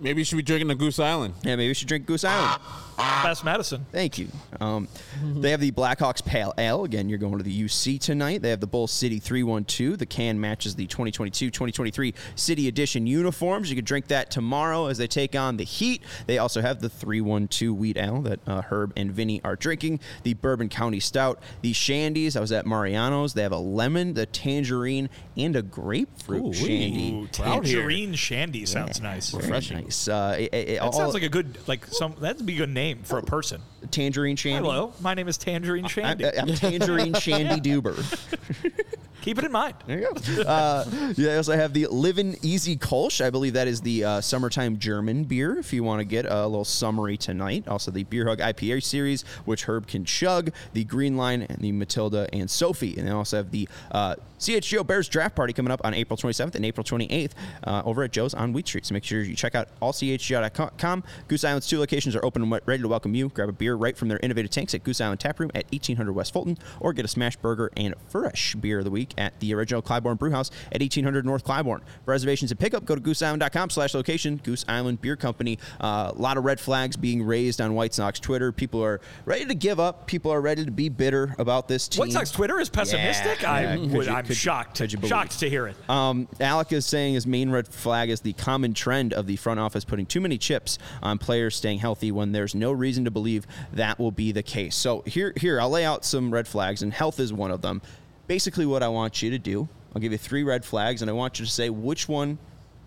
Maybe 0.00 0.20
you 0.20 0.24
should 0.24 0.36
be 0.36 0.42
drinking 0.42 0.68
the 0.68 0.74
Goose 0.74 0.98
Island. 0.98 1.34
Yeah, 1.42 1.56
maybe 1.56 1.68
we 1.68 1.74
should 1.74 1.88
drink 1.88 2.06
Goose 2.06 2.24
Island. 2.24 2.62
Best 2.98 3.44
medicine. 3.44 3.86
Thank 3.92 4.18
you. 4.18 4.28
Um, 4.60 4.88
they 5.22 5.52
have 5.52 5.60
the 5.60 5.70
Blackhawks 5.70 6.24
Pale 6.24 6.52
Ale. 6.58 6.84
Again, 6.84 7.08
you're 7.08 7.18
going 7.18 7.38
to 7.38 7.44
the 7.44 7.64
UC 7.64 8.00
tonight. 8.00 8.42
They 8.42 8.50
have 8.50 8.58
the 8.58 8.66
Bull 8.66 8.88
City 8.88 9.20
312. 9.20 9.98
The 9.98 10.06
can 10.06 10.40
matches 10.40 10.74
the 10.74 10.86
2022-2023 10.88 12.14
City 12.34 12.66
Edition 12.66 13.06
uniforms. 13.06 13.70
You 13.70 13.76
can 13.76 13.84
drink 13.84 14.08
that 14.08 14.32
tomorrow 14.32 14.86
as 14.86 14.98
they 14.98 15.06
take 15.06 15.36
on 15.36 15.56
the 15.58 15.64
Heat. 15.64 16.02
They 16.26 16.38
also 16.38 16.60
have 16.60 16.80
the 16.80 16.88
312 16.88 17.76
Wheat 17.76 17.96
Ale 17.98 18.20
that 18.22 18.40
uh, 18.48 18.62
Herb 18.62 18.92
and 18.96 19.12
Vinnie 19.12 19.40
are 19.44 19.54
drinking. 19.54 20.00
The 20.24 20.34
Bourbon 20.34 20.68
County 20.68 20.98
Stout. 21.00 21.40
The 21.62 21.72
Shandies. 21.72 22.36
I 22.36 22.40
was 22.40 22.50
at 22.50 22.66
Mariano's. 22.66 23.34
They 23.34 23.42
have 23.42 23.52
a 23.52 23.58
lemon, 23.58 24.14
the 24.14 24.26
tangerine, 24.26 25.08
and 25.36 25.54
a 25.54 25.62
grapefruit 25.62 26.42
Ooh-wee. 26.42 26.54
shandy. 26.54 27.14
Ooh, 27.14 27.26
tangerine 27.28 28.14
shandy 28.14 28.66
sounds 28.66 29.00
nice. 29.00 29.32
Refreshing. 29.32 29.87
Uh, 29.88 30.36
it- 30.38 30.54
it- 30.54 30.66
That 30.74 30.82
all- 30.82 30.92
sounds 30.92 31.14
like 31.14 31.22
a 31.22 31.28
good 31.28 31.58
like 31.66 31.86
some. 31.86 32.14
That'd 32.20 32.44
be 32.44 32.54
a 32.54 32.58
good 32.58 32.68
name 32.70 33.00
for 33.04 33.18
a 33.18 33.22
person. 33.22 33.60
tangerine 33.90 34.36
shandy. 34.36 34.68
Hello, 34.68 34.92
my 35.00 35.14
name 35.14 35.28
is 35.28 35.38
Tangerine 35.38 35.86
Shandy. 35.88 36.26
I'm 36.26 36.48
Tangerine 36.54 37.14
Shandy 37.20 37.60
Duber. 37.60 37.94
Keep 39.22 39.38
it 39.38 39.44
in 39.44 39.52
mind. 39.52 39.74
There 39.86 39.98
you 40.00 40.08
go. 40.36 40.42
Uh, 40.42 40.84
yeah, 41.16 41.32
I 41.32 41.36
also 41.36 41.54
have 41.54 41.72
the 41.74 41.86
Livin' 41.88 42.36
Easy 42.40 42.76
Kolsch. 42.76 43.22
I 43.22 43.30
believe 43.30 43.54
that 43.54 43.66
is 43.68 43.80
the 43.80 44.04
uh, 44.04 44.20
summertime 44.20 44.78
German 44.78 45.24
beer. 45.24 45.58
If 45.58 45.72
you 45.72 45.82
want 45.82 46.00
to 46.00 46.04
get 46.04 46.24
a 46.24 46.46
little 46.46 46.64
summery 46.64 47.16
tonight. 47.16 47.66
Also 47.68 47.90
the 47.90 48.04
Beer 48.04 48.26
Hug 48.26 48.38
IPA 48.38 48.82
series, 48.84 49.22
which 49.44 49.64
Herb 49.64 49.86
can 49.86 50.04
chug. 50.04 50.52
The 50.72 50.84
Green 50.84 51.16
Line 51.16 51.42
and 51.42 51.58
the 51.58 51.72
Matilda 51.72 52.28
and 52.32 52.48
Sofie. 52.48 52.96
And 52.96 53.06
they 53.08 53.12
also 53.12 53.38
have 53.38 53.50
the 53.50 53.68
uh, 53.90 54.14
CHGO 54.38 54.86
Bears 54.86 55.08
Draft 55.08 55.34
Party 55.34 55.52
coming 55.52 55.70
up 55.72 55.80
on 55.84 55.94
April 55.94 56.16
27th 56.16 56.54
and 56.54 56.64
April 56.64 56.84
28th 56.84 57.32
uh, 57.64 57.82
over 57.84 58.02
at 58.02 58.12
Joe's 58.12 58.34
on 58.34 58.52
Weed 58.52 58.66
Street. 58.66 58.86
So 58.86 58.94
make 58.94 59.04
sure 59.04 59.20
you 59.22 59.34
check 59.34 59.54
out 59.54 59.68
allchgo.com. 59.80 61.04
Goose 61.28 61.44
Island's 61.44 61.66
two 61.66 61.78
locations 61.78 62.14
are 62.16 62.24
open 62.24 62.42
and 62.42 62.60
ready 62.66 62.82
to 62.82 62.88
welcome 62.88 63.14
you. 63.14 63.28
Grab 63.30 63.48
a 63.48 63.52
beer 63.52 63.74
right 63.74 63.96
from 63.96 64.08
their 64.08 64.18
innovative 64.22 64.50
tanks 64.50 64.74
at 64.74 64.84
Goose 64.84 65.00
Island 65.00 65.20
Tap 65.20 65.40
Room 65.40 65.50
at 65.54 65.64
1800 65.72 66.12
West 66.12 66.32
Fulton, 66.32 66.58
or 66.80 66.92
get 66.92 67.04
a 67.04 67.08
smash 67.08 67.36
burger 67.36 67.70
and 67.76 67.94
fresh 68.08 68.54
beer 68.54 68.78
of 68.78 68.84
the 68.84 68.90
week 68.90 69.12
at 69.18 69.38
the 69.40 69.54
original 69.54 69.82
Clybourn 69.82 70.18
Brewhouse 70.18 70.50
at 70.72 70.80
1800 70.80 71.24
North 71.24 71.44
Clybourn. 71.44 71.80
For 72.04 72.10
reservations 72.12 72.50
and 72.50 72.58
pickup, 72.60 72.84
go 72.84 72.94
to 72.94 73.00
gooseisland.com 73.00 73.70
slash 73.70 73.94
location. 73.94 74.36
Goose 74.42 74.64
Island 74.68 75.00
Beer 75.00 75.16
Company. 75.16 75.58
Uh, 75.80 76.12
a 76.14 76.18
lot 76.20 76.36
of 76.36 76.44
red 76.44 76.60
flags 76.60 76.96
being 76.96 77.22
raised 77.22 77.60
on 77.60 77.74
White 77.74 77.94
Sox 77.94 78.20
Twitter. 78.20 78.52
People 78.52 78.82
are 78.84 79.00
ready 79.24 79.44
to 79.46 79.54
give 79.54 79.80
up. 79.80 80.06
People 80.06 80.30
are 80.32 80.40
ready 80.40 80.64
to 80.64 80.70
be 80.70 80.88
bitter 80.88 81.34
about 81.38 81.68
this 81.68 81.88
team. 81.88 82.00
White 82.00 82.12
Sox 82.12 82.30
Twitter 82.30 82.58
is 82.60 82.68
pessimistic. 82.68 83.42
Yeah, 83.42 83.52
I 83.52 83.60
yeah. 83.62 83.76
Would, 83.76 84.06
you- 84.06 84.12
I'm 84.12 84.24
could- 84.28 84.36
shocked. 84.36 84.78
could 84.78 84.92
you 84.92 84.98
shocked 85.08 85.40
to 85.40 85.50
hear 85.50 85.66
it. 85.66 85.76
Um, 85.90 86.28
Alec 86.40 86.72
is 86.72 86.86
saying 86.86 87.14
his 87.14 87.26
main 87.26 87.50
red 87.50 87.68
flag 87.68 88.10
is 88.10 88.20
the 88.20 88.32
common 88.34 88.74
trend 88.74 89.12
of 89.12 89.26
the 89.26 89.36
front 89.36 89.58
office 89.60 89.84
putting 89.84 90.06
too 90.06 90.20
many 90.20 90.38
chips 90.38 90.78
on 91.02 91.18
players 91.18 91.56
staying 91.56 91.78
healthy 91.80 92.12
when 92.12 92.32
there's 92.32 92.54
no 92.54 92.70
reason 92.72 93.04
to 93.04 93.10
believe 93.10 93.46
that 93.72 93.98
will 93.98 94.12
be 94.12 94.30
the 94.32 94.42
case. 94.42 94.76
So 94.76 95.02
here, 95.06 95.32
here 95.36 95.60
I'll 95.60 95.70
lay 95.70 95.84
out 95.84 96.04
some 96.04 96.32
red 96.32 96.46
flags, 96.48 96.82
and 96.82 96.92
health 96.92 97.18
is 97.20 97.32
one 97.32 97.50
of 97.50 97.60
them. 97.62 97.82
Basically, 98.26 98.66
what 98.66 98.82
I 98.82 98.88
want 98.88 99.22
you 99.22 99.30
to 99.30 99.38
do, 99.38 99.68
I'll 99.94 100.00
give 100.00 100.12
you 100.12 100.18
three 100.18 100.42
red 100.44 100.64
flags, 100.64 101.02
and 101.02 101.10
I 101.10 101.14
want 101.14 101.38
you 101.38 101.46
to 101.46 101.50
say 101.50 101.70
which 101.70 102.08
one 102.08 102.38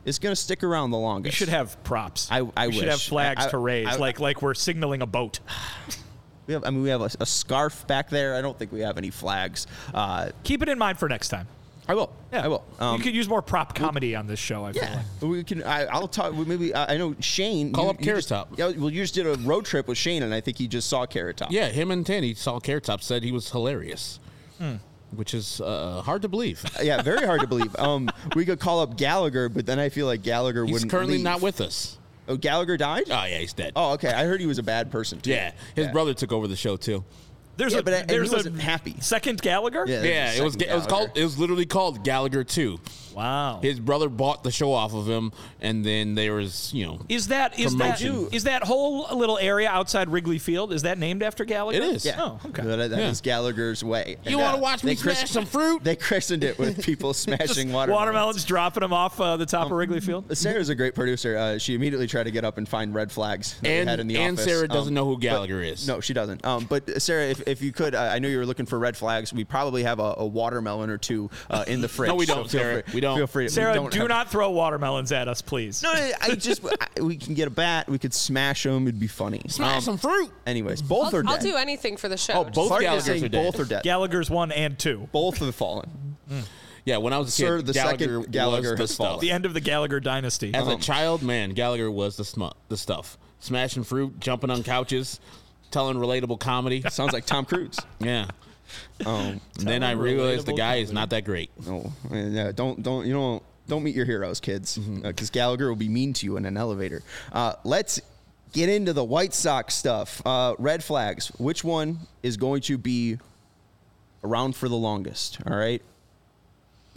is 0.06 0.18
going 0.20 0.32
to 0.32 0.40
stick 0.40 0.64
around 0.64 0.92
the 0.92 0.98
longest. 0.98 1.38
should 1.38 1.50
have 1.50 1.84
props. 1.84 2.28
I- 2.32 2.42
I 2.58 2.70
should 2.72 2.88
have 2.88 3.02
flags 3.02 3.46
I- 3.46 3.50
to 3.50 3.58
raise, 3.58 3.98
like 4.00 4.20
like 4.20 4.42
we're 4.42 4.54
signaling 4.54 5.02
a 5.02 5.08
boat. 5.08 5.40
We 6.48 6.54
have, 6.54 6.64
I 6.66 6.70
mean, 6.72 6.82
we 6.84 6.90
have 6.90 7.02
a, 7.02 7.10
a 7.20 7.26
scarf 7.26 7.86
back 7.88 8.10
there. 8.10 8.36
I 8.36 8.42
don't 8.42 8.58
think 8.58 8.72
we 8.72 8.82
have 8.82 8.98
any 8.98 9.10
flags. 9.10 9.68
Uh, 9.94 10.32
Keep 10.44 10.64
it 10.64 10.70
in 10.70 10.78
mind 10.80 10.98
for 11.00 11.08
next 11.08 11.30
time. 11.30 11.48
I 11.88 11.94
will. 11.96 12.14
Yeah, 12.32 12.46
I 12.46 12.48
will. 12.48 12.64
Um, 12.80 12.98
you 12.98 13.04
could 13.04 13.16
use 13.16 13.28
more 13.28 13.42
prop 13.42 13.74
comedy 13.76 14.16
on 14.16 14.26
this 14.28 14.40
show. 14.40 14.64
I 14.64 14.72
feel 14.72 14.84
yeah, 14.84 15.02
like. 15.22 15.30
we 15.32 15.44
can. 15.44 15.64
I, 15.64 15.86
I'll 15.86 16.08
talk. 16.08 16.34
Maybe 16.34 16.74
I 16.74 16.94
I 16.94 16.98
know 16.98 17.16
Shane. 17.20 17.74
Call 17.74 17.86
you- 17.86 17.90
up 17.90 18.00
you 18.00 18.06
Carrot 18.06 18.28
Top. 18.28 18.54
Yeah, 18.58 18.68
well, 18.78 18.90
you 18.90 19.02
just 19.02 19.16
did 19.16 19.26
a 19.28 19.34
road 19.40 19.66
trip 19.66 19.88
with 19.88 19.98
Shane, 19.98 20.24
and 20.24 20.34
I 20.34 20.42
think 20.42 20.58
he 20.58 20.68
just 20.68 20.88
saw 20.90 21.06
Carrot 21.06 21.38
Top. 21.38 21.52
Yeah, 21.52 21.70
him 21.70 21.92
and 21.92 22.06
Tanny 22.06 22.34
saw 22.36 22.60
Carrot 22.60 22.84
Top 22.86 23.02
said 23.02 23.24
he 23.24 23.32
was 23.32 23.50
hilarious, 23.52 24.20
Hmm. 24.60 24.76
which 25.16 25.34
is 25.34 25.60
uh, 25.60 26.02
hard 26.06 26.22
to 26.22 26.30
believe. 26.30 26.64
yeah, 26.82 27.02
very 27.02 27.26
hard 27.26 27.42
to 27.42 27.48
believe. 27.48 27.76
Um, 27.80 28.10
we 28.36 28.46
could 28.46 28.60
call 28.60 28.80
up 28.82 28.96
Gallagher, 28.96 29.50
but 29.50 29.66
then 29.66 29.80
I 29.80 29.90
feel 29.90 30.06
like 30.06 30.22
Gallagher 30.22 30.64
He's 30.66 30.74
wouldn't. 30.74 30.92
He's 30.92 30.92
currently 30.98 31.16
leave. 31.16 31.24
not 31.24 31.42
with 31.42 31.60
us. 31.62 31.98
Oh, 32.32 32.38
Gallagher 32.38 32.78
died. 32.78 33.04
Oh 33.10 33.26
yeah, 33.26 33.40
he's 33.40 33.52
dead. 33.54 33.74
Oh, 33.76 33.94
okay. 33.94 34.12
I 34.14 34.24
heard 34.24 34.40
he 34.40 34.48
was 34.48 34.58
a 34.58 34.64
bad 34.64 34.90
person 34.90 35.20
too. 35.20 35.32
yeah, 35.32 35.52
his 35.76 35.88
brother 35.90 36.14
took 36.14 36.32
over 36.32 36.48
the 36.48 36.56
show 36.56 36.78
too. 36.78 37.04
There's 37.58 37.74
Yeah, 37.74 37.80
a 37.80 37.84
but 37.84 37.94
I- 37.94 37.98
and 37.98 38.10
there's 38.10 38.32
a 38.32 38.38
wasn't 38.38 38.60
happy. 38.60 38.96
second 39.02 39.42
Gallagher. 39.42 39.86
Yeah. 39.88 40.04
Yeah, 40.04 40.32
it 40.34 40.44
was 40.44 40.54
Second 40.54 40.70
it 40.70 40.76
was 40.76 40.88
called 40.88 41.10
it 41.16 41.24
was 41.24 41.38
literally 41.38 41.66
called 41.66 42.04
Gallagher 42.04 42.44
Two. 42.44 42.80
Wow. 43.14 43.60
His 43.62 43.78
brother 43.80 44.08
bought 44.08 44.42
the 44.44 44.52
show 44.52 44.72
off 44.72 44.94
of 44.94 45.06
him, 45.08 45.34
and 45.60 45.84
then 45.86 46.16
there 46.16 46.34
was 46.34 46.74
you 46.74 46.86
know 46.86 47.00
Is 47.10 47.28
that 47.28 47.60
is 47.60 47.76
that 47.76 48.00
Promotion. 48.00 48.30
is 48.32 48.46
that 48.46 48.64
whole 48.64 49.06
little 49.18 49.38
area 49.38 49.70
outside 49.70 50.10
Wrigley 50.10 50.40
Field? 50.40 50.72
Is 50.72 50.84
that 50.84 50.98
named 50.98 51.22
after 51.22 51.44
Gallagher? 51.44 51.78
It 51.80 51.84
is. 51.84 52.06
Yeah. 52.06 52.16
Oh, 52.20 52.40
okay. 52.48 52.64
That, 52.64 52.90
that 52.90 53.00
Yeah. 53.00 53.10
is 53.10 53.20
Gallagher's 53.20 53.84
way. 53.84 54.16
You 54.26 54.38
wanna 54.38 54.58
uh, 54.58 54.62
watch 54.62 54.84
me 54.86 54.92
they 54.94 54.96
smash 54.96 55.30
some 55.30 55.46
fruit? 55.46 55.84
They 55.92 55.96
christened 55.98 56.44
it 56.46 56.58
with 56.58 56.84
people 56.86 57.14
smashing 57.14 57.74
watermelons. 57.74 57.90
Watermelons 58.00 58.46
dropping 58.46 58.82
them 58.82 58.94
off 58.94 59.20
uh, 59.20 59.36
the 59.36 59.46
top 59.46 59.66
of 59.66 59.72
Wrigley 59.74 60.00
Field. 60.00 60.36
Sarah's 60.38 60.70
a 60.70 60.76
great 60.76 60.96
producer. 60.96 61.36
Uh, 61.38 61.58
she 61.58 61.76
immediately 61.76 62.08
tried 62.08 62.24
to 62.24 62.32
get 62.32 62.46
up 62.46 62.58
and 62.58 62.68
find 62.68 62.94
red 62.96 63.12
flags 63.12 63.56
that 63.62 63.70
we 63.70 63.76
And- 63.76 63.90
had 63.90 64.00
in 64.00 64.08
the 64.08 64.16
office. 64.16 64.26
and 64.30 64.40
office. 64.40 64.46
Sarah 64.54 64.68
doesn't 64.70 64.88
Um, 64.92 64.94
know 64.94 65.06
who 65.06 65.16
but- 65.16 65.22
Gallagher 65.22 65.62
is. 65.62 65.86
No, 65.86 66.00
she 66.00 66.14
doesn't. 66.14 66.46
Um, 66.46 66.66
but 66.70 66.90
uh, 66.90 66.98
Sarah, 67.00 67.26
if, 67.26 67.41
if 67.48 67.62
you 67.62 67.72
could, 67.72 67.96
uh, 67.96 68.00
I 68.02 68.20
know 68.20 68.28
you 68.28 68.38
were 68.38 68.46
looking 68.46 68.66
for 68.66 68.78
red 68.80 68.96
flags. 68.98 69.34
We 69.34 69.44
probably 69.44 69.84
have 69.84 70.00
a, 70.00 70.16
a 70.18 70.26
watermelon 70.26 70.90
or 70.90 70.98
two 70.98 71.30
uh, 71.50 71.64
in 71.68 71.82
the 71.82 71.88
fridge. 71.90 72.10
No, 72.10 72.16
we 72.16 72.26
don't, 72.26 72.50
feel 72.50 72.60
Sarah. 72.62 72.84
free- 72.84 72.94
We 72.96 73.02
don't. 73.02 73.18
Feel 73.18 73.28
free. 73.28 73.44
we 73.46 73.50
Sarah, 73.50 73.74
don't 73.74 73.92
do 73.92 74.00
have- 74.00 74.10
not 74.10 74.32
throw 74.32 74.50
watermelons 74.52 75.12
at 75.12 75.28
us, 75.28 75.42
please. 75.42 75.84
No, 75.84 75.92
I 75.92 76.14
I 76.22 76.36
just 76.36 76.64
I, 76.66 77.02
we 77.02 77.18
can 77.18 77.34
get 77.34 77.48
a 77.48 77.52
bat. 77.52 77.88
We 77.90 78.00
could 78.00 78.14
smash 78.14 78.64
them. 78.64 78.88
It'd 78.88 79.00
be 79.00 79.08
funny. 79.08 79.42
smash 79.48 79.78
Um, 79.78 79.82
some 79.82 79.98
fruit. 79.98 80.32
Anyways, 80.46 80.82
both 80.82 81.14
I'll, 81.14 81.20
are 81.20 81.24
Dead. 81.24 81.32
I'll 81.32 81.40
do 81.42 81.56
anything 81.56 81.98
for 81.98 82.10
the 82.10 82.18
show. 82.18 82.34
Oh, 82.34 82.44
both 82.46 82.72
Gallaghers 82.72 83.24
are 83.26 83.30
dead. 83.30 83.32
both 83.32 83.60
are 83.60 83.66
dead. 83.66 83.84
Gallagher's 83.84 84.30
one 84.30 84.52
and 84.52 84.78
two. 84.80 85.08
both 85.12 85.38
have 85.38 85.56
fallen. 85.56 86.18
Yeah, 86.84 86.98
when 86.98 87.14
I 87.14 87.20
was 87.20 87.28
a 87.28 87.32
Sir, 87.32 87.58
kid, 87.58 87.68
the 87.68 87.74
Gallagher, 87.74 88.20
second 88.22 88.32
Gallagher 88.32 88.70
was 88.72 88.78
the 88.78 88.84
has 88.84 88.92
stuff. 88.92 89.08
fallen. 89.08 89.20
The 89.20 89.32
end 89.32 89.46
of 89.46 89.54
the 89.54 89.60
Gallagher 89.62 90.00
dynasty. 90.00 90.52
As 90.54 90.64
Um, 90.68 90.74
a 90.74 90.78
child, 90.78 91.22
man, 91.22 91.52
Gallagher 91.52 91.92
was 91.92 92.18
the 92.18 92.26
smu- 92.26 92.50
the 92.70 92.78
stuff. 92.78 93.20
Smashing 93.40 93.84
fruit, 93.84 94.20
jumping 94.20 94.50
on 94.50 94.64
couches, 94.64 95.20
telling 95.72 95.98
relatable 95.98 96.40
comedy. 96.40 96.84
Sounds 96.90 97.14
like 97.14 97.26
Tom 97.26 97.46
Cruise. 97.46 97.80
Yeah. 98.00 98.28
Um, 99.06 99.42
then 99.56 99.84
I 99.84 99.92
realized 99.92 100.46
the 100.46 100.54
guy 100.54 100.76
is 100.76 100.94
not 100.94 101.10
that 101.10 101.26
great. 101.26 101.50
no, 101.66 101.92
and, 102.10 102.38
uh, 102.38 102.52
don't 102.54 102.82
don't 102.82 103.06
you 103.06 103.14
know 103.14 103.42
don't 103.68 103.84
meet 103.84 103.96
your 103.96 104.06
heroes, 104.06 104.40
kids, 104.40 104.78
because 104.78 105.30
Gallagher 105.30 105.68
will 105.68 105.76
be 105.76 105.90
mean 105.90 106.14
to 106.14 106.26
you 106.26 106.38
in 106.38 106.46
an 106.46 106.56
elevator. 106.56 107.04
Uh, 107.34 107.54
let's 107.66 108.00
get 108.54 108.70
into 108.70 108.94
the 108.94 109.04
White 109.04 109.34
Sox 109.34 109.74
stuff. 109.76 110.22
Uh, 110.26 110.56
red 110.58 110.84
flags. 110.84 111.28
Which 111.38 111.64
one 111.64 112.00
is 112.24 112.38
going 112.38 112.62
to 112.64 112.78
be 112.78 113.18
around 114.24 114.56
for 114.56 114.70
the 114.70 114.76
longest? 114.76 115.40
All 115.46 115.56
right. 115.58 115.82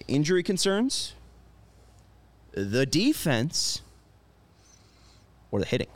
Injury 0.09 0.43
concerns, 0.43 1.15
the 2.53 2.87
defense, 2.87 3.83
or 5.51 5.61
the 5.61 5.67
hitting. 5.67 5.89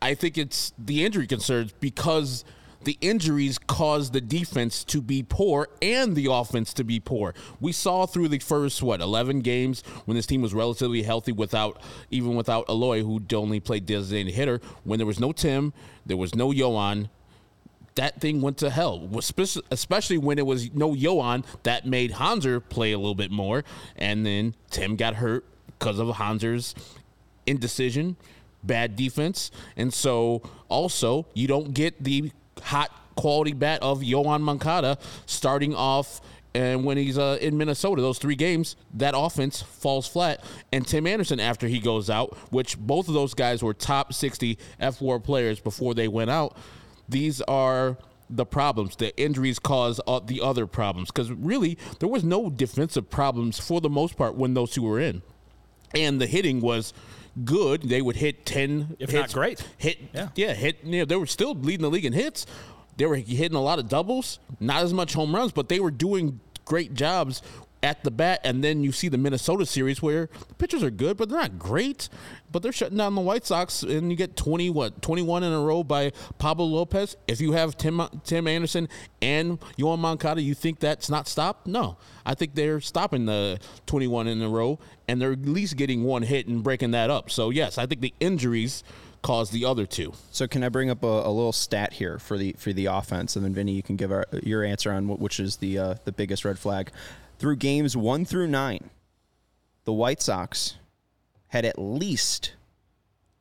I 0.00 0.14
think 0.14 0.38
it's 0.38 0.72
the 0.78 1.04
injury 1.04 1.26
concerns 1.26 1.72
because 1.80 2.44
the 2.84 2.96
injuries 3.00 3.58
caused 3.58 4.12
the 4.12 4.20
defense 4.20 4.84
to 4.84 5.02
be 5.02 5.22
poor 5.22 5.68
and 5.82 6.14
the 6.14 6.28
offense 6.30 6.72
to 6.74 6.84
be 6.84 7.00
poor. 7.00 7.34
We 7.60 7.72
saw 7.72 8.06
through 8.06 8.28
the 8.28 8.38
first 8.38 8.82
what 8.82 9.00
11 9.00 9.40
games 9.40 9.82
when 10.04 10.16
this 10.16 10.26
team 10.26 10.42
was 10.42 10.54
relatively 10.54 11.02
healthy 11.02 11.32
without 11.32 11.82
even 12.10 12.36
without 12.36 12.68
Eloy 12.68 13.02
who 13.02 13.20
only 13.34 13.58
played 13.60 13.86
designated 13.86 14.34
hitter 14.34 14.60
when 14.84 14.98
there 14.98 15.06
was 15.06 15.18
no 15.18 15.32
Tim, 15.32 15.72
there 16.06 16.16
was 16.16 16.34
no 16.34 16.52
Yoan, 16.52 17.08
that 17.96 18.20
thing 18.20 18.40
went 18.40 18.58
to 18.58 18.70
hell. 18.70 19.10
Especially- 19.16 20.18
when 20.18 20.38
it 20.38 20.46
was 20.46 20.72
no 20.72 20.94
Yoan, 20.94 21.44
that 21.64 21.84
made 21.84 22.12
Hanser 22.12 22.62
play 22.68 22.92
a 22.92 22.98
little 22.98 23.16
bit 23.16 23.32
more, 23.32 23.64
and 23.96 24.24
then 24.24 24.54
Tim 24.70 24.94
got 24.94 25.16
hurt 25.16 25.44
because 25.66 25.98
of 25.98 26.06
Hanser's 26.08 26.76
indecision, 27.44 28.16
bad 28.62 28.96
defense, 28.96 29.50
and 29.76 29.92
so 29.92 30.42
also 30.68 31.26
you 31.34 31.46
don't 31.46 31.74
get 31.74 32.02
the 32.02 32.32
hot 32.62 32.90
quality 33.16 33.52
bat 33.52 33.82
of 33.82 34.00
Yoan 34.00 34.40
Moncada 34.40 34.98
starting 35.26 35.74
off. 35.74 36.20
And 36.54 36.84
when 36.84 36.96
he's 36.96 37.18
uh, 37.18 37.38
in 37.40 37.58
Minnesota, 37.58 38.00
those 38.00 38.18
three 38.18 38.34
games, 38.34 38.74
that 38.94 39.14
offense 39.16 39.60
falls 39.60 40.08
flat. 40.08 40.42
And 40.72 40.86
Tim 40.86 41.06
Anderson, 41.06 41.40
after 41.40 41.68
he 41.68 41.78
goes 41.78 42.08
out, 42.08 42.36
which 42.50 42.78
both 42.78 43.06
of 43.06 43.14
those 43.14 43.34
guys 43.34 43.62
were 43.62 43.74
top 43.74 44.12
60 44.12 44.58
F4 44.80 45.22
players 45.22 45.60
before 45.60 45.94
they 45.94 46.08
went 46.08 46.30
out, 46.30 46.56
these 47.08 47.42
are 47.42 47.98
the 48.30 48.46
problems. 48.46 48.96
The 48.96 49.16
injuries 49.20 49.58
cause 49.58 50.00
uh, 50.06 50.20
the 50.20 50.40
other 50.40 50.66
problems 50.66 51.10
because 51.10 51.30
really 51.30 51.78
there 52.00 52.08
was 52.08 52.24
no 52.24 52.50
defensive 52.50 53.10
problems 53.10 53.58
for 53.58 53.80
the 53.80 53.90
most 53.90 54.16
part 54.16 54.34
when 54.34 54.54
those 54.54 54.72
two 54.72 54.82
were 54.82 55.00
in, 55.00 55.22
and 55.94 56.20
the 56.20 56.26
hitting 56.26 56.60
was 56.60 56.92
good. 57.44 57.82
They 57.82 58.02
would 58.02 58.16
hit 58.16 58.44
ten, 58.46 58.96
If 58.98 59.12
not 59.12 59.22
hits, 59.22 59.34
great. 59.34 59.64
Hit 59.76 59.98
Yeah. 60.14 60.28
yeah, 60.34 60.54
hit. 60.54 60.78
You 60.84 61.00
know, 61.00 61.04
they 61.04 61.16
were 61.16 61.26
still 61.26 61.54
leading 61.54 61.82
the 61.82 61.90
league 61.90 62.04
in 62.04 62.12
hits. 62.12 62.46
They 62.96 63.06
were 63.06 63.16
hitting 63.16 63.56
a 63.56 63.60
lot 63.62 63.78
of 63.78 63.88
doubles, 63.88 64.38
not 64.60 64.82
as 64.82 64.92
much 64.92 65.14
home 65.14 65.34
runs, 65.34 65.52
but 65.52 65.68
they 65.68 65.78
were 65.80 65.90
doing 65.92 66.40
great 66.64 66.94
jobs 66.94 67.42
at 67.82 68.02
the 68.04 68.10
bat. 68.10 68.40
And 68.44 68.62
then 68.62 68.82
you 68.82 68.92
see 68.92 69.08
the 69.08 69.18
Minnesota 69.18 69.66
series 69.66 70.02
where 70.02 70.28
the 70.48 70.54
pitchers 70.54 70.82
are 70.82 70.90
good, 70.90 71.16
but 71.16 71.28
they're 71.28 71.40
not 71.40 71.58
great. 71.58 72.08
But 72.50 72.62
they're 72.62 72.72
shutting 72.72 72.96
down 72.96 73.14
the 73.14 73.20
White 73.20 73.44
Sox, 73.44 73.82
and 73.82 74.10
you 74.10 74.16
get 74.16 74.34
twenty 74.34 74.70
what 74.70 75.02
twenty 75.02 75.20
one 75.20 75.42
in 75.42 75.52
a 75.52 75.60
row 75.60 75.84
by 75.84 76.12
Pablo 76.38 76.64
Lopez. 76.64 77.14
If 77.26 77.42
you 77.42 77.52
have 77.52 77.76
Tim 77.76 78.00
Tim 78.24 78.46
Anderson 78.46 78.88
and 79.20 79.60
Yoan 79.76 79.98
Moncada, 79.98 80.40
you 80.40 80.54
think 80.54 80.80
that's 80.80 81.10
not 81.10 81.28
stopped? 81.28 81.66
No, 81.66 81.98
I 82.24 82.34
think 82.34 82.54
they're 82.54 82.80
stopping 82.80 83.26
the 83.26 83.58
twenty 83.84 84.06
one 84.06 84.28
in 84.28 84.40
a 84.40 84.48
row, 84.48 84.78
and 85.06 85.20
they're 85.20 85.32
at 85.32 85.42
least 85.42 85.76
getting 85.76 86.04
one 86.04 86.22
hit 86.22 86.46
and 86.46 86.62
breaking 86.62 86.92
that 86.92 87.10
up. 87.10 87.30
So 87.30 87.50
yes, 87.50 87.76
I 87.76 87.84
think 87.84 88.00
the 88.00 88.14
injuries 88.18 88.82
caused 89.20 89.52
the 89.52 89.66
other 89.66 89.84
two. 89.84 90.14
So 90.30 90.46
can 90.46 90.64
I 90.64 90.70
bring 90.70 90.88
up 90.88 91.02
a, 91.02 91.06
a 91.06 91.30
little 91.30 91.52
stat 91.52 91.92
here 91.92 92.18
for 92.18 92.38
the 92.38 92.54
for 92.54 92.72
the 92.72 92.86
offense, 92.86 93.36
and 93.36 93.44
then 93.44 93.52
Vinnie, 93.52 93.72
you 93.72 93.82
can 93.82 93.96
give 93.96 94.10
our, 94.10 94.24
your 94.42 94.64
answer 94.64 94.90
on 94.90 95.06
what, 95.06 95.18
which 95.18 95.38
is 95.38 95.56
the 95.56 95.78
uh, 95.78 95.94
the 96.06 96.12
biggest 96.12 96.46
red 96.46 96.58
flag. 96.58 96.90
Through 97.38 97.56
games 97.56 97.96
one 97.96 98.24
through 98.24 98.48
nine, 98.48 98.90
the 99.84 99.92
White 99.92 100.20
Sox 100.20 100.76
had 101.48 101.64
at 101.64 101.78
least 101.78 102.54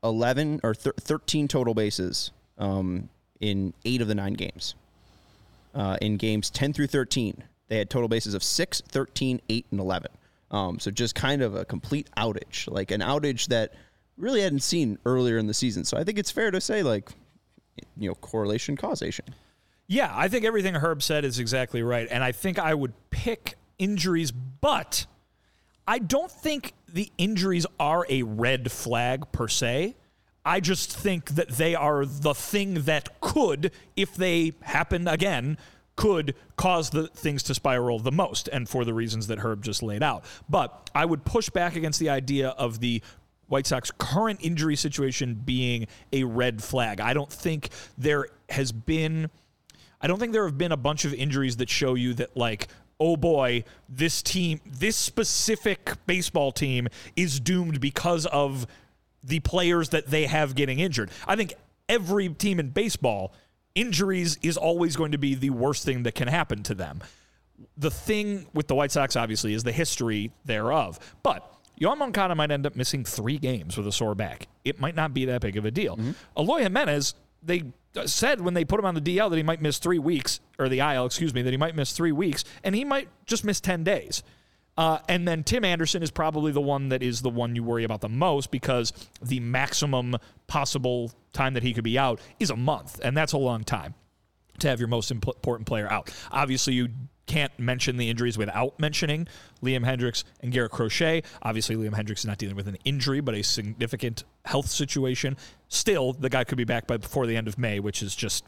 eleven 0.04 0.60
or 0.64 0.74
thir- 0.74 0.94
thirteen 1.00 1.48
total 1.48 1.74
bases 1.74 2.32
um, 2.58 3.10
in 3.40 3.74
eight 3.86 4.02
of 4.02 4.08
the 4.08 4.16
nine 4.16 4.34
games. 4.34 4.76
Uh, 5.74 5.98
in 6.02 6.18
games 6.18 6.50
ten 6.50 6.74
through 6.74 6.88
thirteen, 6.88 7.44
they 7.68 7.78
had 7.78 7.90
total 7.90 8.08
bases 8.08 8.34
of 8.34 8.44
6, 8.44 8.82
13, 8.88 9.42
8, 9.50 9.66
and 9.72 9.80
eleven. 9.80 10.12
Um, 10.50 10.80
so 10.80 10.92
just 10.92 11.16
kind 11.16 11.42
of 11.42 11.56
a 11.56 11.66
complete 11.66 12.08
outage, 12.16 12.72
like 12.72 12.92
an 12.92 13.02
outage 13.02 13.48
that 13.48 13.74
really 14.18 14.42
hadn't 14.42 14.62
seen 14.62 14.98
earlier 15.06 15.38
in 15.38 15.48
the 15.48 15.54
season. 15.54 15.84
So 15.84 15.98
I 15.98 16.04
think 16.04 16.18
it's 16.18 16.32
fair 16.32 16.52
to 16.52 16.62
say, 16.62 16.84
like, 16.84 17.10
you 17.98 18.08
know, 18.08 18.16
correlation, 18.16 18.78
causation. 18.78 19.26
Yeah, 19.88 20.12
I 20.14 20.30
think 20.30 20.46
everything 20.46 20.76
Herb 20.76 21.04
said 21.04 21.26
is 21.26 21.40
exactly 21.40 21.84
right. 21.84 22.08
And 22.10 22.24
I 22.24 22.32
think 22.32 22.60
I 22.60 22.74
would 22.74 22.94
pick 23.10 23.57
injuries, 23.80 24.32
but 24.32 25.06
I 25.88 26.00
don't 26.00 26.32
think 26.32 26.74
the 26.88 27.12
injuries 27.18 27.66
are 27.80 28.06
a 28.10 28.24
red 28.24 28.72
flag 28.72 29.32
per 29.32 29.48
se. 29.48 29.96
I 30.46 30.60
just 30.60 30.96
think 30.96 31.32
that 31.32 31.50
they 31.50 31.76
are 31.76 32.06
the 32.06 32.34
thing 32.34 32.84
that 32.84 33.20
could, 33.20 33.72
if 33.96 34.16
they 34.16 34.54
happen 34.62 35.08
again, 35.08 35.58
could 35.98 36.36
cause 36.56 36.92
the 36.92 37.08
things 37.08 37.44
to 37.44 37.54
spiral 37.54 38.00
the 38.00 38.12
most, 38.12 38.48
and 38.48 38.70
for 38.70 38.86
the 38.86 38.94
reasons 38.94 39.28
that 39.28 39.40
Herb 39.40 39.64
just 39.64 39.84
laid 39.84 40.04
out. 40.04 40.24
But 40.48 40.90
I 40.96 41.06
would 41.06 41.26
push 41.26 41.50
back 41.50 41.76
against 41.76 42.00
the 42.00 42.10
idea 42.10 42.50
of 42.50 42.80
the 42.80 43.02
White 43.48 43.66
Sox 43.66 43.92
current 43.92 44.40
injury 44.42 44.76
situation 44.76 45.34
being 45.36 45.88
a 46.14 46.24
red 46.24 46.64
flag. 46.64 47.02
I 47.02 47.14
don't 47.14 47.32
think 47.32 47.70
there 47.98 48.28
has 48.50 48.72
been 48.72 49.30
I 50.00 50.08
don't 50.08 50.20
think 50.20 50.32
there 50.32 50.46
have 50.46 50.58
been 50.58 50.72
a 50.72 50.78
bunch 50.78 51.06
of 51.06 51.14
injuries 51.14 51.58
that 51.58 51.70
show 51.70 51.96
you 51.96 52.14
that 52.16 52.38
like 52.38 52.68
oh 53.00 53.18
boy, 53.18 53.64
this 53.88 54.22
team, 54.22 54.60
this 54.66 54.96
specific 54.96 55.92
baseball 56.06 56.52
team 56.52 56.88
is 57.16 57.40
doomed 57.40 57.80
because 57.80 58.26
of 58.28 58.68
the 59.24 59.40
players 59.42 59.90
that 59.90 60.08
they 60.08 60.26
have 60.26 60.56
getting 60.56 60.80
injured. 60.80 61.12
I 61.28 61.36
think 61.36 61.54
every 61.90 62.30
team 62.30 62.60
in 62.60 62.70
baseball 62.70 63.34
injuries 63.76 64.40
is 64.42 64.58
always 64.58 64.96
going 64.96 65.12
to 65.12 65.18
be 65.18 65.36
the 65.36 65.52
worst 65.52 65.86
thing 65.86 66.04
that 66.04 66.16
can 66.16 66.28
happen 66.28 66.64
to 66.64 66.74
them 66.74 67.02
the 67.78 67.92
thing 67.92 68.48
with 68.54 68.68
the 68.68 68.76
White 68.76 68.92
Sox, 68.92 69.16
obviously, 69.16 69.54
is 69.54 69.64
the 69.64 69.72
history 69.72 70.32
thereof. 70.46 71.00
But 71.24 71.50
Yoan 71.80 71.98
Moncada 71.98 72.36
might 72.36 72.52
end 72.52 72.66
up 72.66 72.76
missing 72.76 73.04
three 73.04 73.38
games 73.38 73.78
with 73.78 73.88
a 73.88 73.92
sore 73.92 74.16
back. 74.16 74.48
It 74.66 74.80
might 74.80 74.96
not 74.96 75.14
be 75.14 75.26
that 75.26 75.42
big 75.42 75.58
of 75.58 75.66
a 75.66 75.72
deal. 75.72 75.98
Mm-hmm. 75.98 76.12
Eloy 76.38 76.60
Jimenez, 76.64 77.16
they 77.44 77.64
said 78.06 78.42
when 78.42 78.54
they 78.54 78.66
put 78.66 78.80
him 78.80 78.86
on 78.86 78.96
the 78.96 79.02
DL 79.02 79.30
that 79.30 79.38
he 79.38 79.44
might 79.44 79.62
miss 79.62 79.78
three 79.78 80.00
weeks, 80.00 80.40
or 80.60 80.70
the 80.70 80.80
IL, 80.80 81.06
excuse 81.06 81.34
me, 81.34 81.42
that 81.42 81.52
he 81.52 81.58
might 81.58 81.76
miss 81.76 81.92
three 81.94 82.12
weeks, 82.12 82.44
and 82.64 82.76
he 82.76 82.84
might 82.84 83.10
just 83.26 83.44
miss 83.44 83.60
10 83.60 83.84
days. 83.84 84.24
Uh, 84.78 85.00
and 85.10 85.28
then 85.28 85.44
Tim 85.44 85.66
Anderson 85.66 86.04
is 86.04 86.12
probably 86.12 86.52
the 86.52 86.62
one 86.62 86.90
that 86.90 87.02
is 87.02 87.22
the 87.22 87.32
one 87.32 87.56
you 87.56 87.64
worry 87.64 87.84
about 87.84 88.02
the 88.02 88.10
most 88.10 88.52
because 88.52 88.94
the 89.22 89.40
maximum 89.40 90.16
possible 90.46 91.12
time 91.34 91.56
that 91.56 91.64
he 91.64 91.74
could 91.74 91.84
be 91.84 91.98
out 91.98 92.22
is 92.40 92.52
a 92.52 92.56
month, 92.56 93.00
and 93.04 93.18
that's 93.18 93.34
a 93.34 93.38
long 93.38 93.64
time 93.64 93.96
to 94.60 94.68
have 94.68 94.80
your 94.80 94.88
most 94.88 95.10
important 95.10 95.68
player 95.68 95.92
out. 95.92 96.12
Obviously, 96.32 96.74
you 96.74 96.90
can't 97.28 97.58
mention 97.60 97.98
the 97.98 98.10
injuries 98.10 98.38
without 98.38 98.80
mentioning 98.80 99.28
Liam 99.62 99.86
Hendriks 99.86 100.24
and 100.42 100.52
Garrett 100.52 100.72
Crochet. 100.72 101.24
Obviously, 101.44 101.76
Liam 101.76 101.94
Hendriks 101.94 102.20
is 102.20 102.26
not 102.26 102.38
dealing 102.38 102.56
with 102.56 102.68
an 102.68 102.78
injury, 102.86 103.20
but 103.20 103.36
a 103.36 103.44
significant 103.44 104.24
health 104.46 104.68
situation. 104.68 105.38
Still, 105.68 106.14
the 106.14 106.30
guy 106.30 106.44
could 106.44 106.58
be 106.58 106.64
back 106.64 106.88
by 106.88 106.98
before 106.98 107.28
the 107.28 107.36
end 107.36 107.48
of 107.48 107.58
May, 107.58 107.80
which 107.80 108.02
is 108.02 108.16
just 108.16 108.44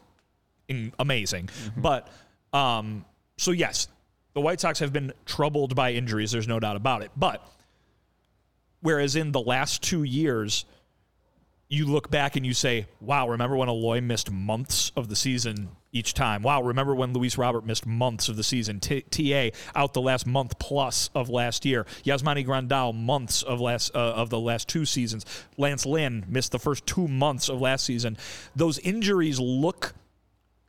amazing. 0.98 1.46
Mm-hmm. 1.46 1.80
But 1.80 2.08
um, 2.52 3.04
so 3.36 3.52
yes, 3.52 3.88
the 4.34 4.40
White 4.40 4.60
Sox 4.60 4.78
have 4.78 4.92
been 4.92 5.12
troubled 5.26 5.74
by 5.74 5.92
injuries. 5.92 6.32
There's 6.32 6.48
no 6.48 6.60
doubt 6.60 6.76
about 6.76 7.02
it. 7.02 7.10
But 7.16 7.46
whereas 8.80 9.16
in 9.16 9.32
the 9.32 9.40
last 9.40 9.82
two 9.82 10.04
years 10.04 10.64
you 11.72 11.86
look 11.86 12.10
back 12.10 12.34
and 12.34 12.44
you 12.44 12.52
say, 12.52 12.86
wow, 13.00 13.28
remember 13.28 13.56
when 13.56 13.68
Eloy 13.68 14.00
missed 14.00 14.28
months 14.28 14.90
of 14.96 15.08
the 15.08 15.14
season 15.14 15.68
each 15.92 16.14
time? 16.14 16.42
Wow, 16.42 16.62
remember 16.62 16.96
when 16.96 17.12
Luis 17.12 17.38
Robert 17.38 17.64
missed 17.64 17.86
months 17.86 18.28
of 18.28 18.36
the 18.36 18.42
season? 18.42 18.80
T- 18.80 19.02
TA 19.02 19.56
out 19.78 19.94
the 19.94 20.00
last 20.00 20.26
month 20.26 20.58
plus 20.58 21.10
of 21.14 21.28
last 21.28 21.64
year. 21.64 21.86
Yasmani 22.04 22.44
Grandal 22.44 22.92
months 22.92 23.44
of 23.44 23.60
last 23.60 23.94
uh, 23.94 23.98
of 23.98 24.30
the 24.30 24.40
last 24.40 24.68
two 24.68 24.84
seasons. 24.84 25.24
Lance 25.56 25.86
Lynn 25.86 26.26
missed 26.28 26.50
the 26.50 26.58
first 26.58 26.86
two 26.86 27.06
months 27.06 27.48
of 27.48 27.60
last 27.60 27.84
season. 27.84 28.18
Those 28.56 28.80
injuries 28.80 29.38
look 29.38 29.94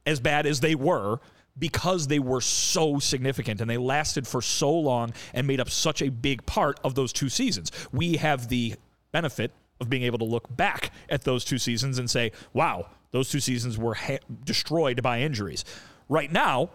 as 0.06 0.20
bad 0.20 0.46
as 0.46 0.60
they 0.60 0.76
were 0.76 1.20
because 1.58 2.08
they 2.08 2.20
were 2.20 2.42
so 2.42 3.00
significant 3.00 3.60
and 3.60 3.70
they 3.70 3.78
lasted 3.78 4.28
for 4.28 4.42
so 4.42 4.72
long 4.72 5.14
and 5.34 5.48
made 5.48 5.60
up 5.60 5.70
such 5.72 6.04
a 6.04 6.10
big 6.10 6.46
part 6.46 6.80
of 6.84 6.94
those 6.94 7.12
two 7.12 7.28
seasons. 7.28 7.72
We 7.92 8.18
have 8.18 8.50
the 8.50 8.76
benefit 9.12 9.52
of 9.82 9.90
being 9.90 10.04
able 10.04 10.20
to 10.20 10.26
look 10.26 10.56
back 10.56 10.92
at 11.10 11.24
those 11.24 11.44
two 11.44 11.58
seasons 11.58 12.00
and 12.00 12.10
say, 12.10 12.32
wow, 12.54 12.88
those 13.12 13.30
two 13.30 13.40
seasons 13.42 13.78
were 13.78 13.96
ha- 13.96 14.20
destroyed 14.46 15.02
by 15.02 15.22
injuries. 15.22 15.66
Right 16.08 16.32
now, 16.32 16.70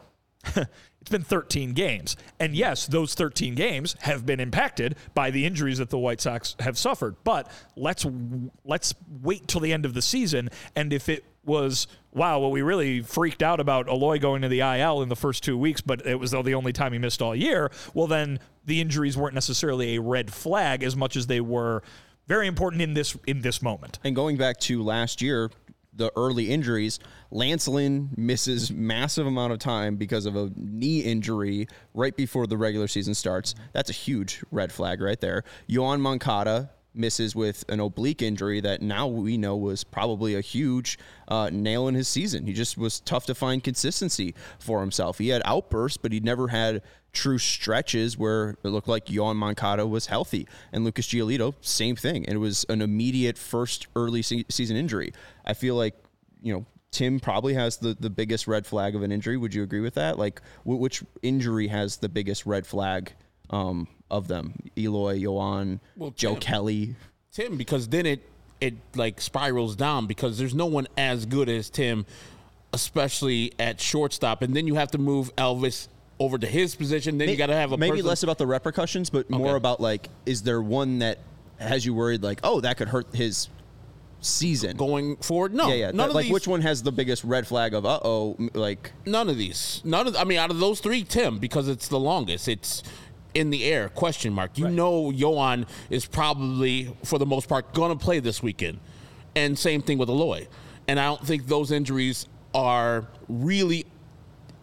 it's 1.06 1.10
been 1.10 1.22
13 1.22 1.72
games. 1.72 2.16
And 2.38 2.54
yes, 2.54 2.86
those 2.86 3.14
13 3.14 3.54
games 3.54 3.96
have 4.00 4.26
been 4.26 4.40
impacted 4.40 4.96
by 5.14 5.30
the 5.30 5.46
injuries 5.46 5.78
that 5.78 5.90
the 5.90 5.98
White 5.98 6.20
Sox 6.20 6.56
have 6.60 6.76
suffered. 6.76 7.16
But 7.24 7.50
let's 7.76 8.04
let's 8.64 8.94
wait 9.22 9.48
till 9.48 9.60
the 9.60 9.72
end 9.72 9.86
of 9.86 9.94
the 9.94 10.02
season 10.02 10.50
and 10.74 10.92
if 10.92 11.08
it 11.08 11.24
was 11.44 11.86
wow, 12.12 12.40
well 12.40 12.50
we 12.50 12.60
really 12.60 13.02
freaked 13.02 13.42
out 13.42 13.60
about 13.60 13.88
Eloy 13.88 14.18
going 14.18 14.42
to 14.42 14.48
the 14.48 14.60
IL 14.60 15.02
in 15.02 15.08
the 15.08 15.16
first 15.16 15.44
2 15.44 15.56
weeks, 15.56 15.80
but 15.80 16.04
it 16.04 16.18
was 16.18 16.32
the 16.32 16.54
only 16.54 16.72
time 16.72 16.92
he 16.92 16.98
missed 16.98 17.22
all 17.22 17.36
year, 17.36 17.70
well 17.94 18.06
then 18.06 18.40
the 18.64 18.80
injuries 18.80 19.16
weren't 19.16 19.34
necessarily 19.34 19.96
a 19.96 20.00
red 20.00 20.32
flag 20.32 20.82
as 20.82 20.96
much 20.96 21.16
as 21.16 21.28
they 21.28 21.40
were 21.40 21.82
very 22.26 22.46
important 22.46 22.82
in 22.82 22.94
this 22.94 23.16
in 23.26 23.40
this 23.40 23.62
moment. 23.62 23.98
And 24.04 24.14
going 24.14 24.36
back 24.36 24.58
to 24.60 24.82
last 24.82 25.22
year, 25.22 25.50
the 25.96 26.12
early 26.16 26.50
injuries, 26.50 26.98
Lance 27.30 27.66
Lynn 27.66 28.10
misses 28.16 28.70
massive 28.70 29.26
amount 29.26 29.52
of 29.52 29.58
time 29.58 29.96
because 29.96 30.26
of 30.26 30.36
a 30.36 30.50
knee 30.56 31.00
injury 31.00 31.68
right 31.94 32.14
before 32.16 32.46
the 32.46 32.56
regular 32.56 32.88
season 32.88 33.14
starts. 33.14 33.54
That's 33.72 33.90
a 33.90 33.94
huge 33.94 34.44
red 34.50 34.72
flag 34.72 35.00
right 35.00 35.20
there. 35.20 35.44
Yoan 35.68 36.00
Moncada 36.00 36.70
misses 36.96 37.36
with 37.36 37.64
an 37.68 37.78
oblique 37.78 38.22
injury 38.22 38.60
that 38.60 38.80
now 38.80 39.06
we 39.06 39.36
know 39.36 39.56
was 39.56 39.84
probably 39.84 40.34
a 40.34 40.40
huge 40.40 40.98
uh, 41.28 41.50
nail 41.52 41.88
in 41.88 41.94
his 41.94 42.08
season. 42.08 42.46
He 42.46 42.52
just 42.52 42.78
was 42.78 43.00
tough 43.00 43.26
to 43.26 43.34
find 43.34 43.62
consistency 43.62 44.34
for 44.58 44.80
himself. 44.80 45.18
He 45.18 45.28
had 45.28 45.42
outbursts, 45.44 45.98
but 45.98 46.12
he 46.12 46.20
never 46.20 46.48
had 46.48 46.82
true 47.16 47.38
stretches 47.38 48.18
where 48.18 48.50
it 48.62 48.68
looked 48.68 48.88
like 48.88 49.06
Yoan 49.06 49.36
Moncada 49.36 49.86
was 49.86 50.06
healthy. 50.06 50.46
And 50.70 50.84
Lucas 50.84 51.08
Giolito, 51.08 51.54
same 51.62 51.96
thing. 51.96 52.26
And 52.26 52.34
it 52.34 52.38
was 52.38 52.64
an 52.68 52.82
immediate 52.82 53.38
first 53.38 53.88
early 53.96 54.22
se- 54.22 54.44
season 54.50 54.76
injury. 54.76 55.12
I 55.44 55.54
feel 55.54 55.74
like, 55.74 55.96
you 56.42 56.52
know, 56.52 56.66
Tim 56.92 57.18
probably 57.18 57.54
has 57.54 57.78
the, 57.78 57.96
the 57.98 58.10
biggest 58.10 58.46
red 58.46 58.66
flag 58.66 58.94
of 58.94 59.02
an 59.02 59.10
injury. 59.10 59.36
Would 59.36 59.54
you 59.54 59.62
agree 59.62 59.80
with 59.80 59.94
that? 59.94 60.18
Like, 60.18 60.42
w- 60.64 60.78
which 60.80 61.02
injury 61.22 61.68
has 61.68 61.96
the 61.96 62.08
biggest 62.08 62.44
red 62.44 62.66
flag 62.66 63.12
um, 63.48 63.88
of 64.10 64.28
them? 64.28 64.54
Eloy, 64.76 65.18
Yoan, 65.18 65.80
well, 65.96 66.10
Joe 66.10 66.32
Tim, 66.32 66.40
Kelly? 66.40 66.96
Tim, 67.32 67.56
because 67.56 67.88
then 67.88 68.04
it, 68.04 68.22
it 68.60 68.74
like 68.94 69.22
spirals 69.22 69.74
down 69.74 70.06
because 70.06 70.38
there's 70.38 70.54
no 70.54 70.66
one 70.66 70.86
as 70.98 71.24
good 71.24 71.48
as 71.48 71.70
Tim, 71.70 72.04
especially 72.74 73.52
at 73.58 73.80
shortstop. 73.80 74.42
And 74.42 74.54
then 74.54 74.66
you 74.66 74.74
have 74.74 74.90
to 74.90 74.98
move 74.98 75.34
Elvis 75.36 75.88
over 76.18 76.38
to 76.38 76.46
his 76.46 76.74
position. 76.74 77.18
Then 77.18 77.26
maybe, 77.26 77.32
you 77.32 77.38
got 77.38 77.46
to 77.46 77.54
have 77.54 77.72
a 77.72 77.76
maybe 77.76 77.96
person. 77.96 78.06
less 78.06 78.22
about 78.22 78.38
the 78.38 78.46
repercussions, 78.46 79.10
but 79.10 79.28
more 79.30 79.48
okay. 79.48 79.56
about 79.56 79.80
like, 79.80 80.08
is 80.24 80.42
there 80.42 80.62
one 80.62 81.00
that 81.00 81.18
has 81.58 81.84
you 81.84 81.94
worried? 81.94 82.22
Like, 82.22 82.40
oh, 82.42 82.60
that 82.60 82.76
could 82.76 82.88
hurt 82.88 83.14
his 83.14 83.48
season 84.20 84.76
going 84.76 85.16
forward. 85.16 85.54
No, 85.54 85.68
yeah, 85.68 85.74
yeah. 85.74 85.86
None 85.86 86.08
that, 86.08 86.14
like, 86.14 86.24
these, 86.24 86.32
which 86.32 86.48
one 86.48 86.62
has 86.62 86.82
the 86.82 86.92
biggest 86.92 87.22
red 87.24 87.46
flag 87.46 87.74
of 87.74 87.84
uh 87.84 88.00
oh? 88.02 88.36
Like, 88.54 88.92
none 89.04 89.28
of 89.28 89.36
these. 89.36 89.82
None 89.84 90.06
of. 90.06 90.16
I 90.16 90.24
mean, 90.24 90.38
out 90.38 90.50
of 90.50 90.58
those 90.58 90.80
three, 90.80 91.04
Tim, 91.04 91.38
because 91.38 91.68
it's 91.68 91.88
the 91.88 92.00
longest. 92.00 92.48
It's 92.48 92.82
in 93.34 93.50
the 93.50 93.64
air. 93.64 93.88
Question 93.90 94.32
mark. 94.32 94.56
You 94.58 94.64
right. 94.66 94.74
know, 94.74 95.10
Yoan 95.10 95.68
is 95.90 96.06
probably 96.06 96.96
for 97.04 97.18
the 97.18 97.26
most 97.26 97.48
part 97.48 97.74
going 97.74 97.96
to 97.96 98.02
play 98.02 98.20
this 98.20 98.42
weekend, 98.42 98.78
and 99.34 99.58
same 99.58 99.82
thing 99.82 99.98
with 99.98 100.08
Eloy. 100.08 100.48
And 100.88 101.00
I 101.00 101.06
don't 101.06 101.26
think 101.26 101.46
those 101.46 101.72
injuries 101.72 102.26
are 102.54 103.06
really 103.28 103.86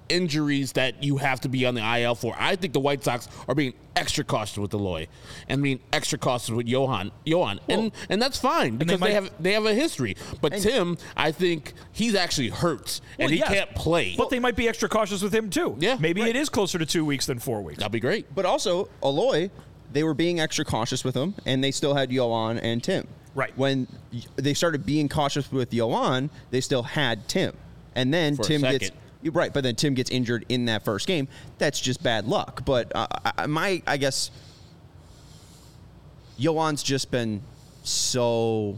injuries 0.10 0.74
that 0.74 1.04
you 1.04 1.18
have 1.18 1.42
to 1.42 1.50
be 1.50 1.66
on 1.66 1.76
the 1.76 2.00
IL 2.00 2.16
for. 2.16 2.36
I 2.38 2.56
think 2.56 2.74
the 2.74 2.80
White 2.80 3.04
Sox 3.04 3.28
are 3.48 3.56
being 3.56 3.74
extra 3.96 4.24
cautious 4.24 4.58
with 4.58 4.74
Eloy 4.74 5.08
and 5.48 5.62
being 5.62 5.80
extra 5.92 6.18
cautious 6.18 6.50
with 6.50 6.68
Yoan. 6.68 7.12
Yoan. 7.26 7.60
Well, 7.68 7.80
and 7.80 7.92
and 8.10 8.22
that's 8.22 8.38
fine 8.38 8.78
because 8.78 8.94
they, 8.94 8.98
might, 8.98 9.08
they, 9.08 9.14
have 9.14 9.32
they 9.40 9.54
have 9.54 9.66
a 9.66 9.74
history. 9.74 10.16
But 10.42 10.54
Tim, 10.58 10.98
I 11.16 11.32
think 11.32 11.74
he's 11.92 12.16
actually 12.16 12.50
hurt 12.50 13.02
and 13.20 13.26
well, 13.26 13.30
he 13.30 13.38
yes, 13.38 13.50
can't 13.50 13.76
play. 13.76 14.16
But 14.18 14.30
they 14.30 14.40
might 14.40 14.56
be 14.56 14.68
extra 14.68 14.90
cautious 14.90 15.22
with 15.22 15.34
him 15.34 15.50
too. 15.50 15.76
Yeah. 15.80 15.98
Maybe 16.00 16.22
right. 16.22 16.30
it 16.30 16.36
is 16.36 16.50
closer 16.50 16.78
to 16.80 16.86
two 16.86 17.06
weeks 17.06 17.26
than 17.26 17.40
four 17.40 17.62
weeks. 17.62 17.80
That'd 17.80 17.92
be 17.92 18.00
great. 18.00 18.34
But 18.34 18.46
also 18.46 18.90
Eloy, 19.04 19.50
they 19.92 20.04
were 20.04 20.14
being 20.14 20.40
extra 20.40 20.66
cautious 20.66 21.04
with 21.04 21.16
him 21.16 21.36
and 21.46 21.64
they 21.64 21.72
still 21.72 21.94
had 21.94 22.10
Yoan 22.10 22.60
and 22.62 22.84
Tim. 22.84 23.08
Right. 23.36 23.56
When 23.58 23.88
they 24.36 24.54
started 24.54 24.86
being 24.86 25.10
cautious 25.10 25.52
with 25.52 25.72
Yoan, 25.72 26.30
they 26.52 26.62
still 26.62 26.84
had 26.84 27.28
Tim. 27.28 27.56
And 27.96 28.14
then 28.14 28.36
For 28.36 28.44
Tim 28.44 28.62
gets 28.62 28.92
Right, 29.32 29.54
but 29.54 29.64
then 29.64 29.76
Tim 29.76 29.94
gets 29.94 30.10
injured 30.10 30.46
in 30.50 30.66
that 30.66 30.84
first 30.84 31.08
game. 31.08 31.28
That's 31.58 31.80
just 31.80 32.04
bad 32.04 32.28
luck. 32.28 32.66
But 32.66 32.92
uh, 32.94 33.08
I, 33.38 33.48
my, 33.48 33.82
I 33.88 33.98
guess, 33.98 34.32
Yoan's 36.38 36.84
just 36.84 37.12
been 37.12 37.42
so 37.84 38.78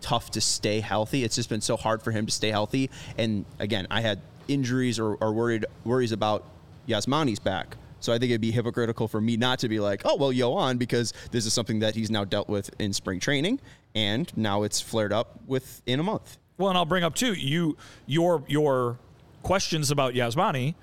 tough 0.00 0.30
to 0.32 0.40
stay 0.40 0.80
healthy. 0.80 1.24
It's 1.24 1.34
just 1.34 1.48
been 1.48 1.60
so 1.60 1.76
hard 1.76 2.02
for 2.02 2.10
him 2.10 2.26
to 2.26 2.32
stay 2.32 2.50
healthy. 2.50 2.90
And 3.18 3.44
again, 3.58 3.86
I 3.90 4.00
had 4.00 4.20
injuries 4.48 4.98
or, 4.98 5.14
or 5.14 5.32
worried 5.32 5.66
worries 5.84 6.12
about 6.12 6.44
Yasmani's 6.86 7.38
back. 7.38 7.76
So 8.00 8.12
I 8.12 8.18
think 8.18 8.30
it'd 8.30 8.40
be 8.40 8.50
hypocritical 8.50 9.08
for 9.08 9.20
me 9.20 9.36
not 9.36 9.58
to 9.60 9.68
be 9.68 9.78
like, 9.78 10.02
oh 10.04 10.16
well, 10.16 10.32
Yoan, 10.32 10.78
because 10.78 11.12
this 11.30 11.44
is 11.44 11.52
something 11.52 11.80
that 11.80 11.94
he's 11.94 12.10
now 12.10 12.24
dealt 12.24 12.48
with 12.48 12.70
in 12.78 12.92
spring 12.92 13.20
training, 13.20 13.60
and 13.94 14.34
now 14.36 14.62
it's 14.62 14.80
flared 14.80 15.12
up 15.12 15.38
within 15.46 16.00
a 16.00 16.02
month. 16.02 16.38
Well, 16.56 16.70
and 16.70 16.78
I'll 16.78 16.86
bring 16.86 17.04
up 17.04 17.14
too, 17.14 17.34
you 17.34 17.76
your 18.06 18.42
your 18.48 18.98
questions 19.42 19.90
about 19.90 20.14
Yasmani, 20.14 20.74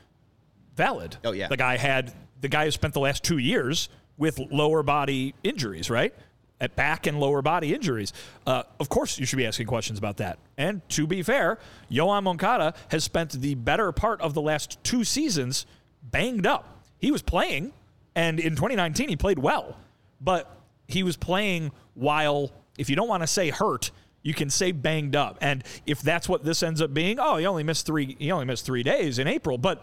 valid. 0.76 1.18
Oh 1.24 1.32
yeah, 1.32 1.48
the 1.48 1.58
guy 1.58 1.78
had 1.78 2.14
the 2.42 2.48
guy 2.48 2.66
who 2.66 2.72
spent 2.72 2.94
the 2.94 3.00
last 3.00 3.24
two 3.24 3.38
years 3.38 3.90
with 4.18 4.40
lower 4.52 4.84
body 4.84 5.34
injuries, 5.44 5.90
right? 5.90 6.14
At 6.60 6.76
back 6.76 7.06
and 7.06 7.20
lower 7.20 7.44
body 7.44 7.74
injuries. 7.74 8.14
Uh, 8.46 8.64
of 8.80 8.90
course, 8.90 9.20
you 9.20 9.26
should 9.26 9.38
be 9.38 9.46
asking 9.46 9.68
questions 9.68 10.00
about 10.00 10.18
that. 10.18 10.40
And 10.58 10.88
to 10.90 11.06
be 11.06 11.22
fair, 11.22 11.60
Yoan 11.92 12.24
Moncada 12.24 12.74
has 12.90 13.04
spent 13.04 13.32
the 13.34 13.54
better 13.54 13.92
part 13.92 14.20
of 14.22 14.34
the 14.34 14.42
last 14.42 14.84
two 14.84 15.04
seasons 15.04 15.68
banged 16.02 16.48
up. 16.48 16.84
He 16.98 17.12
was 17.12 17.22
playing, 17.22 17.74
and 18.16 18.40
in 18.40 18.56
2019 18.56 19.10
he 19.10 19.16
played 19.16 19.38
well, 19.38 19.78
but 20.20 20.52
he 20.88 21.04
was 21.04 21.16
playing 21.16 21.72
while, 21.94 22.52
if 22.78 22.90
you 22.90 22.96
don't 22.96 23.08
want 23.08 23.22
to 23.22 23.28
say 23.28 23.52
hurt, 23.52 23.92
you 24.28 24.34
can 24.34 24.50
say 24.50 24.74
banged 24.74 25.16
up. 25.16 25.38
And 25.40 25.64
if 25.86 26.02
that's 26.02 26.28
what 26.28 26.44
this 26.44 26.62
ends 26.62 26.82
up 26.82 26.94
being, 26.94 27.18
oh, 27.18 27.38
he 27.38 27.46
only 27.46 27.64
missed 27.64 27.86
three. 27.86 28.18
He 28.20 28.30
only 28.30 28.44
missed 28.44 28.66
three 28.66 28.84
days 28.84 29.20
in 29.20 29.26
April, 29.26 29.58
but 29.58 29.82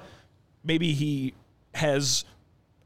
maybe 0.62 0.92
he 0.92 1.32
has 1.72 2.26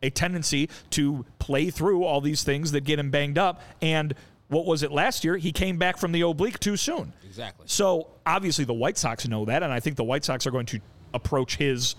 a 0.01 0.09
tendency 0.09 0.71
to 0.91 1.27
play 1.41 1.71
through 1.71 2.05
all 2.05 2.21
these 2.21 2.45
things 2.45 2.71
that 2.71 2.85
get 2.85 3.01
him 3.01 3.11
banged 3.11 3.39
up. 3.39 3.61
And 3.83 4.15
what 4.47 4.67
was 4.67 4.85
it 4.85 4.93
last 4.93 5.25
year? 5.25 5.37
He 5.37 5.51
came 5.51 5.79
back 5.79 5.99
from 5.99 6.13
the 6.13 6.21
oblique 6.21 6.61
too 6.61 6.77
soon. 6.77 7.13
Exactly. 7.27 7.65
So 7.67 8.07
obviously 8.25 8.65
the 8.65 8.73
White 8.73 8.97
Sox 8.97 9.27
know 9.27 9.45
that, 9.47 9.65
and 9.65 9.73
I 9.73 9.81
think 9.81 9.97
the 9.97 10.05
White 10.05 10.25
Sox 10.25 10.47
are 10.47 10.53
going 10.53 10.67
to 10.67 10.81
approach 11.13 11.57
his 11.57 11.97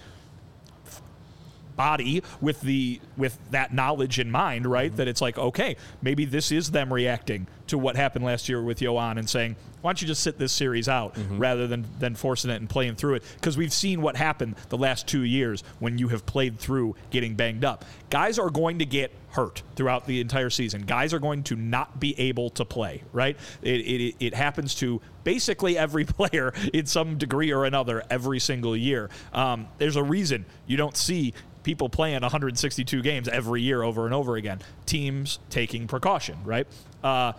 body 1.80 2.22
with 2.42 2.60
the 2.60 3.00
with 3.16 3.40
that 3.52 3.74
knowledge 3.74 4.20
in 4.20 4.30
mind, 4.30 4.66
right? 4.66 4.94
That 4.98 5.08
it's 5.08 5.22
like, 5.22 5.38
okay, 5.38 5.78
maybe 6.02 6.26
this 6.26 6.52
is 6.52 6.72
them 6.72 6.92
reacting 6.92 7.48
to 7.68 7.78
what 7.78 7.96
happened 7.96 8.26
last 8.26 8.50
year 8.50 8.62
with 8.62 8.80
Yoan 8.80 9.18
and 9.18 9.30
saying, 9.30 9.56
why 9.82 9.92
don't 9.92 10.02
you 10.02 10.08
just 10.08 10.22
sit 10.22 10.38
this 10.38 10.52
series 10.52 10.90
out 10.90 11.16
rather 11.32 11.68
than 11.68 11.86
than 12.00 12.16
forcing 12.16 12.52
it 12.52 12.56
and 12.56 12.70
playing 12.70 12.96
through 12.96 13.16
it? 13.16 13.24
Because 13.36 13.56
we've 13.58 13.72
seen 13.72 14.02
what 14.02 14.18
happened 14.18 14.56
the 14.68 14.78
last 14.78 15.08
two 15.08 15.24
years 15.24 15.64
when 15.80 15.98
you 15.98 16.10
have 16.10 16.26
played 16.26 16.60
through 16.60 16.98
getting 17.12 17.36
banged 17.36 17.64
up. 17.64 17.86
Guys 18.10 18.38
are 18.38 18.50
going 18.50 18.80
to 18.80 18.86
get 18.86 19.14
hurt 19.32 19.62
throughout 19.76 20.06
the 20.06 20.20
entire 20.20 20.50
season. 20.50 20.82
Guys 20.82 21.14
are 21.14 21.20
going 21.20 21.44
to 21.44 21.56
not 21.56 22.00
be 22.00 22.20
able 22.20 22.50
to 22.52 22.66
play, 22.66 23.04
right? 23.14 23.38
It, 23.62 23.80
it, 23.82 24.16
it 24.20 24.34
happens 24.34 24.76
to 24.76 25.02
basically 25.24 25.78
every 25.78 26.06
player 26.20 26.54
in 26.74 26.86
some 26.86 27.18
degree 27.18 27.52
or 27.52 27.66
another 27.66 28.04
every 28.10 28.40
single 28.40 28.76
year. 28.76 29.10
Um, 29.34 29.68
there's 29.78 29.96
a 29.96 30.04
reason 30.04 30.46
you 30.68 30.78
don't 30.78 30.98
see 30.98 31.34
people 31.64 31.90
playing 31.90 32.22
162 32.22 33.02
games 33.02 33.28
every 33.28 33.62
year 33.62 33.84
over 33.84 34.06
and 34.06 34.14
over 34.14 34.36
again. 34.36 34.60
Teams 34.86 35.40
taking 35.50 35.88
precaution, 35.88 36.38
right? 36.44 36.68
Uh, 37.04 37.34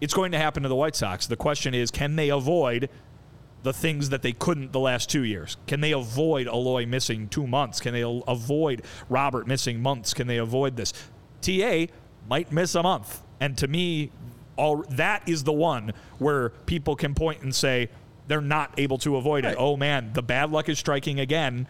it's 0.00 0.14
going 0.14 0.32
to 0.32 0.38
happen 0.38 0.62
to 0.62 0.68
the 0.68 0.74
White 0.74 0.96
Sox. 0.96 1.26
The 1.26 1.36
question 1.36 1.74
is, 1.74 1.90
can 1.90 2.16
they 2.16 2.28
avoid 2.28 2.90
the 3.62 3.72
things 3.72 4.10
that 4.10 4.22
they 4.22 4.32
couldn't 4.32 4.72
the 4.72 4.80
last 4.80 5.08
two 5.08 5.24
years? 5.24 5.56
Can 5.66 5.80
they 5.80 5.92
avoid 5.92 6.46
Eloy 6.46 6.86
missing 6.86 7.28
two 7.28 7.46
months? 7.46 7.80
Can 7.80 7.94
they 7.94 8.02
avoid 8.02 8.82
Robert 9.08 9.46
missing 9.46 9.80
months? 9.80 10.12
Can 10.14 10.26
they 10.26 10.36
avoid 10.36 10.76
this? 10.76 10.92
TA 11.40 11.86
might 12.28 12.52
miss 12.52 12.74
a 12.74 12.82
month, 12.82 13.22
and 13.40 13.56
to 13.58 13.68
me, 13.68 14.10
all 14.56 14.84
that 14.90 15.28
is 15.28 15.44
the 15.44 15.52
one 15.52 15.92
where 16.18 16.50
people 16.66 16.96
can 16.96 17.14
point 17.14 17.42
and 17.42 17.54
say 17.54 17.88
they're 18.28 18.40
not 18.40 18.72
able 18.78 18.98
to 18.98 19.16
avoid 19.16 19.44
it. 19.44 19.56
Oh 19.58 19.76
man, 19.76 20.12
the 20.12 20.22
bad 20.22 20.50
luck 20.50 20.68
is 20.68 20.78
striking 20.78 21.20
again. 21.20 21.66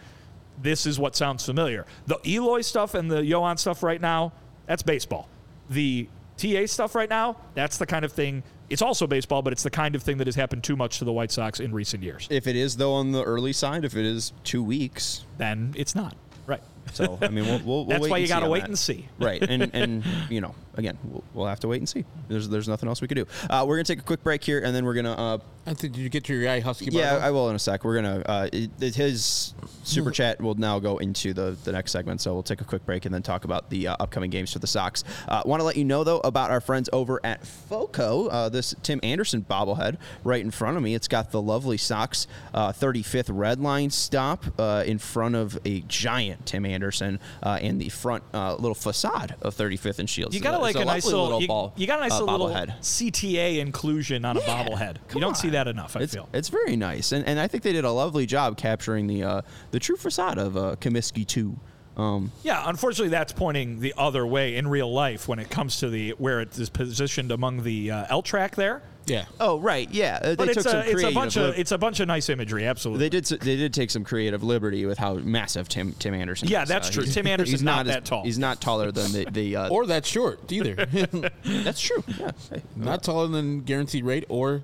This 0.61 0.85
is 0.85 0.99
what 0.99 1.15
sounds 1.15 1.45
familiar. 1.45 1.85
The 2.07 2.19
Eloy 2.25 2.61
stuff 2.61 2.93
and 2.93 3.09
the 3.09 3.17
Yoan 3.21 3.59
stuff 3.59 3.83
right 3.83 3.99
now, 4.01 4.33
that's 4.65 4.83
baseball. 4.83 5.27
The 5.69 6.07
TA 6.37 6.65
stuff 6.65 6.95
right 6.95 7.09
now, 7.09 7.37
that's 7.53 7.77
the 7.77 7.85
kind 7.85 8.05
of 8.05 8.11
thing. 8.11 8.43
It's 8.69 8.81
also 8.81 9.05
baseball, 9.05 9.41
but 9.41 9.53
it's 9.53 9.63
the 9.63 9.69
kind 9.69 9.95
of 9.95 10.01
thing 10.03 10.17
that 10.17 10.27
has 10.27 10.35
happened 10.35 10.63
too 10.63 10.75
much 10.75 10.97
to 10.99 11.05
the 11.05 11.13
White 11.13 11.31
Sox 11.31 11.59
in 11.59 11.71
recent 11.71 12.01
years. 12.03 12.27
If 12.31 12.47
it 12.47 12.55
is 12.55 12.77
though 12.77 12.93
on 12.93 13.11
the 13.11 13.23
early 13.23 13.53
side, 13.53 13.85
if 13.85 13.95
it 13.95 14.05
is 14.05 14.33
two 14.43 14.63
weeks, 14.63 15.25
Then 15.37 15.73
it's 15.77 15.93
not. 15.95 16.15
Right. 16.47 16.61
so 16.93 17.17
I 17.21 17.27
mean, 17.29 17.45
we'll, 17.45 17.59
we'll, 17.59 17.85
we'll 17.85 17.85
That's 17.99 18.09
why 18.09 18.17
you 18.17 18.27
got 18.27 18.39
to 18.41 18.49
wait 18.49 18.61
that. 18.61 18.69
and 18.69 18.77
see. 18.79 19.07
right 19.19 19.41
and 19.41 19.69
and 19.73 20.03
you 20.29 20.41
know 20.41 20.55
again 20.77 20.97
we'll, 21.05 21.23
we'll 21.33 21.45
have 21.47 21.59
to 21.61 21.67
wait 21.67 21.77
and 21.77 21.87
see. 21.89 22.05
There's 22.27 22.49
there's 22.49 22.67
nothing 22.67 22.89
else 22.89 23.01
we 23.01 23.07
could 23.07 23.15
do. 23.17 23.25
Uh, 23.49 23.65
we're 23.67 23.75
gonna 23.77 23.83
take 23.85 23.99
a 23.99 24.03
quick 24.03 24.23
break 24.23 24.43
here 24.43 24.61
and 24.63 24.75
then 24.75 24.85
we're 24.85 24.93
gonna 24.93 25.13
uh, 25.13 25.37
I 25.67 25.73
think 25.73 25.93
did 25.93 25.97
you 26.01 26.09
get 26.09 26.23
to 26.25 26.33
your 26.33 26.43
guy 26.43 26.59
Husky? 26.59 26.85
yeah 26.91 27.11
Barber? 27.11 27.25
i 27.25 27.31
will 27.31 27.49
in 27.49 27.55
a 27.55 27.59
sec. 27.59 27.83
We're 27.83 27.95
gonna 27.95 28.23
uh, 28.25 28.49
it, 28.51 28.69
it- 28.79 28.95
his 28.95 29.53
super 29.83 30.09
chat 30.11 30.41
will 30.41 30.55
now 30.55 30.79
go 30.79 30.97
into 30.97 31.33
the 31.33 31.55
the 31.63 31.71
next 31.71 31.91
segment 31.91 32.19
so 32.21 32.33
we'll 32.33 32.41
take 32.43 32.61
a 32.61 32.63
quick 32.63 32.83
break 32.85 33.05
and 33.05 33.13
then 33.13 33.21
talk 33.21 33.43
about 33.45 33.69
the 33.69 33.87
uh, 33.87 33.95
upcoming 33.99 34.29
games 34.29 34.51
for 34.53 34.59
the 34.59 34.67
sox. 34.67 35.03
Uh, 35.27 35.41
want 35.45 35.59
to 35.59 35.63
let 35.63 35.75
you 35.75 35.83
know 35.85 36.03
though 36.03 36.19
about 36.19 36.49
our 36.51 36.61
friends 36.61 36.89
over 36.93 37.19
at 37.23 37.45
foco 37.45 38.27
uh, 38.27 38.49
this 38.49 38.73
tim 38.83 38.99
anderson 39.03 39.45
bobblehead 39.47 39.97
right 40.23 40.41
in 40.41 40.51
front 40.51 40.77
of 40.77 40.83
me. 40.83 40.95
It's 40.95 41.07
got 41.07 41.31
the 41.31 41.41
lovely 41.41 41.77
sox 41.77 42.27
uh, 42.53 42.71
35th 42.71 43.29
red 43.31 43.59
line 43.59 43.89
stop 43.89 44.43
uh, 44.59 44.83
in 44.85 44.97
front 44.97 45.35
of 45.35 45.57
a 45.65 45.81
giant 45.81 46.45
tim 46.45 46.65
anderson 46.65 47.19
uh, 47.43 47.59
and 47.61 47.79
the 47.79 47.89
front 47.89 48.23
uh, 48.33 48.55
little 48.55 48.75
facade 48.75 49.35
of 49.41 49.55
35th 49.55 49.99
and 49.99 50.09
shields 50.09 50.35
You 50.35 50.41
got 50.41 50.51
to 50.51 50.57
It's 50.57 50.64
like 50.65 50.83
a, 50.83 50.85
nice 50.85 51.05
lovely 51.05 51.21
little, 51.21 51.41
you, 51.41 51.47
ball, 51.47 51.73
you 51.75 51.87
got 51.87 51.99
a 51.99 52.01
nice 52.01 52.13
uh, 52.13 52.23
little 52.23 52.47
bobblehead. 52.47 52.79
CTA 52.79 53.59
inclusion 53.59 54.25
on 54.25 54.37
a 54.37 54.41
bobblehead. 54.41 54.97
You 55.13 55.21
don't 55.21 55.37
see 55.37 55.49
that 55.49 55.67
enough. 55.67 55.95
I 55.95 56.01
it's, 56.01 56.13
feel. 56.13 56.29
it's 56.33 56.49
very 56.49 56.75
nice, 56.75 57.11
and 57.11 57.25
and 57.25 57.39
I 57.39 57.47
think 57.47 57.63
they 57.63 57.73
did 57.73 57.85
a 57.85 57.91
lovely 57.91 58.25
job 58.25 58.57
capturing 58.57 59.07
the 59.07 59.23
uh, 59.23 59.41
the 59.71 59.79
true 59.79 59.97
facade 59.97 60.37
of 60.37 60.57
uh, 60.57 60.75
Comiskey 60.79 61.25
two. 61.25 61.57
Um, 61.97 62.31
Yeah, 62.43 62.63
unfortunately, 62.65 63.09
that's 63.09 63.31
pointing 63.31 63.79
the 63.79 63.93
other 63.97 64.27
way 64.27 64.57
in 64.57 64.67
real 64.67 64.91
life 64.91 65.27
when 65.27 65.39
it 65.39 65.49
comes 65.49 65.79
to 65.79 65.89
the 65.89 66.11
where 66.11 66.41
it 66.41 66.57
is 66.57 66.69
positioned 66.69 67.31
among 67.31 67.63
the 67.63 67.91
uh, 67.91 68.05
L 68.09 68.21
track 68.21 68.55
there. 68.55 68.81
Yeah. 69.07 69.25
oh 69.39 69.59
right, 69.59 69.89
yeah, 69.91 70.19
uh, 70.21 70.27
they 70.29 70.35
But 70.35 70.45
took 70.49 70.57
it's 70.57 70.63
some 70.69 70.75
a, 70.77 70.79
it's 70.79 70.89
a 70.89 70.93
creative 70.93 71.13
bunch 71.13 71.35
lib- 71.35 71.49
of 71.53 71.59
it's 71.59 71.71
a 71.71 71.77
bunch 71.77 71.99
of 71.99 72.07
nice 72.07 72.29
imagery. 72.29 72.65
Absolutely. 72.65 73.05
they 73.05 73.09
did 73.09 73.23
s- 73.31 73.39
they 73.39 73.55
did 73.55 73.73
take 73.73 73.91
some 73.91 74.03
creative 74.03 74.43
liberty 74.43 74.85
with 74.85 74.97
how 74.97 75.13
massive 75.15 75.67
Tim 75.69 75.93
Tim 75.93 76.13
Anderson. 76.13 76.47
Yeah, 76.47 76.63
is. 76.63 76.69
that's 76.69 76.89
true. 76.89 77.03
he's- 77.03 77.13
Tim 77.15 77.27
Anderson's 77.35 77.59
he's 77.59 77.63
not 77.63 77.87
as- 77.87 77.93
that 77.93 78.05
tall. 78.05 78.23
He's 78.23 78.39
not 78.39 78.61
taller 78.61 78.91
than 78.91 79.11
the 79.11 79.25
the. 79.31 79.55
Uh, 79.55 79.69
Or 79.69 79.85
that 79.87 80.05
short 80.05 80.51
either. 80.51 80.75
that's 81.45 81.81
true. 81.81 82.03
Yeah, 82.07 82.31
Hey, 82.49 82.61
Not 82.75 83.03
taller 83.03 83.27
than 83.27 83.61
guaranteed 83.61 84.05
rate 84.05 84.25
or 84.29 84.63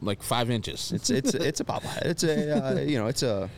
like 0.00 0.22
five 0.22 0.50
inches. 0.50 0.92
It's 0.92 1.10
it's 1.10 1.34
it's 1.34 1.60
a 1.60 1.64
bobblehead. 1.64 2.02
It's 2.06 2.24
a 2.24 2.66
uh, 2.76 2.80
you 2.80 2.98
know 2.98 3.06
it's 3.06 3.22
a 3.22 3.48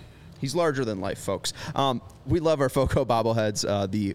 he's 0.40 0.54
larger 0.54 0.84
than 0.84 1.00
life, 1.00 1.18
folks. 1.18 1.52
Um, 1.74 2.02
we 2.26 2.40
love 2.40 2.60
our 2.60 2.68
Foco 2.68 3.04
bobbleheads. 3.04 3.64
Uh, 3.68 3.86
the 3.86 4.14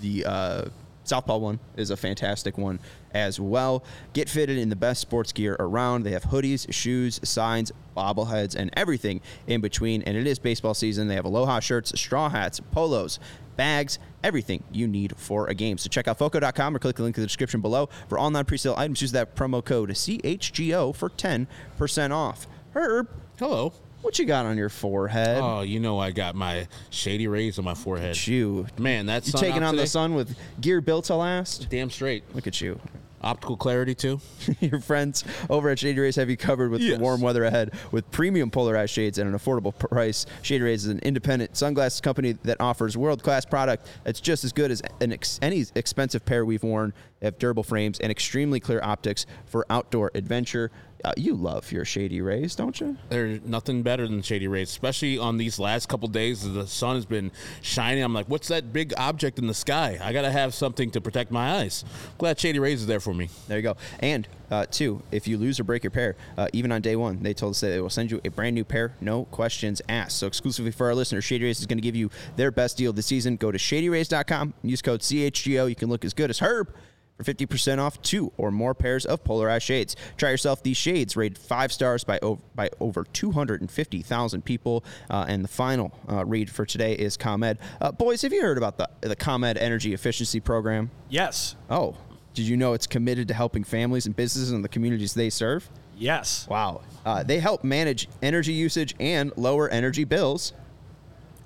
the 0.00 0.24
uh, 0.26 0.64
Southpaw 1.08 1.38
one 1.38 1.60
is 1.76 1.90
a 1.90 1.96
fantastic 1.96 2.58
one 2.58 2.80
as 3.12 3.40
well. 3.40 3.84
Get 4.12 4.28
fitted 4.28 4.58
in 4.58 4.68
the 4.68 4.76
best 4.76 5.00
sports 5.00 5.32
gear 5.32 5.56
around. 5.58 6.02
They 6.02 6.12
have 6.12 6.24
hoodies, 6.24 6.72
shoes, 6.72 7.20
signs, 7.22 7.72
bobbleheads, 7.96 8.54
and 8.54 8.70
everything 8.74 9.20
in 9.46 9.60
between. 9.60 10.02
And 10.02 10.16
it 10.16 10.26
is 10.26 10.38
baseball 10.38 10.74
season. 10.74 11.08
They 11.08 11.14
have 11.14 11.24
aloha 11.24 11.60
shirts, 11.60 11.98
straw 11.98 12.28
hats, 12.28 12.60
polos, 12.72 13.18
bags, 13.56 13.98
everything 14.22 14.64
you 14.70 14.86
need 14.86 15.16
for 15.16 15.48
a 15.48 15.54
game. 15.54 15.78
So 15.78 15.88
check 15.88 16.08
out 16.08 16.18
foco.com 16.18 16.76
or 16.76 16.78
click 16.78 16.96
the 16.96 17.02
link 17.02 17.16
in 17.16 17.22
the 17.22 17.26
description 17.26 17.60
below. 17.60 17.88
For 18.08 18.18
all 18.18 18.30
non 18.30 18.44
presale 18.44 18.76
items, 18.76 19.00
use 19.00 19.12
that 19.12 19.34
promo 19.34 19.64
code 19.64 19.90
CHGO 19.90 20.94
for 20.94 21.08
10% 21.08 22.10
off. 22.10 22.46
Herb, 22.74 23.08
Hello. 23.38 23.74
What 24.06 24.18
you 24.20 24.24
got 24.24 24.46
on 24.46 24.56
your 24.56 24.68
forehead? 24.68 25.38
Oh, 25.42 25.62
you 25.62 25.80
know 25.80 25.98
I 25.98 26.12
got 26.12 26.34
my 26.36 26.68
shady 26.90 27.26
rays 27.28 27.58
on 27.58 27.64
my 27.64 27.74
forehead. 27.74 28.26
you. 28.26 28.66
Man, 28.78 29.04
that's 29.04 29.26
You 29.32 29.38
taking 29.38 29.62
on 29.64 29.74
the 29.76 29.86
sun 29.86 30.14
with 30.14 30.36
gear 30.60 30.80
built 30.80 31.06
to 31.06 31.16
last? 31.16 31.68
Damn 31.68 31.90
straight. 31.90 32.22
Look 32.34 32.46
at 32.46 32.60
you. 32.60 32.80
Optical 33.22 33.56
clarity 33.56 33.94
too. 33.94 34.20
Your 34.60 34.78
friends 34.78 35.24
over 35.50 35.70
at 35.70 35.80
Shady 35.80 35.98
Rays 35.98 36.14
have 36.16 36.30
you 36.30 36.36
covered 36.36 36.70
with 36.70 36.80
Yes. 36.82 36.96
the 36.98 37.02
warm 37.02 37.20
weather 37.20 37.44
ahead 37.44 37.72
with 37.90 38.08
premium 38.12 38.50
polarized 38.50 38.92
shades 38.92 39.18
at 39.18 39.26
an 39.26 39.32
affordable 39.32 39.76
price. 39.76 40.26
Shady 40.42 40.62
Rays 40.62 40.84
is 40.84 40.90
an 40.92 41.00
independent 41.00 41.56
sunglasses 41.56 42.00
company 42.00 42.32
that 42.44 42.60
offers 42.60 42.96
world 42.96 43.24
class 43.24 43.44
product 43.44 43.88
that's 44.04 44.20
just 44.20 44.44
as 44.44 44.52
good 44.52 44.70
as 44.70 44.82
an 45.00 45.12
ex- 45.12 45.40
any 45.42 45.64
expensive 45.74 46.24
pair 46.24 46.44
we've 46.44 46.62
worn. 46.62 46.92
They 47.18 47.26
have 47.26 47.38
durable 47.38 47.64
frames 47.64 47.98
and 47.98 48.12
extremely 48.12 48.60
clear 48.60 48.80
optics 48.82 49.26
for 49.46 49.66
outdoor 49.70 50.12
adventure. 50.14 50.70
Uh, 51.04 51.12
you 51.16 51.34
love 51.34 51.70
your 51.72 51.84
Shady 51.84 52.20
Rays, 52.20 52.54
don't 52.54 52.78
you? 52.80 52.96
There's 53.08 53.42
nothing 53.42 53.82
better 53.82 54.06
than 54.06 54.22
shady 54.22 54.48
rays, 54.48 54.70
especially 54.70 55.18
on 55.18 55.36
these 55.36 55.58
last 55.58 55.88
couple 55.88 56.08
days 56.08 56.42
the 56.52 56.66
sun 56.66 56.96
has 56.96 57.06
been 57.06 57.30
shining. 57.62 58.02
I'm 58.02 58.14
like, 58.14 58.26
what's 58.26 58.48
that 58.48 58.72
big 58.72 58.92
object 58.96 59.38
in 59.38 59.46
the 59.46 59.54
sky? 59.54 59.98
I 60.02 60.12
gotta 60.12 60.30
have 60.30 60.54
something 60.54 60.90
to 60.92 61.00
protect 61.00 61.30
my 61.30 61.56
eyes. 61.56 61.84
Glad 62.18 62.38
shady 62.38 62.58
rays 62.58 62.80
is 62.80 62.86
there 62.86 63.00
for 63.00 63.14
me. 63.14 63.28
There 63.48 63.58
you 63.58 63.62
go. 63.62 63.76
And 64.00 64.26
uh, 64.50 64.66
two, 64.70 65.02
if 65.10 65.26
you 65.26 65.38
lose 65.38 65.58
or 65.58 65.64
break 65.64 65.82
your 65.82 65.90
pair, 65.90 66.16
uh, 66.38 66.48
even 66.52 66.72
on 66.72 66.80
day 66.80 66.96
one, 66.96 67.22
they 67.22 67.34
told 67.34 67.50
us 67.52 67.60
that 67.60 67.68
they 67.68 67.80
will 67.80 67.90
send 67.90 68.10
you 68.10 68.20
a 68.24 68.28
brand 68.28 68.54
new 68.54 68.64
pair, 68.64 68.94
no 69.00 69.24
questions 69.26 69.82
asked. 69.88 70.16
So 70.18 70.26
exclusively 70.26 70.70
for 70.70 70.86
our 70.86 70.94
listeners, 70.94 71.24
Shady 71.24 71.44
Rays 71.44 71.60
is 71.60 71.66
going 71.66 71.78
to 71.78 71.82
give 71.82 71.96
you 71.96 72.10
their 72.36 72.50
best 72.50 72.76
deal 72.76 72.92
this 72.92 73.06
season. 73.06 73.36
Go 73.36 73.50
to 73.50 73.58
shadyrays.com, 73.58 74.54
use 74.62 74.82
code 74.82 75.00
CHGO. 75.00 75.68
You 75.68 75.74
can 75.74 75.88
look 75.88 76.04
as 76.04 76.14
good 76.14 76.30
as 76.30 76.38
Herb 76.38 76.74
for 77.16 77.24
50% 77.24 77.78
off 77.78 78.00
two 78.02 78.32
or 78.36 78.50
more 78.50 78.74
pairs 78.74 79.06
of 79.06 79.24
polarized 79.24 79.64
shades. 79.64 79.96
Try 80.16 80.30
yourself 80.30 80.62
these 80.62 80.76
shades, 80.76 81.16
rated 81.16 81.38
five 81.38 81.72
stars 81.72 82.04
by 82.04 82.18
over, 82.20 82.40
by 82.54 82.68
over 82.80 83.04
250,000 83.04 84.44
people. 84.44 84.84
Uh, 85.10 85.24
and 85.28 85.42
the 85.42 85.48
final 85.48 85.92
uh, 86.10 86.24
read 86.24 86.50
for 86.50 86.66
today 86.66 86.92
is 86.94 87.16
ComEd. 87.16 87.58
Uh, 87.80 87.92
boys, 87.92 88.22
have 88.22 88.32
you 88.32 88.42
heard 88.42 88.58
about 88.58 88.76
the, 88.78 88.88
the 89.00 89.16
ComEd 89.16 89.56
Energy 89.58 89.94
Efficiency 89.94 90.40
Program? 90.40 90.90
yes, 91.08 91.56
Oh, 91.70 91.96
did 92.34 92.46
you 92.46 92.56
know 92.56 92.74
it's 92.74 92.86
committed 92.86 93.28
to 93.28 93.34
helping 93.34 93.64
families 93.64 94.04
and 94.06 94.14
businesses 94.14 94.52
in 94.52 94.60
the 94.62 94.68
communities 94.68 95.14
they 95.14 95.30
serve? 95.30 95.68
yes, 95.96 96.46
Wow. 96.50 96.82
Uh, 97.06 97.22
they 97.22 97.38
help 97.38 97.62
manage 97.64 98.08
energy 98.20 98.52
usage 98.52 98.94
and 99.00 99.32
lower 99.36 99.68
energy 99.70 100.04
bills. 100.04 100.52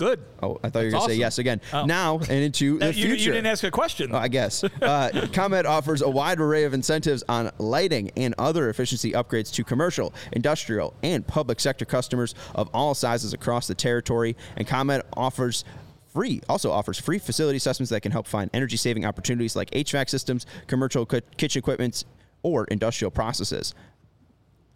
Good. 0.01 0.25
Oh, 0.43 0.59
I 0.65 0.71
thought 0.71 0.81
you 0.81 0.87
were 0.87 0.91
going 0.93 0.93
to 0.93 0.97
That's 0.99 1.07
say 1.09 1.15
yes 1.15 1.39
again. 1.39 1.61
Oh. 1.75 1.85
Now 1.85 2.19
and 2.21 2.31
into 2.31 2.79
the 2.81 2.87
you, 2.87 3.09
future. 3.09 3.25
you 3.25 3.33
didn't 3.33 3.47
ask 3.47 3.63
a 3.65 3.71
question. 3.71 4.11
Oh, 4.15 4.19
I 4.19 4.29
guess. 4.29 4.65
Uh, 4.81 5.27
ComEd 5.33 5.67
offers 5.67 6.01
a 6.01 6.09
wide 6.09 6.41
array 6.41 6.65
of 6.65 6.73
incentives 6.73 7.23
on 7.29 7.51
lighting 7.59 8.11
and 8.17 8.35
other 8.39 8.71
efficiency 8.71 9.13
upgrades 9.13 9.53
to 9.53 9.63
commercial, 9.63 10.15
industrial, 10.33 10.95
and 11.03 11.27
public 11.27 11.61
sector 11.61 11.85
customers 11.85 12.35
of 12.55 12.69
all 12.73 12.95
sizes 12.95 13.35
across 13.35 13.67
the 13.67 13.75
territory. 13.75 14.37
And 14.57 14.67
ComEd 14.67 15.03
offers 15.17 15.65
free 16.09 16.41
also 16.49 16.71
offers 16.71 16.99
free 16.99 17.19
facility 17.19 17.59
assessments 17.59 17.91
that 17.91 18.01
can 18.01 18.11
help 18.11 18.27
find 18.27 18.51
energy 18.55 18.79
saving 18.79 19.05
opportunities 19.05 19.55
like 19.55 19.71
HVAC 19.73 20.09
systems, 20.09 20.47
commercial 20.67 21.05
kitchen 21.05 21.59
equipment, 21.59 22.05
or 22.43 22.65
industrial 22.65 23.11
processes. 23.11 23.75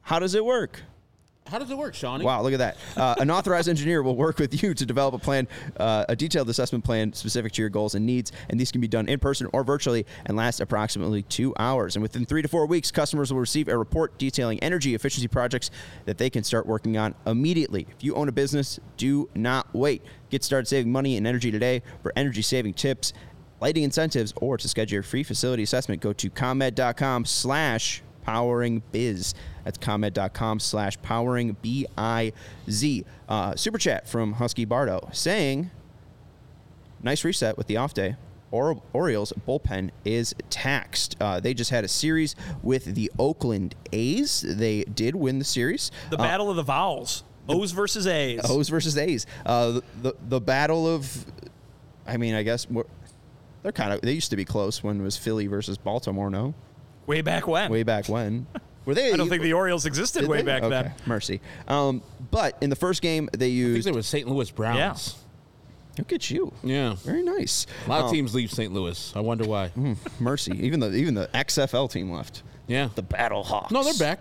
How 0.02 0.18
does 0.18 0.34
it 0.34 0.44
work? 0.44 0.82
How 1.46 1.58
does 1.58 1.70
it 1.70 1.76
work, 1.76 1.94
Shawnee? 1.94 2.24
Wow, 2.24 2.40
look 2.42 2.54
at 2.54 2.58
that. 2.58 2.76
Uh, 2.96 3.16
an 3.18 3.30
authorized 3.30 3.68
engineer 3.68 4.02
will 4.02 4.16
work 4.16 4.38
with 4.38 4.62
you 4.62 4.72
to 4.72 4.86
develop 4.86 5.14
a 5.14 5.18
plan, 5.18 5.46
uh, 5.76 6.06
a 6.08 6.16
detailed 6.16 6.48
assessment 6.48 6.84
plan 6.84 7.12
specific 7.12 7.52
to 7.52 7.62
your 7.62 7.68
goals 7.68 7.94
and 7.94 8.06
needs. 8.06 8.32
And 8.48 8.58
these 8.58 8.72
can 8.72 8.80
be 8.80 8.88
done 8.88 9.08
in 9.08 9.20
person 9.20 9.48
or 9.52 9.62
virtually 9.62 10.06
and 10.24 10.38
last 10.38 10.60
approximately 10.60 11.22
two 11.22 11.54
hours. 11.58 11.96
And 11.96 12.02
within 12.02 12.24
three 12.24 12.40
to 12.40 12.48
four 12.48 12.64
weeks, 12.64 12.90
customers 12.90 13.30
will 13.30 13.40
receive 13.40 13.68
a 13.68 13.76
report 13.76 14.16
detailing 14.16 14.58
energy 14.60 14.94
efficiency 14.94 15.28
projects 15.28 15.70
that 16.06 16.16
they 16.16 16.30
can 16.30 16.44
start 16.44 16.64
working 16.64 16.96
on 16.96 17.14
immediately. 17.26 17.86
If 17.90 18.02
you 18.02 18.14
own 18.14 18.30
a 18.30 18.32
business, 18.32 18.80
do 18.96 19.28
not 19.34 19.72
wait. 19.74 20.02
Get 20.30 20.42
started 20.44 20.66
saving 20.66 20.90
money 20.90 21.18
and 21.18 21.26
energy 21.26 21.50
today. 21.50 21.82
For 22.02 22.10
energy 22.16 22.40
saving 22.40 22.72
tips, 22.72 23.12
lighting 23.60 23.82
incentives, 23.82 24.32
or 24.36 24.56
to 24.56 24.66
schedule 24.66 24.94
your 24.94 25.02
free 25.02 25.22
facility 25.22 25.62
assessment, 25.62 26.00
go 26.00 26.14
to 26.14 26.30
comed.com 26.30 27.26
slash 27.26 28.02
powering 28.22 28.82
biz. 28.92 29.34
That's 29.64 29.78
comed.com 29.78 30.60
slash 30.60 31.00
powering 31.02 31.56
B 31.62 31.86
I 31.96 32.32
Z. 32.70 33.04
Uh, 33.28 33.56
super 33.56 33.78
chat 33.78 34.06
from 34.08 34.34
Husky 34.34 34.64
Bardo 34.64 35.08
saying, 35.12 35.70
nice 37.02 37.24
reset 37.24 37.56
with 37.56 37.66
the 37.66 37.76
off 37.76 37.94
day. 37.94 38.16
Or- 38.50 38.80
Orioles 38.92 39.32
bullpen 39.48 39.90
is 40.04 40.34
taxed. 40.48 41.16
Uh, 41.20 41.40
they 41.40 41.54
just 41.54 41.70
had 41.70 41.82
a 41.84 41.88
series 41.88 42.36
with 42.62 42.84
the 42.94 43.10
Oakland 43.18 43.74
A's. 43.92 44.44
They 44.46 44.84
did 44.84 45.16
win 45.16 45.38
the 45.40 45.44
series. 45.44 45.90
The 46.10 46.16
Uh, 46.18 46.22
battle 46.22 46.50
of 46.50 46.56
the 46.56 46.62
vowels. 46.62 47.24
O's 47.48 47.72
versus 47.72 48.06
A's. 48.06 48.40
O's 48.48 48.68
versus 48.68 48.96
A's. 48.96 49.26
Uh, 49.44 49.72
the, 49.72 49.82
the 50.02 50.14
the 50.28 50.40
battle 50.40 50.86
of, 50.86 51.26
I 52.06 52.16
mean, 52.16 52.34
I 52.34 52.42
guess 52.42 52.66
they're 53.62 53.72
kind 53.72 53.92
of 53.92 54.00
they 54.02 54.12
used 54.12 54.30
to 54.30 54.36
be 54.36 54.44
close 54.44 54.82
when 54.84 55.00
it 55.00 55.02
was 55.02 55.16
Philly 55.16 55.46
versus 55.46 55.76
Baltimore. 55.76 56.30
No, 56.30 56.54
Way 57.06 57.20
back 57.22 57.46
when. 57.46 57.70
way 57.70 57.82
back 57.82 58.08
when. 58.08 58.46
Were 58.84 58.94
they? 58.94 59.12
I 59.12 59.16
don't 59.16 59.28
think 59.28 59.42
the 59.42 59.52
Orioles 59.54 59.86
existed 59.86 60.20
did 60.20 60.28
way 60.28 60.38
they? 60.38 60.42
back 60.44 60.62
okay. 60.62 60.70
then. 60.82 60.92
Mercy. 61.06 61.40
Um, 61.68 62.02
but 62.30 62.56
in 62.60 62.70
the 62.70 62.76
first 62.76 63.00
game 63.02 63.28
they 63.32 63.46
I 63.46 63.48
think 63.48 63.56
used. 63.58 63.86
they 63.88 63.92
were 63.92 64.02
St. 64.02 64.28
Louis 64.28 64.50
Browns. 64.50 65.14
Yeah. 65.16 65.20
Look 65.98 66.12
at 66.12 66.28
you. 66.30 66.52
Yeah. 66.64 66.94
Very 66.96 67.22
nice. 67.22 67.66
A 67.86 67.88
lot 67.88 68.00
of 68.00 68.06
Um, 68.06 68.12
teams 68.12 68.34
leave 68.34 68.50
St. 68.50 68.72
Louis. 68.72 69.12
I 69.14 69.20
wonder 69.20 69.44
why. 69.46 69.70
Mercy. 70.20 70.52
Even 70.60 70.80
the 70.80 70.92
even 70.92 71.14
the 71.14 71.28
XFL 71.32 71.90
team 71.90 72.10
left. 72.10 72.42
Yeah. 72.66 72.88
The 72.94 73.02
Battle 73.02 73.44
Hawks. 73.44 73.70
No, 73.70 73.84
they're 73.84 73.94
back. 73.94 74.20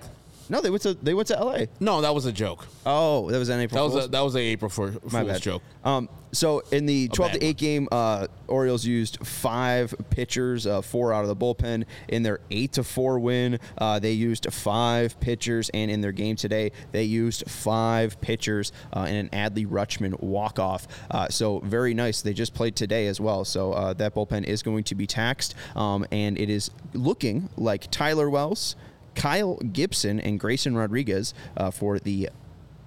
No, 0.50 0.62
they 0.62 0.70
went 0.70 0.84
to 0.84 0.94
they 0.96 1.14
went 1.14 1.28
to 1.30 1.36
LA. 1.44 1.66
No, 1.80 2.02
that 2.02 2.14
was 2.14 2.26
a 2.26 2.32
joke. 2.32 2.68
Oh, 2.86 3.30
that 3.32 3.38
was 3.40 3.50
an 3.50 3.60
April 3.60 3.78
That 3.78 3.84
was 3.86 3.94
Fool's? 3.94 4.06
a, 4.06 4.10
that 4.10 4.22
was 4.22 4.36
a 4.36 4.40
April 4.40 4.70
for 4.70 4.92
My 4.92 4.98
Fool's 5.22 5.28
bad. 5.28 5.42
joke. 5.42 5.64
Um, 5.84 6.10
so 6.32 6.62
in 6.72 6.86
the 6.88 7.08
twelve 7.10 7.32
to 7.34 7.44
eight 7.44 7.58
game, 7.58 7.88
uh, 7.92 8.28
Orioles 8.48 8.86
used 8.86 9.26
five 9.26 9.94
pitchers, 10.10 10.66
uh, 10.66 10.82
four 10.82 11.14
out 11.14 11.24
of 11.24 11.28
the 11.28 11.36
bullpen. 11.36 11.86
In 12.08 12.24
their 12.24 12.40
8 12.52 12.74
to 12.74 12.84
4 12.84 13.20
win, 13.20 13.60
uh, 13.78 14.00
they 14.00 14.12
used 14.14 14.52
five 14.52 15.20
pitchers. 15.20 15.70
And 15.74 15.90
in 15.92 16.02
their 16.02 16.12
game 16.12 16.36
today, 16.36 16.72
they 16.92 17.04
used 17.04 17.50
five 17.50 18.20
pitchers 18.22 18.72
uh, 18.96 19.06
in 19.10 19.16
an 19.16 19.30
Adley 19.30 19.68
Rutschman 19.68 20.20
walk 20.22 20.58
off. 20.60 20.88
Uh, 21.12 21.30
so 21.30 21.60
very 21.60 21.94
nice. 21.94 22.22
They 22.22 22.34
just 22.34 22.54
played 22.56 22.76
today 22.76 23.08
as 23.08 23.20
well. 23.22 23.46
So 23.46 23.74
uh, 23.74 23.94
that 23.94 24.14
bullpen 24.16 24.44
is 24.44 24.64
going 24.64 24.84
to 24.86 24.96
be 24.96 25.06
taxed. 25.08 25.54
Um, 25.76 26.06
and 26.12 26.38
it 26.40 26.50
is 26.50 26.72
looking 26.94 27.50
like 27.58 27.90
Tyler 27.92 28.30
Wells. 28.30 28.76
Kyle 29.16 29.58
Gibson 29.58 30.20
and 30.20 30.40
Grayson 30.40 30.76
Rodriguez 30.76 31.34
uh, 31.58 31.72
for 31.72 32.00
the 32.00 32.30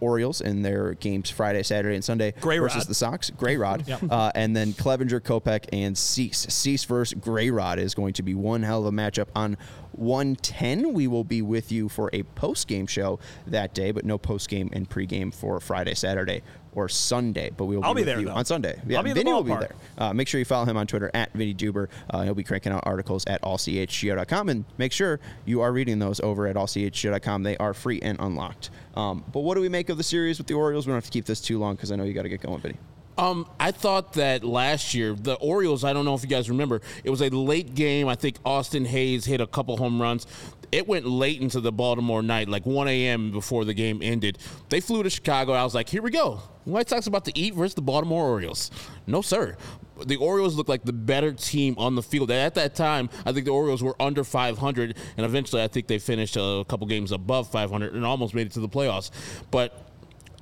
Orioles 0.01 0.41
in 0.43 0.61
their 0.63 0.93
games 0.95 1.31
Friday, 1.31 1.63
Saturday, 1.63 1.95
and 1.95 2.05
Sunday 2.05 2.35
Gray 2.41 2.59
versus 2.59 2.81
Rod. 2.83 2.87
the 2.89 2.95
Sox. 2.95 3.31
Gray 3.31 3.57
Rod. 3.59 3.89
Yep. 3.89 4.01
uh, 4.11 4.31
and 4.35 4.55
then 4.55 4.73
Clevinger, 4.73 5.21
Kopech, 5.21 5.65
and 5.73 5.97
Cease. 5.97 6.47
Cease 6.51 6.85
versus 6.85 7.19
Gray 7.19 7.51
Rod 7.51 7.79
is 7.79 7.95
going 7.95 8.13
to 8.15 8.23
be 8.23 8.35
one 8.35 8.63
hell 8.63 8.81
of 8.81 8.87
a 8.87 8.97
matchup 8.97 9.29
on 9.35 9.57
110. 9.99 10.93
We 10.93 11.07
will 11.07 11.25
be 11.25 11.43
with 11.43 11.73
you 11.73 11.89
for 11.89 12.11
a 12.13 12.23
post 12.23 12.69
game 12.69 12.87
show 12.87 13.19
that 13.47 13.75
day, 13.75 13.91
but 13.91 14.05
no 14.05 14.19
post 14.19 14.49
game 14.49 14.71
and 14.73 14.89
pregame 14.89 15.35
for 15.35 15.61
Friday, 15.61 15.95
Saturday, 15.95 16.43
or 16.73 16.89
Sunday. 16.89 17.51
But 17.57 17.65
we 17.65 17.77
will 17.77 17.85
I'll 17.85 17.95
be 17.95 18.01
with 18.01 18.07
there, 18.07 18.21
you 18.21 18.29
on 18.29 18.45
Sunday. 18.45 18.81
Yeah, 18.87 18.99
I'll 18.99 19.03
be 19.03 19.11
in 19.11 19.15
the 19.15 19.21
Vinnie 19.21 19.33
will 19.33 19.43
be 19.43 19.55
there. 19.55 19.75
Uh, 19.99 20.13
make 20.13 20.29
sure 20.29 20.39
you 20.39 20.45
follow 20.45 20.67
him 20.67 20.77
on 20.77 20.87
Twitter 20.87 21.11
at 21.15 21.33
Vinnie 21.33 21.55
Duber. 21.55 21.89
Uh, 22.11 22.23
he'll 22.23 22.35
be 22.35 22.45
cranking 22.45 22.73
out 22.73 22.83
articles 22.87 23.25
at 23.27 23.41
allchgo.com. 23.43 24.49
And 24.49 24.65
make 24.79 24.93
sure 24.93 25.19
you 25.45 25.63
are 25.63 25.73
reading 25.73 25.99
those 25.99 26.21
over 26.21 26.47
at 26.47 26.57
allchgo.com. 26.57 27.43
They 27.43 27.57
are 27.57 27.75
free 27.75 28.01
and 28.01 28.19
unlocked. 28.21 28.71
Um, 28.95 29.25
but 29.33 29.41
what 29.41 29.55
do 29.55 29.61
we 29.61 29.69
make 29.69 29.89
of 29.89 29.97
the 29.97 30.05
series 30.05 30.39
with 30.39 30.47
the 30.47 30.55
Orioles? 30.55 30.87
We 30.87 30.91
don't 30.91 30.99
have 30.99 31.05
to 31.05 31.11
keep 31.11 31.25
this 31.25 31.41
too 31.41 31.59
long 31.59 31.77
because 31.77 31.91
I 31.91 31.97
know 31.97 32.05
you 32.05 32.13
got 32.13 32.23
to 32.23 32.29
get 32.29 32.41
going, 32.43 32.61
Vinnie. 32.61 32.79
Um, 33.19 33.49
I 33.59 33.71
thought 33.71 34.15
that 34.15 34.45
last 34.45 34.93
year 34.95 35.15
the 35.15 35.35
Orioles. 35.35 35.85
I 35.85 35.93
don't 35.93 36.05
know 36.05 36.15
if 36.15 36.23
you 36.23 36.29
guys 36.29 36.51
remember. 36.51 36.83
It 37.03 37.11
was 37.11 37.23
a 37.23 37.31
late 37.31 37.75
game. 37.75 38.09
I 38.09 38.15
think 38.15 38.37
Austin 38.45 38.85
Hays 38.85 39.25
hit 39.25 39.41
a 39.41 39.47
couple 39.47 39.77
home 39.77 40.01
runs. 40.01 40.27
It 40.73 40.87
went 40.87 41.07
late 41.07 41.41
into 41.41 41.61
the 41.61 41.73
Baltimore 41.73 42.23
night, 42.23 42.49
like 42.49 42.67
1 42.67 42.89
a.m. 42.89 43.31
before 43.31 43.65
the 43.65 43.73
game 43.73 44.01
ended. 44.03 44.39
They 44.69 44.81
flew 44.81 45.03
to 45.03 45.11
Chicago. 45.11 45.53
I 45.53 45.65
was 45.65 45.75
like, 45.75 45.89
here 45.89 46.03
we 46.03 46.11
go. 46.11 46.43
White 46.65 46.89
Sox 46.89 47.07
about 47.07 47.25
to 47.27 47.39
eat 47.39 47.55
versus 47.55 47.75
the 47.75 47.83
Baltimore 47.83 48.27
Orioles. 48.27 48.71
No, 49.07 49.23
sir. 49.23 49.57
The 50.05 50.17
Orioles 50.17 50.57
looked 50.57 50.69
like 50.69 50.83
the 50.85 50.93
better 50.93 51.33
team 51.33 51.77
on 51.79 51.95
the 51.95 52.03
field. 52.03 52.31
At 52.31 52.57
that 52.57 52.75
time, 52.75 53.09
I 53.25 53.33
think 53.33 53.47
the 53.47 53.53
Orioles 53.53 53.83
were 53.83 53.95
under 54.03 54.25
500, 54.25 54.97
and 55.17 55.25
eventually 55.25 55.63
I 55.63 55.69
think 55.69 55.87
they 55.87 55.99
finished 56.01 56.37
a 56.37 56.65
couple 56.69 56.87
games 56.89 57.13
above 57.13 57.49
500 57.51 57.95
and 57.95 58.05
almost 58.05 58.35
made 58.35 58.49
it 58.49 58.53
to 58.55 58.61
the 58.61 58.69
playoffs. 58.69 59.11
But 59.51 59.89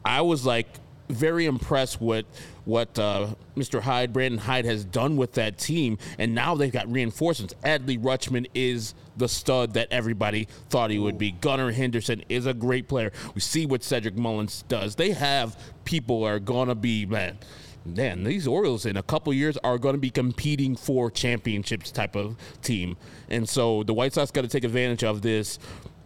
I 0.05 0.23
was 0.23 0.45
like 0.45 0.69
very 1.09 1.47
impressed 1.47 2.01
with 2.01 2.27
what 2.65 2.99
uh, 2.99 3.29
Mr. 3.57 3.81
Hyde, 3.81 4.13
Brandon 4.13 4.39
Hyde, 4.39 4.65
has 4.65 4.85
done 4.85 5.17
with 5.17 5.33
that 5.35 5.59
team, 5.59 5.99
and 6.19 6.35
now 6.35 6.55
they've 6.55 6.73
got 6.73 6.91
reinforcements. 6.91 7.55
Adley 7.65 7.99
Rutschman 7.99 8.47
is 8.55 8.95
the 9.17 9.29
stud 9.29 9.75
that 9.75 9.89
everybody 9.91 10.49
thought 10.71 10.91
he 10.91 10.99
would 10.99 11.19
be. 11.19 11.33
Gunnar 11.33 11.73
Henderson 11.73 12.25
is 12.29 12.47
a 12.47 12.55
great 12.55 12.89
player. 12.89 13.13
We 13.35 13.41
see 13.41 13.67
what 13.67 13.83
Cedric 13.83 14.17
Mullins 14.17 14.65
does. 14.69 14.97
They 14.97 15.11
have 15.13 15.57
people 15.85 16.25
are 16.25 16.39
gonna 16.39 16.75
be 16.75 17.07
man. 17.07 17.39
Man, 17.87 18.25
these 18.25 18.47
Orioles 18.47 18.87
in 18.87 18.97
a 18.97 19.03
couple 19.03 19.31
years 19.35 19.59
are 19.59 19.77
going 19.77 19.93
to 19.93 20.01
be 20.01 20.09
competing 20.09 20.75
for 20.75 21.11
championships 21.11 21.91
type 21.91 22.17
of 22.17 22.35
team, 22.63 22.97
and 23.29 23.47
so 23.47 23.83
the 23.83 23.93
White 23.93 24.15
Sox 24.15 24.31
got 24.31 24.41
to 24.41 24.49
take 24.49 24.65
advantage 24.65 25.05
of 25.05 25.21
this 25.21 25.59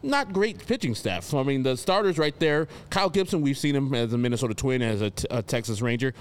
not 0.03 0.33
great 0.33 0.65
pitching 0.67 0.95
staff. 0.95 1.33
I 1.35 1.43
mean, 1.43 1.63
the 1.63 1.77
starters 1.77 2.19
right 2.19 2.39
there. 2.39 2.69
Kyle 2.91 3.11
Gibson, 3.11 3.41
we've 3.41 3.59
seen 3.59 3.75
him 3.75 3.93
as 3.95 4.13
a 4.13 4.19
Minnesota 4.19 4.55
Twin, 4.55 4.83
as 4.83 5.01
a, 5.03 5.11
t- 5.11 5.27
a 5.31 5.43
Texas 5.43 5.81
Ranger, 5.81 6.15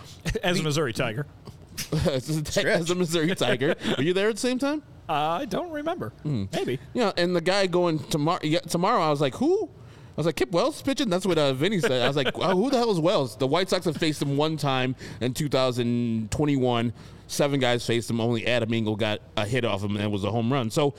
As 0.43 0.59
a 0.59 0.63
Missouri 0.63 0.93
Tiger. 0.93 1.27
as, 2.07 2.29
a, 2.57 2.67
as 2.71 2.89
a 2.89 2.95
Missouri 2.95 3.35
Tiger. 3.35 3.75
Were 3.97 4.03
you 4.03 4.13
there 4.13 4.29
at 4.29 4.35
the 4.35 4.41
same 4.41 4.57
time? 4.59 4.81
Uh, 5.07 5.13
I 5.13 5.45
don't 5.45 5.71
remember. 5.71 6.09
Hmm. 6.23 6.45
Maybe. 6.51 6.79
Yeah, 6.93 7.11
and 7.17 7.35
the 7.35 7.41
guy 7.41 7.67
going 7.67 7.99
tomorrow. 7.99 8.39
Yeah, 8.43 8.59
tomorrow, 8.59 9.01
I 9.01 9.09
was 9.09 9.21
like, 9.21 9.35
who? 9.35 9.65
I 9.65 10.19
was 10.19 10.25
like, 10.25 10.35
Kip 10.35 10.51
Wells 10.51 10.81
pitching? 10.81 11.09
That's 11.09 11.27
what 11.27 11.37
uh, 11.37 11.53
Vinnie 11.53 11.79
said. 11.79 12.01
I 12.01 12.07
was 12.07 12.17
like, 12.17 12.31
oh, 12.35 12.55
who 12.55 12.71
the 12.71 12.77
hell 12.77 12.89
is 12.91 12.99
Wells? 12.99 13.37
The 13.37 13.45
White 13.45 13.69
Sox 13.69 13.85
have 13.85 13.97
faced 13.97 14.19
him 14.21 14.35
one 14.35 14.57
time 14.57 14.95
in 15.21 15.33
2021. 15.35 16.93
Seven 17.27 17.59
guys 17.59 17.85
faced 17.85 18.09
him. 18.09 18.19
Only 18.19 18.47
Adam 18.47 18.73
Engel 18.73 18.95
got 18.95 19.21
a 19.35 19.45
hit 19.45 19.63
off 19.65 19.83
him, 19.83 19.95
and 19.95 20.03
it 20.03 20.09
was 20.09 20.23
a 20.23 20.31
home 20.31 20.51
run. 20.51 20.71
So 20.71 20.95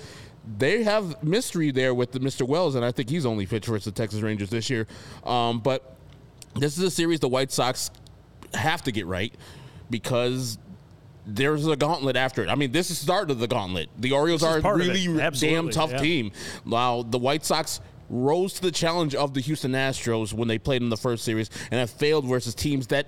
they 0.56 0.82
have 0.82 1.22
mystery 1.22 1.70
there 1.70 1.94
with 1.94 2.12
the 2.12 2.20
Mr. 2.20 2.46
Wells, 2.46 2.74
and 2.74 2.84
I 2.84 2.92
think 2.92 3.10
he's 3.10 3.26
only 3.26 3.46
pitched 3.46 3.66
for 3.66 3.78
the 3.78 3.90
Texas 3.90 4.20
Rangers 4.20 4.50
this 4.50 4.70
year. 4.70 4.86
Um, 5.24 5.60
but 5.60 5.96
this 6.54 6.78
is 6.78 6.84
a 6.84 6.90
series 6.90 7.20
the 7.20 7.28
White 7.28 7.52
Sox 7.52 7.90
have 8.54 8.82
to 8.84 8.92
get 8.92 9.06
right 9.06 9.34
because 9.90 10.58
there's 11.26 11.66
a 11.66 11.76
gauntlet 11.76 12.16
after 12.16 12.42
it. 12.42 12.48
I 12.48 12.54
mean, 12.54 12.72
this 12.72 12.90
is 12.90 12.98
the 12.98 13.04
start 13.04 13.30
of 13.30 13.38
the 13.38 13.46
gauntlet. 13.46 13.90
The 13.98 14.12
Orioles 14.12 14.42
are 14.42 14.58
a 14.58 14.62
part 14.62 14.80
of 14.80 14.88
it. 14.88 14.92
really 14.92 15.30
damn 15.38 15.68
tough 15.68 15.90
yeah. 15.92 15.98
team. 15.98 16.32
Now, 16.64 17.02
the 17.02 17.18
White 17.18 17.44
Sox 17.44 17.80
rose 18.08 18.54
to 18.54 18.62
the 18.62 18.70
challenge 18.70 19.14
of 19.14 19.34
the 19.34 19.40
Houston 19.40 19.72
Astros 19.72 20.32
when 20.32 20.48
they 20.48 20.58
played 20.58 20.80
in 20.80 20.88
the 20.88 20.96
first 20.96 21.24
series 21.24 21.50
and 21.70 21.78
have 21.78 21.90
failed 21.90 22.24
versus 22.24 22.54
teams 22.54 22.86
that 22.86 23.06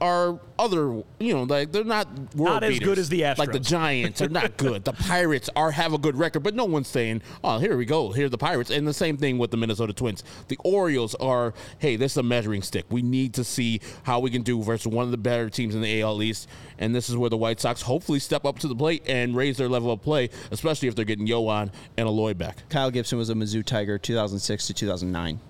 are 0.00 0.38
other, 0.58 1.02
you 1.18 1.32
know, 1.34 1.42
like 1.44 1.72
they're 1.72 1.84
not 1.84 2.06
world 2.34 2.54
Not 2.54 2.64
as 2.64 2.70
beaters. 2.74 2.86
good 2.88 2.98
as 2.98 3.08
the 3.08 3.22
Like 3.36 3.52
the 3.52 3.58
Astros. 3.60 3.66
Giants 3.68 4.22
are 4.22 4.28
not 4.28 4.56
good. 4.56 4.84
the 4.84 4.92
Pirates 5.08 5.48
are 5.56 5.70
have 5.70 5.92
a 5.92 5.98
good 5.98 6.16
record, 6.16 6.42
but 6.42 6.54
no 6.54 6.64
one's 6.64 6.88
saying, 6.88 7.22
"Oh, 7.44 7.58
here 7.58 7.76
we 7.76 7.84
go, 7.84 8.12
here 8.12 8.26
are 8.26 8.28
the 8.30 8.38
Pirates." 8.38 8.70
And 8.70 8.86
the 8.86 8.94
same 8.94 9.16
thing 9.16 9.38
with 9.38 9.50
the 9.50 9.56
Minnesota 9.56 9.92
Twins. 9.92 10.22
The 10.48 10.58
Orioles 10.64 11.14
are, 11.16 11.54
"Hey, 11.78 11.96
this 11.96 12.12
is 12.12 12.18
a 12.18 12.22
measuring 12.22 12.62
stick. 12.62 12.84
We 12.90 13.02
need 13.02 13.34
to 13.34 13.44
see 13.44 13.80
how 14.04 14.20
we 14.20 14.30
can 14.30 14.42
do 14.42 14.62
versus 14.62 14.86
one 14.86 15.04
of 15.04 15.10
the 15.10 15.18
better 15.18 15.48
teams 15.50 15.74
in 15.74 15.80
the 15.80 16.00
AL 16.02 16.22
East." 16.22 16.48
And 16.78 16.94
this 16.94 17.08
is 17.08 17.16
where 17.16 17.30
the 17.30 17.36
White 17.36 17.60
Sox 17.60 17.82
hopefully 17.82 18.18
step 18.18 18.44
up 18.44 18.58
to 18.60 18.68
the 18.68 18.76
plate 18.76 19.02
and 19.06 19.34
raise 19.36 19.56
their 19.56 19.68
level 19.68 19.90
of 19.90 20.02
play, 20.02 20.30
especially 20.50 20.88
if 20.88 20.94
they're 20.94 21.04
getting 21.04 21.26
Yoan 21.26 21.70
and 21.96 22.06
Eloy 22.08 22.34
back. 22.34 22.68
Kyle 22.68 22.90
Gibson 22.90 23.18
was 23.18 23.30
a 23.30 23.34
Mizzou 23.34 23.64
Tiger 23.64 23.98
2006 23.98 24.66
to 24.66 24.74
2009. 24.74 25.40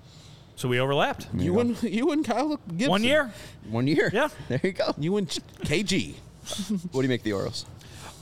So 0.57 0.69
we 0.69 0.81
overlapped. 0.81 1.29
You 1.35 1.61
and 1.61 1.81
you 1.83 2.11
and 2.13 2.25
Kyle 2.25 2.59
Gibson. 2.69 2.91
One 2.91 3.05
year. 3.05 3.31
One 3.69 3.87
year. 3.87 4.11
Yeah. 4.13 4.29
There 4.49 4.61
you 4.63 4.73
go. 4.73 4.95
You 4.99 5.17
and 5.19 5.29
KG. 5.29 6.15
What 6.93 7.01
do 7.01 7.03
you 7.03 7.09
make 7.09 7.23
the 7.25 7.33
Orioles? 7.33 7.67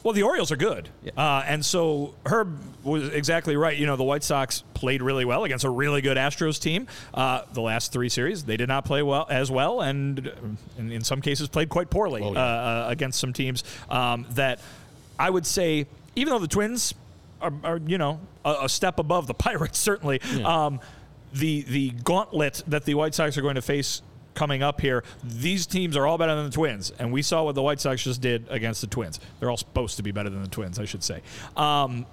Well, 0.02 0.12
the 0.14 0.22
Orioles 0.22 0.50
are 0.52 0.56
good. 0.56 0.88
Uh, 1.16 1.42
and 1.46 1.64
so 1.64 2.14
Herb 2.26 2.58
was 2.82 3.08
exactly 3.10 3.56
right. 3.56 3.76
You 3.76 3.86
know, 3.86 3.96
the 3.96 4.02
White 4.04 4.22
Sox 4.22 4.62
played 4.74 5.00
really 5.02 5.24
well 5.24 5.44
against 5.44 5.64
a 5.64 5.70
really 5.70 6.00
good 6.02 6.16
Astros 6.18 6.60
team. 6.60 6.86
Uh, 7.14 7.42
the 7.52 7.60
last 7.62 7.90
three 7.92 8.08
series, 8.10 8.44
they 8.44 8.56
did 8.58 8.68
not 8.68 8.84
play 8.84 9.02
well 9.02 9.26
as 9.30 9.50
well, 9.50 9.80
and 9.80 10.30
in, 10.78 10.92
in 10.92 11.04
some 11.04 11.20
cases 11.22 11.48
played 11.48 11.68
quite 11.70 11.88
poorly 11.90 12.22
Oh, 12.22 12.32
yeah. 12.32 12.38
uh, 12.38 12.42
uh, 12.42 12.86
against 12.90 13.18
some 13.20 13.32
teams 13.32 13.62
um, 13.90 14.26
that 14.32 14.60
I 15.18 15.30
would 15.30 15.46
say, 15.46 15.86
even 16.16 16.32
though 16.32 16.38
the 16.38 16.48
Twins 16.48 16.92
are, 17.40 17.52
are 17.62 17.78
you 17.86 17.96
know, 17.98 18.20
a, 18.44 18.56
a 18.64 18.68
step 18.68 18.98
above 18.98 19.26
the 19.26 19.34
Pirates, 19.46 19.78
certainly. 19.78 20.20
Um, 20.44 20.80
the 21.34 21.62
the 21.62 21.90
gauntlet 21.90 22.62
that 22.66 22.84
the 22.84 22.94
White 22.94 23.14
Sox 23.14 23.36
are 23.36 23.42
going 23.42 23.56
to 23.56 23.62
face 23.62 24.02
coming 24.34 24.62
up 24.62 24.80
here, 24.80 25.04
these 25.22 25.66
teams 25.66 25.96
are 25.96 26.06
all 26.06 26.18
better 26.18 26.34
than 26.34 26.46
the 26.46 26.50
Twins, 26.50 26.92
and 26.98 27.12
we 27.12 27.22
saw 27.22 27.44
what 27.44 27.54
the 27.54 27.62
White 27.62 27.80
Sox 27.80 28.02
just 28.02 28.20
did 28.20 28.46
against 28.50 28.80
the 28.80 28.86
Twins. 28.86 29.20
They're 29.38 29.50
all 29.50 29.56
supposed 29.56 29.96
to 29.96 30.02
be 30.02 30.12
better 30.12 30.30
than 30.30 30.42
the 30.42 30.48
Twins, 30.48 30.78
I 30.78 30.84
should 30.84 31.04
say. 31.04 31.22
Um, 31.56 32.06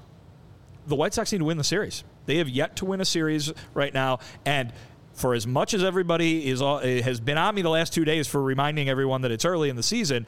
the 0.87 0.95
White 0.95 1.13
Sox 1.13 1.31
need 1.31 1.39
to 1.39 1.45
win 1.45 1.57
the 1.57 1.63
series. 1.63 2.03
They 2.25 2.37
have 2.37 2.49
yet 2.49 2.75
to 2.77 2.85
win 2.85 3.01
a 3.01 3.05
series 3.05 3.51
right 3.73 3.93
now, 3.93 4.19
and 4.45 4.71
for 5.13 5.33
as 5.33 5.45
much 5.45 5.73
as 5.73 5.83
everybody 5.83 6.47
is 6.47 6.61
all, 6.61 6.79
has 6.79 7.19
been 7.19 7.37
on 7.37 7.53
me 7.53 7.61
the 7.61 7.69
last 7.69 7.93
two 7.93 8.05
days 8.05 8.27
for 8.27 8.41
reminding 8.41 8.89
everyone 8.89 9.21
that 9.21 9.31
it's 9.31 9.45
early 9.45 9.69
in 9.69 9.75
the 9.75 9.83
season, 9.83 10.25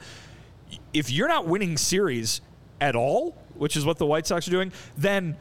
if 0.92 1.10
you're 1.10 1.28
not 1.28 1.46
winning 1.46 1.76
series 1.76 2.40
at 2.80 2.94
all, 2.94 3.36
which 3.54 3.76
is 3.76 3.84
what 3.84 3.98
the 3.98 4.06
White 4.06 4.26
Sox 4.26 4.46
are 4.46 4.50
doing, 4.50 4.72
then 4.96 5.36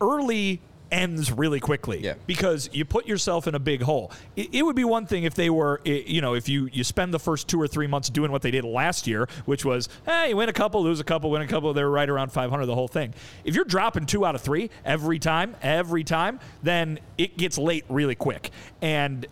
early 0.00 0.60
ends 0.92 1.32
really 1.32 1.58
quickly 1.58 2.00
Yeah. 2.04 2.14
because 2.26 2.68
you 2.72 2.84
put 2.84 3.06
yourself 3.06 3.48
in 3.48 3.54
a 3.54 3.58
big 3.58 3.82
hole. 3.82 4.12
It, 4.36 4.54
it 4.54 4.62
would 4.62 4.76
be 4.76 4.84
one 4.84 5.06
thing 5.06 5.24
if 5.24 5.34
they 5.34 5.50
were, 5.50 5.80
you 5.84 6.20
know, 6.20 6.34
if 6.34 6.48
you 6.48 6.68
you 6.72 6.84
spend 6.84 7.12
the 7.12 7.18
first 7.18 7.48
two 7.48 7.60
or 7.60 7.66
three 7.66 7.86
months 7.86 8.10
doing 8.10 8.30
what 8.30 8.42
they 8.42 8.50
did 8.50 8.64
last 8.64 9.06
year, 9.06 9.28
which 9.46 9.64
was, 9.64 9.88
hey, 10.06 10.28
you 10.28 10.36
win 10.36 10.48
a 10.48 10.52
couple, 10.52 10.82
lose 10.82 11.00
a 11.00 11.04
couple, 11.04 11.30
win 11.30 11.42
a 11.42 11.46
couple. 11.48 11.72
they're 11.72 11.90
right 11.90 12.08
around 12.08 12.30
500 12.30 12.66
the 12.66 12.74
whole 12.74 12.88
thing. 12.88 13.14
If 13.44 13.54
you're 13.56 13.64
dropping 13.64 14.06
two 14.06 14.24
out 14.26 14.34
of 14.34 14.42
three 14.42 14.70
every 14.84 15.18
time, 15.18 15.56
every 15.62 16.04
time, 16.04 16.38
then 16.62 16.98
it 17.16 17.36
gets 17.38 17.56
late 17.58 17.84
really 17.88 18.14
quick. 18.14 18.50
And 18.82 19.26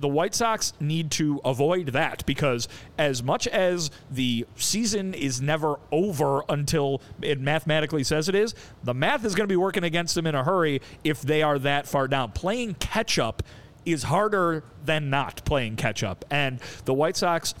the 0.00 0.08
White 0.08 0.34
Sox 0.34 0.72
need 0.80 1.10
to 1.12 1.40
avoid 1.44 1.88
that 1.88 2.24
because 2.26 2.68
as 2.98 3.22
much 3.22 3.46
as 3.46 3.90
the 4.10 4.46
season 4.56 5.14
is 5.14 5.40
never 5.40 5.78
over 5.92 6.42
until 6.48 7.02
it 7.20 7.38
mathematically 7.38 8.02
says 8.02 8.28
it 8.28 8.34
is, 8.34 8.54
the 8.82 8.94
math 8.94 9.24
is 9.24 9.34
going 9.34 9.46
to 9.46 9.52
be 9.52 9.56
working 9.56 9.84
against 9.84 10.14
them 10.14 10.26
in 10.26 10.34
a 10.34 10.42
hurry 10.42 10.80
if 11.04 11.20
they 11.20 11.42
are 11.42 11.58
that 11.58 11.86
far 11.86 12.08
down. 12.08 12.32
Playing 12.32 12.74
catch 12.74 13.18
up 13.18 13.42
is 13.84 14.04
harder 14.04 14.64
than 14.84 15.10
not 15.10 15.44
playing 15.44 15.76
catch 15.76 16.02
up. 16.02 16.24
And 16.30 16.60
the 16.86 16.94
White 16.94 17.16
Sox 17.16 17.54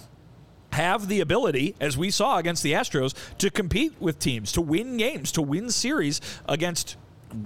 have 0.72 1.08
the 1.08 1.20
ability, 1.20 1.74
as 1.80 1.98
we 1.98 2.10
saw 2.10 2.38
against 2.38 2.62
the 2.62 2.72
Astros, 2.72 3.14
to 3.38 3.50
compete 3.50 3.94
with 4.00 4.18
teams, 4.18 4.52
to 4.52 4.60
win 4.60 4.96
games, 4.96 5.32
to 5.32 5.42
win 5.42 5.70
series 5.70 6.20
against 6.48 6.96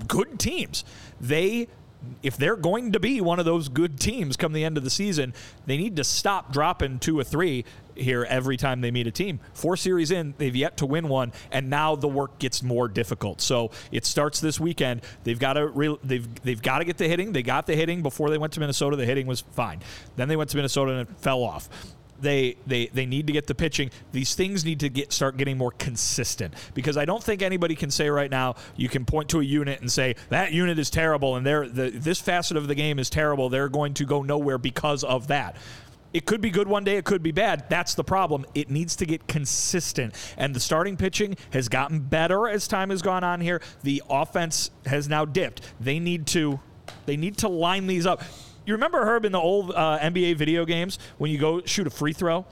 good 0.07 0.39
teams. 0.39 0.85
They 1.21 1.69
if 2.23 2.37
they're 2.37 2.57
going 2.57 2.93
to 2.93 3.01
be 3.01 3.21
one 3.21 3.39
of 3.39 3.45
those 3.45 3.69
good 3.69 3.99
teams 4.01 4.37
come 4.37 4.53
the 4.53 4.65
end 4.65 4.77
of 4.77 4.85
the 4.85 4.91
season, 4.91 5.35
they 5.67 5.77
need 5.77 5.97
to 5.97 6.05
stop 6.05 6.53
dropping 6.53 6.99
two 6.99 7.19
or 7.19 7.25
three 7.25 7.65
here 7.95 8.25
every 8.25 8.57
time 8.57 8.81
they 8.81 8.91
meet 8.91 9.07
a 9.07 9.11
team. 9.11 9.41
Four 9.53 9.77
series 9.77 10.11
in, 10.11 10.35
they've 10.39 10.55
yet 10.55 10.77
to 10.79 10.87
win 10.87 11.09
one, 11.09 11.33
and 11.51 11.71
now 11.71 11.95
the 11.95 12.09
work 12.09 12.39
gets 12.39 12.63
more 12.63 12.89
difficult. 12.89 13.41
So 13.41 13.71
it 13.93 14.05
starts 14.05 14.41
this 14.41 14.59
weekend. 14.59 15.03
They've 15.23 15.39
got 15.39 15.55
to 15.55 15.69
re- 15.69 15.99
they've 16.03 16.43
they've 16.43 16.63
got 16.63 16.79
to 16.79 16.85
get 16.85 16.99
the 16.99 17.09
hitting. 17.09 17.33
They 17.33 17.43
got 17.43 17.67
the 17.67 17.77
hitting 17.77 18.03
before 18.03 18.31
they 18.31 18.39
went 18.39 18.53
to 18.55 18.61
Minnesota. 18.61 18.97
The 18.97 19.07
hitting 19.07 19.27
was 19.27 19.41
fine. 19.41 19.81
Then 20.17 20.29
they 20.29 20.37
went 20.37 20.51
to 20.51 20.57
Minnesota 20.57 20.93
and 20.93 21.09
it 21.09 21.17
fell 21.19 21.43
off 21.43 21.69
they 22.25 22.57
they 22.67 22.87
they 22.89 23.07
need 23.07 23.27
to 23.29 23.33
get 23.33 23.47
the 23.47 23.55
pitching. 23.55 23.91
These 24.13 24.35
things 24.35 24.65
need 24.65 24.81
to 24.81 24.89
get 24.89 25.13
start 25.13 25.37
getting 25.37 25.57
more 25.57 25.71
consistent 25.73 26.55
because 26.75 26.97
I 26.97 27.05
don't 27.05 27.23
think 27.23 27.43
anybody 27.43 27.77
can 27.77 27.91
say 27.91 28.09
right 28.09 28.31
now 28.31 28.57
you 28.77 28.89
can 28.89 29.05
point 29.05 29.29
to 29.31 29.41
a 29.41 29.45
unit 29.45 29.81
and 29.81 29.91
say 29.91 30.17
that 30.31 30.53
unit 30.53 30.79
is 30.79 30.91
terrible 30.91 31.37
and 31.37 31.47
they're 31.47 31.69
the 31.69 31.91
this 31.91 32.21
facet 32.21 32.57
of 32.57 32.67
the 32.67 32.75
game 32.75 32.99
is 32.99 33.09
terrible. 33.09 33.49
They're 33.49 33.69
going 33.69 33.95
to 33.95 34.05
go 34.05 34.23
nowhere 34.23 34.59
because 34.59 35.05
of 35.05 35.29
that. 35.29 35.57
It 36.15 36.27
could 36.27 36.41
be 36.41 36.51
good 36.51 36.69
one 36.69 36.85
day, 36.85 36.97
it 36.97 37.05
could 37.05 37.25
be 37.25 37.33
bad. 37.33 37.69
That's 37.69 37.95
the 37.95 38.05
problem. 38.05 38.47
It 38.55 38.71
needs 38.71 38.95
to 38.97 39.07
get 39.07 39.27
consistent. 39.27 40.15
And 40.37 40.55
the 40.55 40.61
starting 40.61 40.97
pitching 40.97 41.37
has 41.51 41.69
gotten 41.69 41.99
better 41.99 42.49
as 42.49 42.69
time 42.69 42.91
has 42.91 43.03
gone 43.03 43.25
on 43.25 43.41
here. 43.41 43.61
The 43.83 44.01
offense 44.09 44.71
has 44.87 45.09
now 45.09 45.25
dipped. 45.25 45.61
They 45.81 45.99
need 45.99 46.29
to 46.29 46.61
they 47.07 47.17
need 47.17 47.39
to 47.39 47.49
line 47.49 47.89
these 47.89 48.07
up. 48.07 48.23
You 48.67 48.75
remember 48.75 49.05
Herb 49.05 49.25
in 49.25 49.33
the 49.33 49.41
old 49.41 49.71
uh, 49.73 49.99
NBA 50.01 50.37
video 50.37 50.65
games 50.65 50.99
when 51.19 51.31
you 51.31 51.39
go 51.39 51.63
shoot 51.65 51.87
a 51.87 51.91
free 51.91 52.13
throw, 52.15 52.47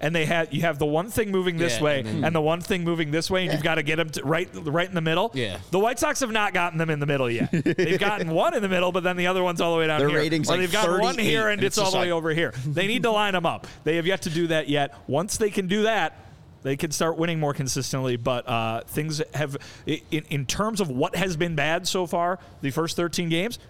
and 0.00 0.14
they 0.14 0.24
had 0.24 0.54
you 0.54 0.60
have 0.62 0.78
the 0.78 0.86
one 0.86 1.10
thing 1.10 1.32
moving 1.32 1.56
this 1.56 1.78
Yeah, 1.78 1.82
way 1.82 2.00
and 2.00 2.24
and, 2.24 2.34
the 2.34 2.40
one 2.40 2.60
thing 2.60 2.84
moving 2.84 3.10
this 3.10 3.28
way, 3.28 3.42
and 3.44 3.52
you've 3.52 3.62
got 3.64 3.74
to 3.74 3.82
get 3.82 3.96
them 3.96 4.08
to 4.10 4.24
right 4.24 4.48
right 4.54 4.88
in 4.88 4.94
the 4.94 5.00
middle. 5.00 5.32
Yeah. 5.34 5.58
The 5.72 5.78
White 5.80 5.98
Sox 5.98 6.20
have 6.20 6.30
not 6.30 6.54
gotten 6.54 6.78
them 6.78 6.90
in 6.90 7.00
the 7.00 7.06
middle 7.06 7.28
yet. 7.28 7.50
They've 7.50 7.98
gotten 7.98 8.30
one 8.30 8.54
in 8.54 8.62
the 8.62 8.68
middle, 8.68 8.92
but 8.92 9.02
then 9.02 9.16
the 9.16 9.26
other 9.26 9.42
one's 9.42 9.60
all 9.60 9.72
the 9.72 9.78
way 9.80 9.88
down 9.88 9.98
Their 9.98 10.10
here. 10.10 10.18
rating's 10.18 10.48
or 10.48 10.52
like 10.52 10.60
they've 10.60 10.72
got 10.72 11.00
one 11.00 11.18
here 11.18 11.48
and, 11.48 11.54
and 11.58 11.64
it's, 11.64 11.76
it's 11.76 11.78
all 11.78 11.84
just 11.86 11.94
the 11.94 12.00
way 12.00 12.12
over 12.12 12.30
here. 12.32 12.52
They 12.66 12.86
need 12.86 13.02
to 13.02 13.10
line 13.10 13.32
them 13.32 13.44
up. 13.46 13.66
They 13.82 13.96
have 13.96 14.06
yet 14.06 14.22
to 14.22 14.30
do 14.30 14.46
that 14.48 14.68
yet. 14.68 14.94
Once 15.08 15.36
they 15.38 15.50
can 15.50 15.66
do 15.66 15.82
that. 15.82 16.24
They 16.64 16.76
can 16.76 16.90
start 16.90 17.16
winning 17.16 17.38
more 17.38 17.54
consistently, 17.54 18.16
but 18.16 18.46
uh, 18.48 18.80
things 18.88 19.22
have, 19.32 19.56
in, 19.86 20.24
in 20.28 20.44
terms 20.44 20.80
of 20.80 20.90
what 20.90 21.14
has 21.14 21.36
been 21.36 21.54
bad 21.54 21.86
so 21.86 22.04
far, 22.04 22.40
the 22.62 22.72
first 22.72 22.96
13 22.96 23.28
games, 23.28 23.60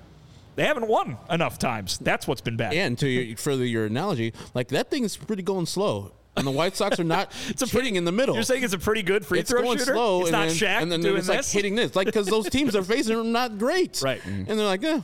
they 0.59 0.65
haven't 0.65 0.89
won 0.89 1.17
enough 1.31 1.59
times. 1.59 1.99
That's 1.99 2.27
what's 2.27 2.41
been 2.41 2.57
bad. 2.57 2.75
And 2.75 2.99
to 2.99 3.09
your, 3.09 3.37
further 3.37 3.65
your 3.65 3.87
analogy, 3.87 4.33
like 4.55 4.69
that 4.69 4.91
thing 4.91 5.05
is 5.05 5.17
pretty 5.17 5.43
going 5.43 5.67
slow, 5.67 6.13
and 6.37 6.45
the 6.47 6.51
White 6.51 6.77
Sox 6.77 6.99
are 7.01 7.05
not 7.05 7.33
It's 7.49 7.63
a 7.63 7.67
pretty- 7.67 7.97
in 7.97 8.05
the 8.05 8.13
middle. 8.13 8.35
You're 8.35 8.45
saying 8.45 8.65
it's 8.65 8.75
a 8.75 8.79
pretty 8.79 9.03
good 9.03 9.25
free 9.25 9.39
it's 9.39 9.51
throw 9.51 9.63
going 9.63 9.79
shooter. 9.79 9.93
slow, 9.95 10.21
it's 10.21 10.29
and 10.31 10.33
not 10.33 10.49
then, 10.49 10.57
Shaq 10.57 10.83
and 10.83 10.93
then 10.93 11.01
doing 11.01 11.17
it's 11.19 11.29
like 11.29 11.39
this. 11.39 11.53
hitting 11.53 11.77
this, 11.77 11.95
like 11.97 12.07
because 12.07 12.27
those 12.27 12.51
teams 12.51 12.75
are 12.77 12.83
facing 12.95 13.17
are 13.17 13.25
not 13.25 13.57
great, 13.59 14.03
Right. 14.03 14.25
And 14.27 14.47
they're 14.49 14.57
like, 14.67 14.83
eh, 14.85 15.01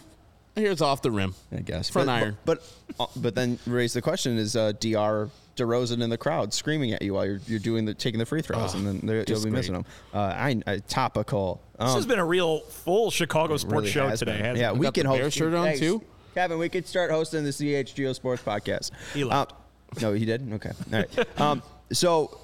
here's 0.57 0.83
off 0.83 1.03
the 1.03 1.11
rim. 1.13 1.35
I 1.57 1.61
guess. 1.61 1.89
front 1.89 2.07
but, 2.09 2.13
iron. 2.13 2.37
But 2.45 2.63
but, 2.99 3.05
uh, 3.05 3.07
but 3.17 3.35
then 3.35 3.59
raise 3.67 3.93
the 3.93 4.03
question: 4.03 4.37
Is 4.39 4.57
uh, 4.57 4.73
Dr. 4.73 5.31
DeRozan 5.57 6.03
in 6.03 6.11
the 6.11 6.19
crowd 6.19 6.53
screaming 6.53 6.93
at 6.93 7.03
you 7.03 7.15
while 7.15 7.25
you're, 7.27 7.41
you're 7.47 7.59
doing 7.59 7.85
the 7.85 7.95
taking 7.95 8.19
the 8.19 8.27
free 8.27 8.43
throws, 8.43 8.75
and 8.75 8.87
then 8.87 9.01
they're- 9.03 9.17
you'll 9.19 9.25
just 9.25 9.45
be 9.45 9.51
missing 9.51 9.75
them? 9.75 9.85
Uh, 10.13 10.19
I, 10.19 10.61
I 10.67 10.79
topical. 10.79 11.61
This 11.79 11.89
Um, 11.91 11.95
has 11.97 12.07
been 12.07 12.19
a 12.19 12.25
real 12.25 12.61
full 12.61 13.11
Chicago 13.11 13.57
sports 13.57 13.75
really 13.75 13.91
show 13.91 14.09
has 14.09 14.19
today. 14.19 14.41
been. 14.43 14.57
Yeah, 14.57 14.71
it? 14.71 14.77
we 14.79 14.91
can 14.91 15.07
host. 15.07 15.21
Bear 15.21 15.31
shirt 15.31 15.55
on, 15.55 15.65
Thanks. 15.67 15.81
too? 15.81 16.03
Kevin, 16.35 16.59
we 16.59 16.69
could 16.69 16.87
start 16.89 17.11
hosting 17.11 17.45
the 17.45 17.51
CHGO 17.51 18.15
Sports 18.15 18.43
Podcast. 18.43 18.91
He 19.13 19.23
left. 19.25 19.53
Uh, 19.53 20.01
no, 20.01 20.13
he 20.13 20.25
did. 20.25 20.53
Okay. 20.55 20.71
All 20.93 20.99
right. 20.99 21.29
Um, 21.41 21.63
so, 21.93 22.41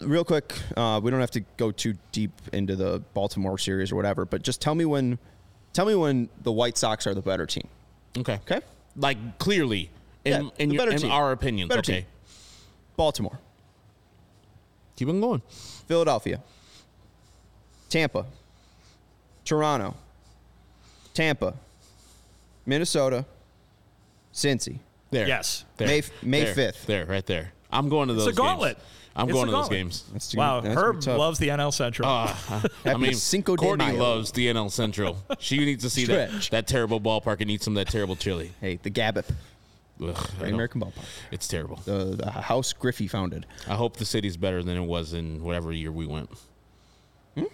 real 0.00 0.24
quick, 0.24 0.52
uh, 0.76 1.00
we 1.02 1.10
don't 1.12 1.20
have 1.20 1.30
to 1.32 1.40
go 1.56 1.70
too 1.70 1.94
deep 2.10 2.32
into 2.52 2.74
the 2.74 3.00
Baltimore 3.14 3.56
series 3.58 3.92
or 3.92 3.96
whatever, 3.96 4.24
but 4.24 4.42
just 4.42 4.60
tell 4.60 4.74
me 4.74 4.84
when, 4.84 5.18
tell 5.72 5.86
me 5.86 5.94
when 5.94 6.28
the 6.42 6.50
White 6.50 6.76
Sox 6.76 7.06
are 7.06 7.14
the 7.14 7.20
better 7.22 7.46
team. 7.46 7.68
Okay, 8.18 8.40
Okay. 8.50 8.60
like 8.96 9.38
clearly 9.38 9.90
in 10.24 10.44
Yeah, 10.44 10.50
in, 10.58 10.70
your, 10.72 10.90
in 10.90 11.04
our 11.10 11.30
opinions. 11.30 11.68
Better 11.68 11.78
okay, 11.80 11.92
team. 12.00 12.06
Baltimore, 13.00 13.38
keep 14.94 15.08
on 15.08 15.22
going. 15.22 15.40
Philadelphia, 15.88 16.38
Tampa, 17.88 18.26
Toronto, 19.42 19.94
Tampa, 21.14 21.54
Minnesota, 22.66 23.24
Cincy. 24.34 24.80
There, 25.10 25.26
Yes. 25.26 25.64
there, 25.78 25.88
May- 25.88 26.02
May 26.22 26.44
there, 26.44 26.54
5th. 26.54 26.84
There, 26.84 27.06
right 27.06 27.24
there. 27.24 27.52
I'm 27.72 27.88
going 27.88 28.08
to 28.08 28.14
those. 28.14 28.26
It's 28.28 28.36
a 28.36 28.40
gauntlet. 28.42 28.76
Games. 28.76 28.86
I'm 29.16 29.28
It's 29.28 29.32
going 29.34 29.46
to 29.46 29.52
those 29.52 29.68
games. 29.70 30.04
That's 30.12 30.28
too- 30.28 30.38
Wow, 30.38 30.60
that's 30.60 30.74
Herb 30.78 31.04
loves 31.06 31.38
the 31.38 31.48
NL 31.48 31.72
Central. 31.72 32.06
Ah, 32.06 32.62
I 32.84 32.96
mean, 32.98 33.14
Cinco 33.14 33.56
de 33.56 33.62
Courtney 33.62 33.86
Mayo. 33.86 33.98
loves 33.98 34.30
the 34.32 34.46
NL 34.48 34.70
Central. 34.70 35.16
She 35.38 35.56
needs 35.58 35.82
to 35.84 35.90
see 35.90 36.04
that, 36.04 36.28
Stretch. 36.28 36.50
that 36.50 36.66
terrible 36.68 37.00
ballpark 37.00 37.40
and 37.40 37.50
eat 37.50 37.62
some 37.62 37.76
of 37.78 37.84
that 37.86 37.90
terrible 37.90 38.14
chili. 38.14 38.52
Hey, 38.60 38.76
the 38.82 38.90
Gabbip, 38.90 39.24
Ugh, 40.02 40.30
American 40.40 40.80
Ballpark. 40.80 41.04
It's 41.30 41.46
terrible. 41.48 41.76
the, 41.84 42.16
the 42.16 42.30
house 42.30 42.72
Griffey 42.72 43.06
founded. 43.06 43.46
I 43.68 43.74
hope 43.74 43.96
the 43.96 44.04
city's 44.04 44.36
better 44.36 44.62
than 44.62 44.76
it 44.76 44.84
was 44.84 45.12
in 45.12 45.42
whatever 45.42 45.72
year 45.72 45.92
we 45.92 46.06
went. 46.06 46.30
Hmm? 47.34 47.44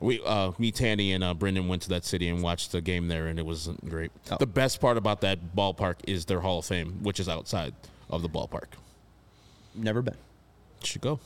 We, 0.00 0.20
uh, 0.24 0.52
me, 0.58 0.72
Tanny, 0.72 1.12
and 1.12 1.22
uh, 1.22 1.34
Brendan 1.34 1.68
went 1.68 1.82
to 1.82 1.88
that 1.90 2.04
city 2.04 2.28
and 2.28 2.42
watched 2.42 2.72
the 2.72 2.80
game 2.80 3.08
there, 3.08 3.26
and 3.26 3.38
it 3.38 3.46
wasn't 3.46 3.88
great. 3.88 4.10
Oh. 4.30 4.36
The 4.38 4.46
best 4.46 4.80
part 4.80 4.96
about 4.96 5.20
that 5.20 5.54
ballpark 5.56 5.96
is 6.06 6.24
their 6.24 6.40
Hall 6.40 6.60
of 6.60 6.64
Fame, 6.64 7.02
which 7.02 7.20
is 7.20 7.28
outside 7.28 7.74
of 8.10 8.22
the 8.22 8.28
ballpark. 8.28 8.68
Never 9.74 10.02
been. 10.02 10.16
Should 10.86 11.00
go. 11.02 11.20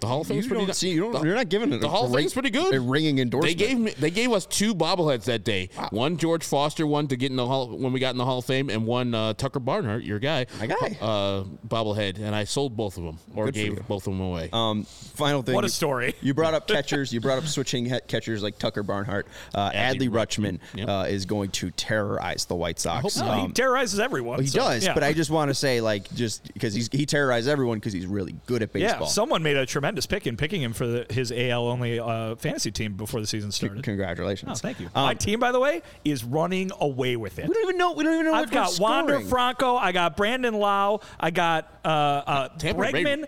The 0.00 0.06
Hall 0.06 0.22
of 0.22 0.26
Fame's 0.26 0.46
pretty. 0.46 0.64
don't 0.66 0.74
see. 0.74 0.90
You 0.90 1.00
don't. 1.00 1.12
the- 1.12 1.22
you're 1.22 1.34
not 1.34 1.48
giving 1.48 1.72
it. 1.72 1.80
The 1.80 1.86
a 1.86 1.90
Hall 1.90 2.06
of 2.06 2.14
Fame's 2.14 2.32
pretty 2.32 2.50
good. 2.50 2.74
A 2.74 2.80
ringing 2.80 3.16
They 3.30 3.54
gave 3.54 3.78
me, 3.78 3.92
they 3.98 4.10
gave 4.10 4.32
us 4.32 4.46
two 4.46 4.74
bobbleheads 4.74 5.24
that 5.24 5.44
day. 5.44 5.70
One 5.90 6.16
George 6.16 6.44
Foster 6.44 6.86
one 6.86 7.08
to 7.08 7.16
get 7.16 7.30
in 7.30 7.36
the 7.36 7.46
hall 7.46 7.68
when 7.76 7.92
we 7.92 8.00
got 8.00 8.10
in 8.10 8.18
the 8.18 8.24
Hall 8.24 8.38
of 8.38 8.44
Fame, 8.44 8.70
and 8.70 8.86
one 8.86 9.14
uh, 9.14 9.34
Tucker 9.34 9.60
Barnhart, 9.60 10.02
your 10.04 10.18
guy, 10.18 10.46
My 10.58 10.66
guy. 10.66 10.98
uh, 11.00 11.44
bobblehead, 11.66 12.18
and 12.18 12.34
I 12.34 12.44
sold 12.44 12.76
both 12.76 12.96
of 12.98 13.04
them 13.04 13.18
or 13.34 13.46
Good 13.46 13.54
gave 13.54 13.88
both 13.88 14.06
of 14.06 14.12
them 14.12 14.20
away. 14.20 14.48
Um, 14.52 14.84
final 14.84 15.42
thing. 15.42 15.54
What 15.54 15.64
a 15.64 15.66
you- 15.66 15.70
story. 15.70 16.14
You 16.20 16.34
brought 16.34 16.54
up 16.54 16.66
catchers. 16.74 17.12
You 17.12 17.20
brought 17.20 17.38
up 17.38 17.46
switching 17.46 17.90
catchers 18.08 18.42
like 18.42 18.58
Tucker 18.58 18.82
Barnhart. 18.82 19.26
Uh, 19.54 19.70
Adley 19.70 19.94
Adley 19.94 20.08
Rutschman 20.08 20.58
Yep. 20.74 20.88
uh, 20.88 21.04
is 21.08 21.24
going 21.26 21.50
to 21.50 21.70
terrorize 21.70 22.44
the 22.46 22.54
White 22.56 22.78
Sox. 22.80 23.16
No, 23.16 23.24
he 23.32 23.40
Um, 23.42 23.52
terrorizes 23.52 24.00
everyone. 24.00 24.40
he 24.40 24.46
so, 24.48 24.58
does, 24.60 24.84
yeah. 24.84 24.94
but 24.94 25.02
I 25.04 25.12
just 25.14 25.30
want 25.30 25.50
to 25.50 25.54
say, 25.54 25.80
like, 25.80 26.12
just 26.14 26.52
because 26.52 26.74
he's 26.74 26.88
he 26.92 27.06
terrorizes 27.06 27.48
everyone 27.48 27.78
because 27.78 27.92
he's 27.92 28.06
really 28.06 28.34
good 28.46 28.62
at 28.62 28.74
yeah, 28.74 28.93
baseball. 29.00 29.08
someone 29.08 29.42
made 29.42 29.56
a 29.56 29.66
tremendous 29.66 30.06
pick 30.06 30.26
in 30.26 30.36
picking 30.36 30.62
him 30.62 30.72
for 30.72 30.86
the, 30.86 31.06
his 31.10 31.30
AL 31.32 31.66
only 31.66 31.98
uh, 32.00 32.34
fantasy 32.36 32.70
team 32.70 32.94
before 32.94 33.20
the 33.20 33.26
season 33.26 33.50
started. 33.52 33.82
Congratulations. 33.82 34.50
Oh, 34.52 34.54
thank 34.54 34.80
you. 34.80 34.86
Um, 34.94 35.04
My 35.04 35.14
team, 35.14 35.40
by 35.40 35.52
the 35.52 35.60
way, 35.60 35.82
is 36.04 36.24
running 36.24 36.70
away 36.80 37.16
with 37.16 37.38
it. 37.38 37.48
we 37.48 37.54
don't 37.54 37.62
even 37.64 37.78
know. 37.78 37.92
We 37.92 38.04
don't 38.04 38.14
even 38.14 38.26
know. 38.26 38.34
I've 38.34 38.50
got 38.50 38.78
Wander. 38.78 39.20
Franco. 39.20 39.76
I 39.76 39.92
got 39.92 40.16
Brandon 40.16 40.54
Lowe. 40.54 41.00
I 41.20 41.30
got 41.30 41.72
uh, 41.84 41.88
uh, 41.88 42.48
Bregman, 42.58 43.26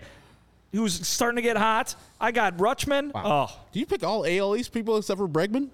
who's 0.73 1.07
starting 1.07 1.37
to 1.37 1.41
get 1.41 1.57
hot. 1.57 1.95
I 2.19 2.31
got 2.31 2.57
Rutschman. 2.57 3.11
Oh, 3.15 3.55
Do 3.71 3.79
you 3.79 3.85
pick 3.85 4.03
all 4.03 4.25
AL 4.25 4.55
East 4.55 4.71
people 4.73 4.97
except 4.97 5.17
for 5.19 5.27
Bregman? 5.27 5.69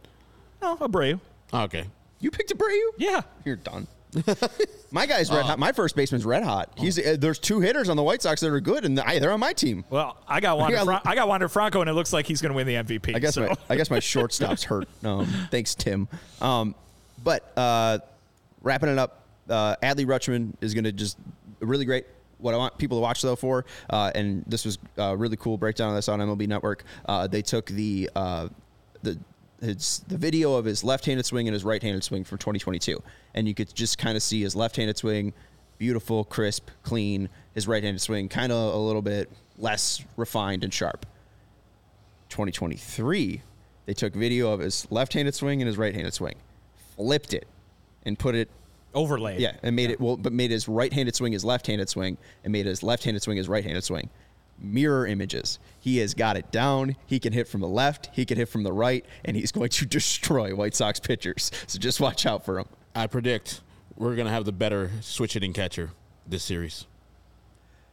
no, 0.61 0.77
Abreu. 0.77 1.19
Okay. 1.53 1.85
You 2.19 2.31
picked 2.31 2.55
Abreu. 2.57 2.79
Yeah. 2.97 3.21
You're 3.43 3.57
done. 3.57 3.87
my 4.91 5.05
guy's 5.05 5.32
red 5.32 5.45
hot. 5.45 5.59
My 5.59 5.72
first 5.72 5.95
baseman's 5.95 6.26
red 6.26 6.43
hot. 6.43 6.72
He's 6.78 6.99
uh, 6.99 7.16
there's 7.20 7.39
two 7.39 7.59
hitters 7.59 7.89
on 7.89 7.97
the 7.97 8.03
White 8.03 8.22
Sox 8.22 8.41
that 8.41 8.51
are 8.51 8.59
good, 8.59 8.86
and 8.86 8.99
I, 8.99 9.20
they're 9.20 9.32
on 9.32 9.39
my 9.39 9.53
team. 9.53 9.84
Well, 9.89 10.18
I 10.28 10.39
got 10.39 10.57
Wander. 10.59 10.76
I 10.76 10.80
got- 10.80 10.86
Fran- 10.86 11.01
I 11.05 11.16
got 11.16 11.28
Wander 11.28 11.49
Franco, 11.49 11.82
and 11.82 11.89
it 11.89 11.93
looks 11.93 12.14
like 12.14 12.26
he's 12.28 12.41
going 12.41 12.51
to 12.51 12.55
win 12.55 12.68
the 12.68 12.76
MVP. 12.76 13.16
I 13.16 13.20
guess 13.20 13.36
so. 13.36 13.47
my 13.47 13.55
I 13.70 13.76
guess 13.76 13.89
my 13.89 13.99
shortstop's 13.99 14.64
hurt. 14.64 14.88
Um, 15.03 15.26
thanks, 15.51 15.76
Tim. 15.76 16.07
Um, 16.41 16.76
but 17.24 17.51
uh, 17.57 17.99
wrapping 18.61 18.89
it 18.89 18.97
up, 18.97 19.24
uh, 19.49 19.76
Adley 19.84 20.05
Rutschman 20.05 20.53
is 20.61 20.74
going 20.74 20.84
to 20.86 20.91
just 20.91 21.18
really 21.59 21.86
great. 21.86 22.05
What 22.39 22.53
I 22.53 22.57
want 22.57 22.78
people 22.78 22.97
to 22.97 23.01
watch 23.01 23.22
though 23.22 23.38
for, 23.38 23.64
uh, 23.89 24.11
and 24.14 24.43
this 24.45 24.66
was 24.66 24.78
a 24.97 25.16
really 25.16 25.38
cool 25.38 25.57
breakdown 25.57 25.89
of 25.91 25.95
this 25.95 26.09
on 26.09 26.20
MLB 26.20 26.45
Network. 26.47 26.84
Uh, 27.05 27.26
they 27.26 27.41
took 27.41 27.68
the 27.68 28.09
uh, 28.18 28.49
the 29.01 29.18
his 29.64 30.03
the 30.07 30.18
video 30.18 30.55
of 30.55 30.66
his 30.66 30.84
left-handed 30.84 31.26
swing 31.26 31.47
and 31.47 31.53
his 31.53 31.64
right-handed 31.64 32.03
swing 32.03 32.24
from 32.24 32.38
2022, 32.38 33.01
and 33.34 33.47
you 33.47 33.53
could 33.53 33.74
just 33.74 33.97
kind 33.97 34.16
of 34.16 34.24
see 34.24 34.41
his 34.41 34.55
left-handed 34.55 34.97
swing, 34.97 35.34
beautiful, 35.78 36.24
crisp, 36.24 36.70
clean. 36.84 37.30
His 37.53 37.68
right-handed 37.68 38.01
swing, 38.01 38.30
kind 38.30 38.51
of 38.51 38.74
a 38.74 38.78
little 38.78 39.01
bit 39.01 39.30
less 39.57 40.03
refined 40.18 40.64
and 40.64 40.74
sharp. 40.74 41.05
2023, 42.30 43.41
they 43.86 43.93
took 43.93 44.16
video 44.16 44.51
of 44.51 44.59
his 44.59 44.88
left-handed 44.89 45.36
swing 45.36 45.61
and 45.61 45.68
his 45.68 45.78
right-handed 45.78 46.14
swing, 46.14 46.36
flipped 46.95 47.34
it, 47.34 47.47
and 48.05 48.18
put 48.18 48.34
it 48.34 48.49
overlaid. 48.95 49.39
yeah, 49.39 49.55
and 49.61 49.76
made 49.76 49.91
it 49.91 50.01
well, 50.01 50.18
but 50.18 50.34
made 50.34 50.49
his 50.49 50.68
right-handed 50.68 51.16
swing 51.16 51.32
his 51.32 51.45
left-handed 51.45 51.89
swing, 51.89 52.18
and 52.43 52.51
made 52.51 52.66
his 52.66 52.82
left-handed 52.82 53.22
swing 53.22 53.38
his 53.38 53.47
right-handed 53.47 53.84
swing. 53.84 54.09
Mirror 54.64 55.07
images. 55.07 55.59
He 55.80 55.97
has 55.97 56.14
got 56.14 56.38
it 56.38 56.51
down. 56.51 56.95
He 57.05 57.20
can 57.20 57.34
hit 57.34 57.47
from 57.47 57.61
the 57.61 57.68
left. 57.68 58.09
He 58.14 58.26
can 58.26 58.38
hit 58.38 58.47
from 58.49 58.64
the 58.64 58.72
right, 58.74 59.05
and 59.26 59.36
he's 59.36 59.51
going 59.51 59.70
to 59.70 59.86
destroy 59.88 60.55
White 60.55 60.74
Sox 60.76 60.99
pitchers. 60.99 61.51
So 61.68 61.78
just 61.78 61.99
watch 61.99 62.26
out 62.26 62.45
for 62.45 62.59
him. 62.59 62.66
I 62.95 63.07
predict 63.07 63.61
we're 63.97 64.16
going 64.16 64.26
to 64.28 64.32
have 64.32 64.45
the 64.45 64.51
better 64.53 64.89
switch 65.01 65.34
hitting 65.34 65.53
catcher 65.53 65.91
this 66.28 66.43
series. 66.43 66.86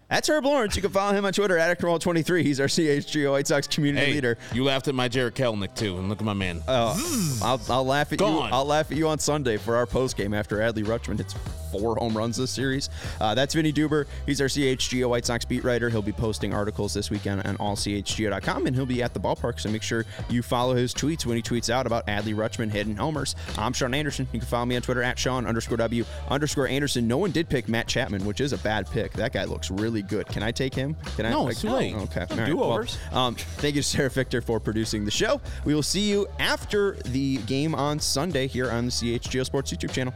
That's 0.08 0.28
Herb 0.28 0.44
Lawrence. 0.44 0.74
You 0.74 0.82
can 0.82 0.90
follow 0.90 1.12
him 1.12 1.24
on 1.24 1.32
Twitter 1.32 1.56
at 1.56 1.78
Acromal23. 1.78 2.42
He's 2.42 2.58
our 2.58 2.66
CHGO 2.66 3.30
White 3.30 3.46
Sox 3.46 3.68
community 3.68 4.06
Hey, 4.06 4.12
leader. 4.14 4.38
you 4.52 4.64
laughed 4.64 4.88
at 4.88 4.94
my 4.96 5.06
Jarred 5.06 5.36
Kelenic 5.36 5.76
too, 5.76 5.98
and 5.98 6.08
look 6.08 6.18
at 6.18 6.24
my 6.24 6.32
man. 6.32 6.62
Oh, 6.66 7.38
I'll, 7.44 7.60
I'll 7.68 7.84
laugh 7.86 8.12
at 8.12 8.18
Gone. 8.18 8.48
you. 8.48 8.54
I'll 8.54 8.64
laugh 8.64 8.90
at 8.90 8.96
you 8.96 9.06
on 9.06 9.20
Sunday 9.20 9.56
for 9.56 9.76
our 9.76 9.86
post 9.86 10.16
game 10.16 10.34
after 10.34 10.56
Adley 10.58 10.84
Rutschman 10.84 11.18
hits 11.18 11.34
four 11.70 11.96
home 11.96 12.16
runs 12.16 12.36
this 12.36 12.50
series. 12.50 12.90
Uh, 13.20 13.34
that's 13.34 13.54
Vinnie 13.54 13.72
Duber. 13.72 14.06
He's 14.26 14.40
our 14.40 14.46
CHGO 14.48 15.08
White 15.08 15.26
Sox 15.26 15.44
beat 15.44 15.64
writer. 15.64 15.90
He'll 15.90 16.02
be 16.02 16.12
posting 16.12 16.52
articles 16.52 16.94
this 16.94 17.10
weekend 17.10 17.42
on 17.46 17.56
allchgo.com, 17.58 18.66
and 18.66 18.76
he'll 18.76 18.86
be 18.86 19.02
at 19.02 19.14
the 19.14 19.20
ballpark. 19.20 19.60
So 19.60 19.70
make 19.70 19.82
sure 19.82 20.04
you 20.28 20.42
follow 20.42 20.74
his 20.74 20.94
tweets 20.94 21.26
when 21.26 21.36
he 21.36 21.42
tweets 21.42 21.70
out 21.70 21.86
about 21.86 22.06
Adley 22.06 22.34
Rutschman 22.34 22.70
hitting 22.70 22.96
homers. 22.96 23.34
I'm 23.58 23.72
Sean 23.72 23.94
Anderson. 23.94 24.28
You 24.32 24.40
can 24.40 24.48
follow 24.48 24.66
me 24.66 24.76
on 24.76 24.82
Twitter 24.82 25.02
at 25.02 25.18
Sean 25.18 25.46
underscore 25.46 25.76
W 25.78 26.04
underscore 26.28 26.68
Anderson. 26.68 27.06
No 27.06 27.18
one 27.18 27.30
did 27.30 27.48
pick 27.48 27.68
Matt 27.68 27.86
Chapman, 27.86 28.24
which 28.24 28.40
is 28.40 28.52
a 28.52 28.58
bad 28.58 28.90
pick. 28.90 29.12
That 29.12 29.32
guy 29.32 29.44
looks 29.44 29.70
really 29.70 30.02
good. 30.02 30.26
Can 30.26 30.42
I 30.42 30.50
take 30.50 30.74
him? 30.74 30.96
Can 31.16 31.26
I? 31.26 31.30
No, 31.30 31.48
it's 31.48 31.60
too 31.60 31.70
late. 31.70 31.94
Okay. 31.94 32.26
All 32.30 32.36
right. 32.36 32.46
Do-overs. 32.46 32.98
Well, 33.12 33.26
um, 33.26 33.34
thank 33.34 33.74
you, 33.76 33.82
Sarah 33.82 34.10
Victor, 34.10 34.40
for 34.40 34.60
producing 34.60 35.04
the 35.04 35.10
show. 35.10 35.40
We 35.64 35.74
will 35.74 35.82
see 35.82 36.08
you 36.08 36.26
after 36.38 36.96
the 37.06 37.38
game 37.38 37.74
on 37.74 38.00
Sunday 38.00 38.46
here 38.46 38.70
on 38.70 38.86
the 38.86 38.90
CHGO 38.90 39.44
Sports 39.44 39.72
YouTube 39.72 39.92
channel. 39.92 40.14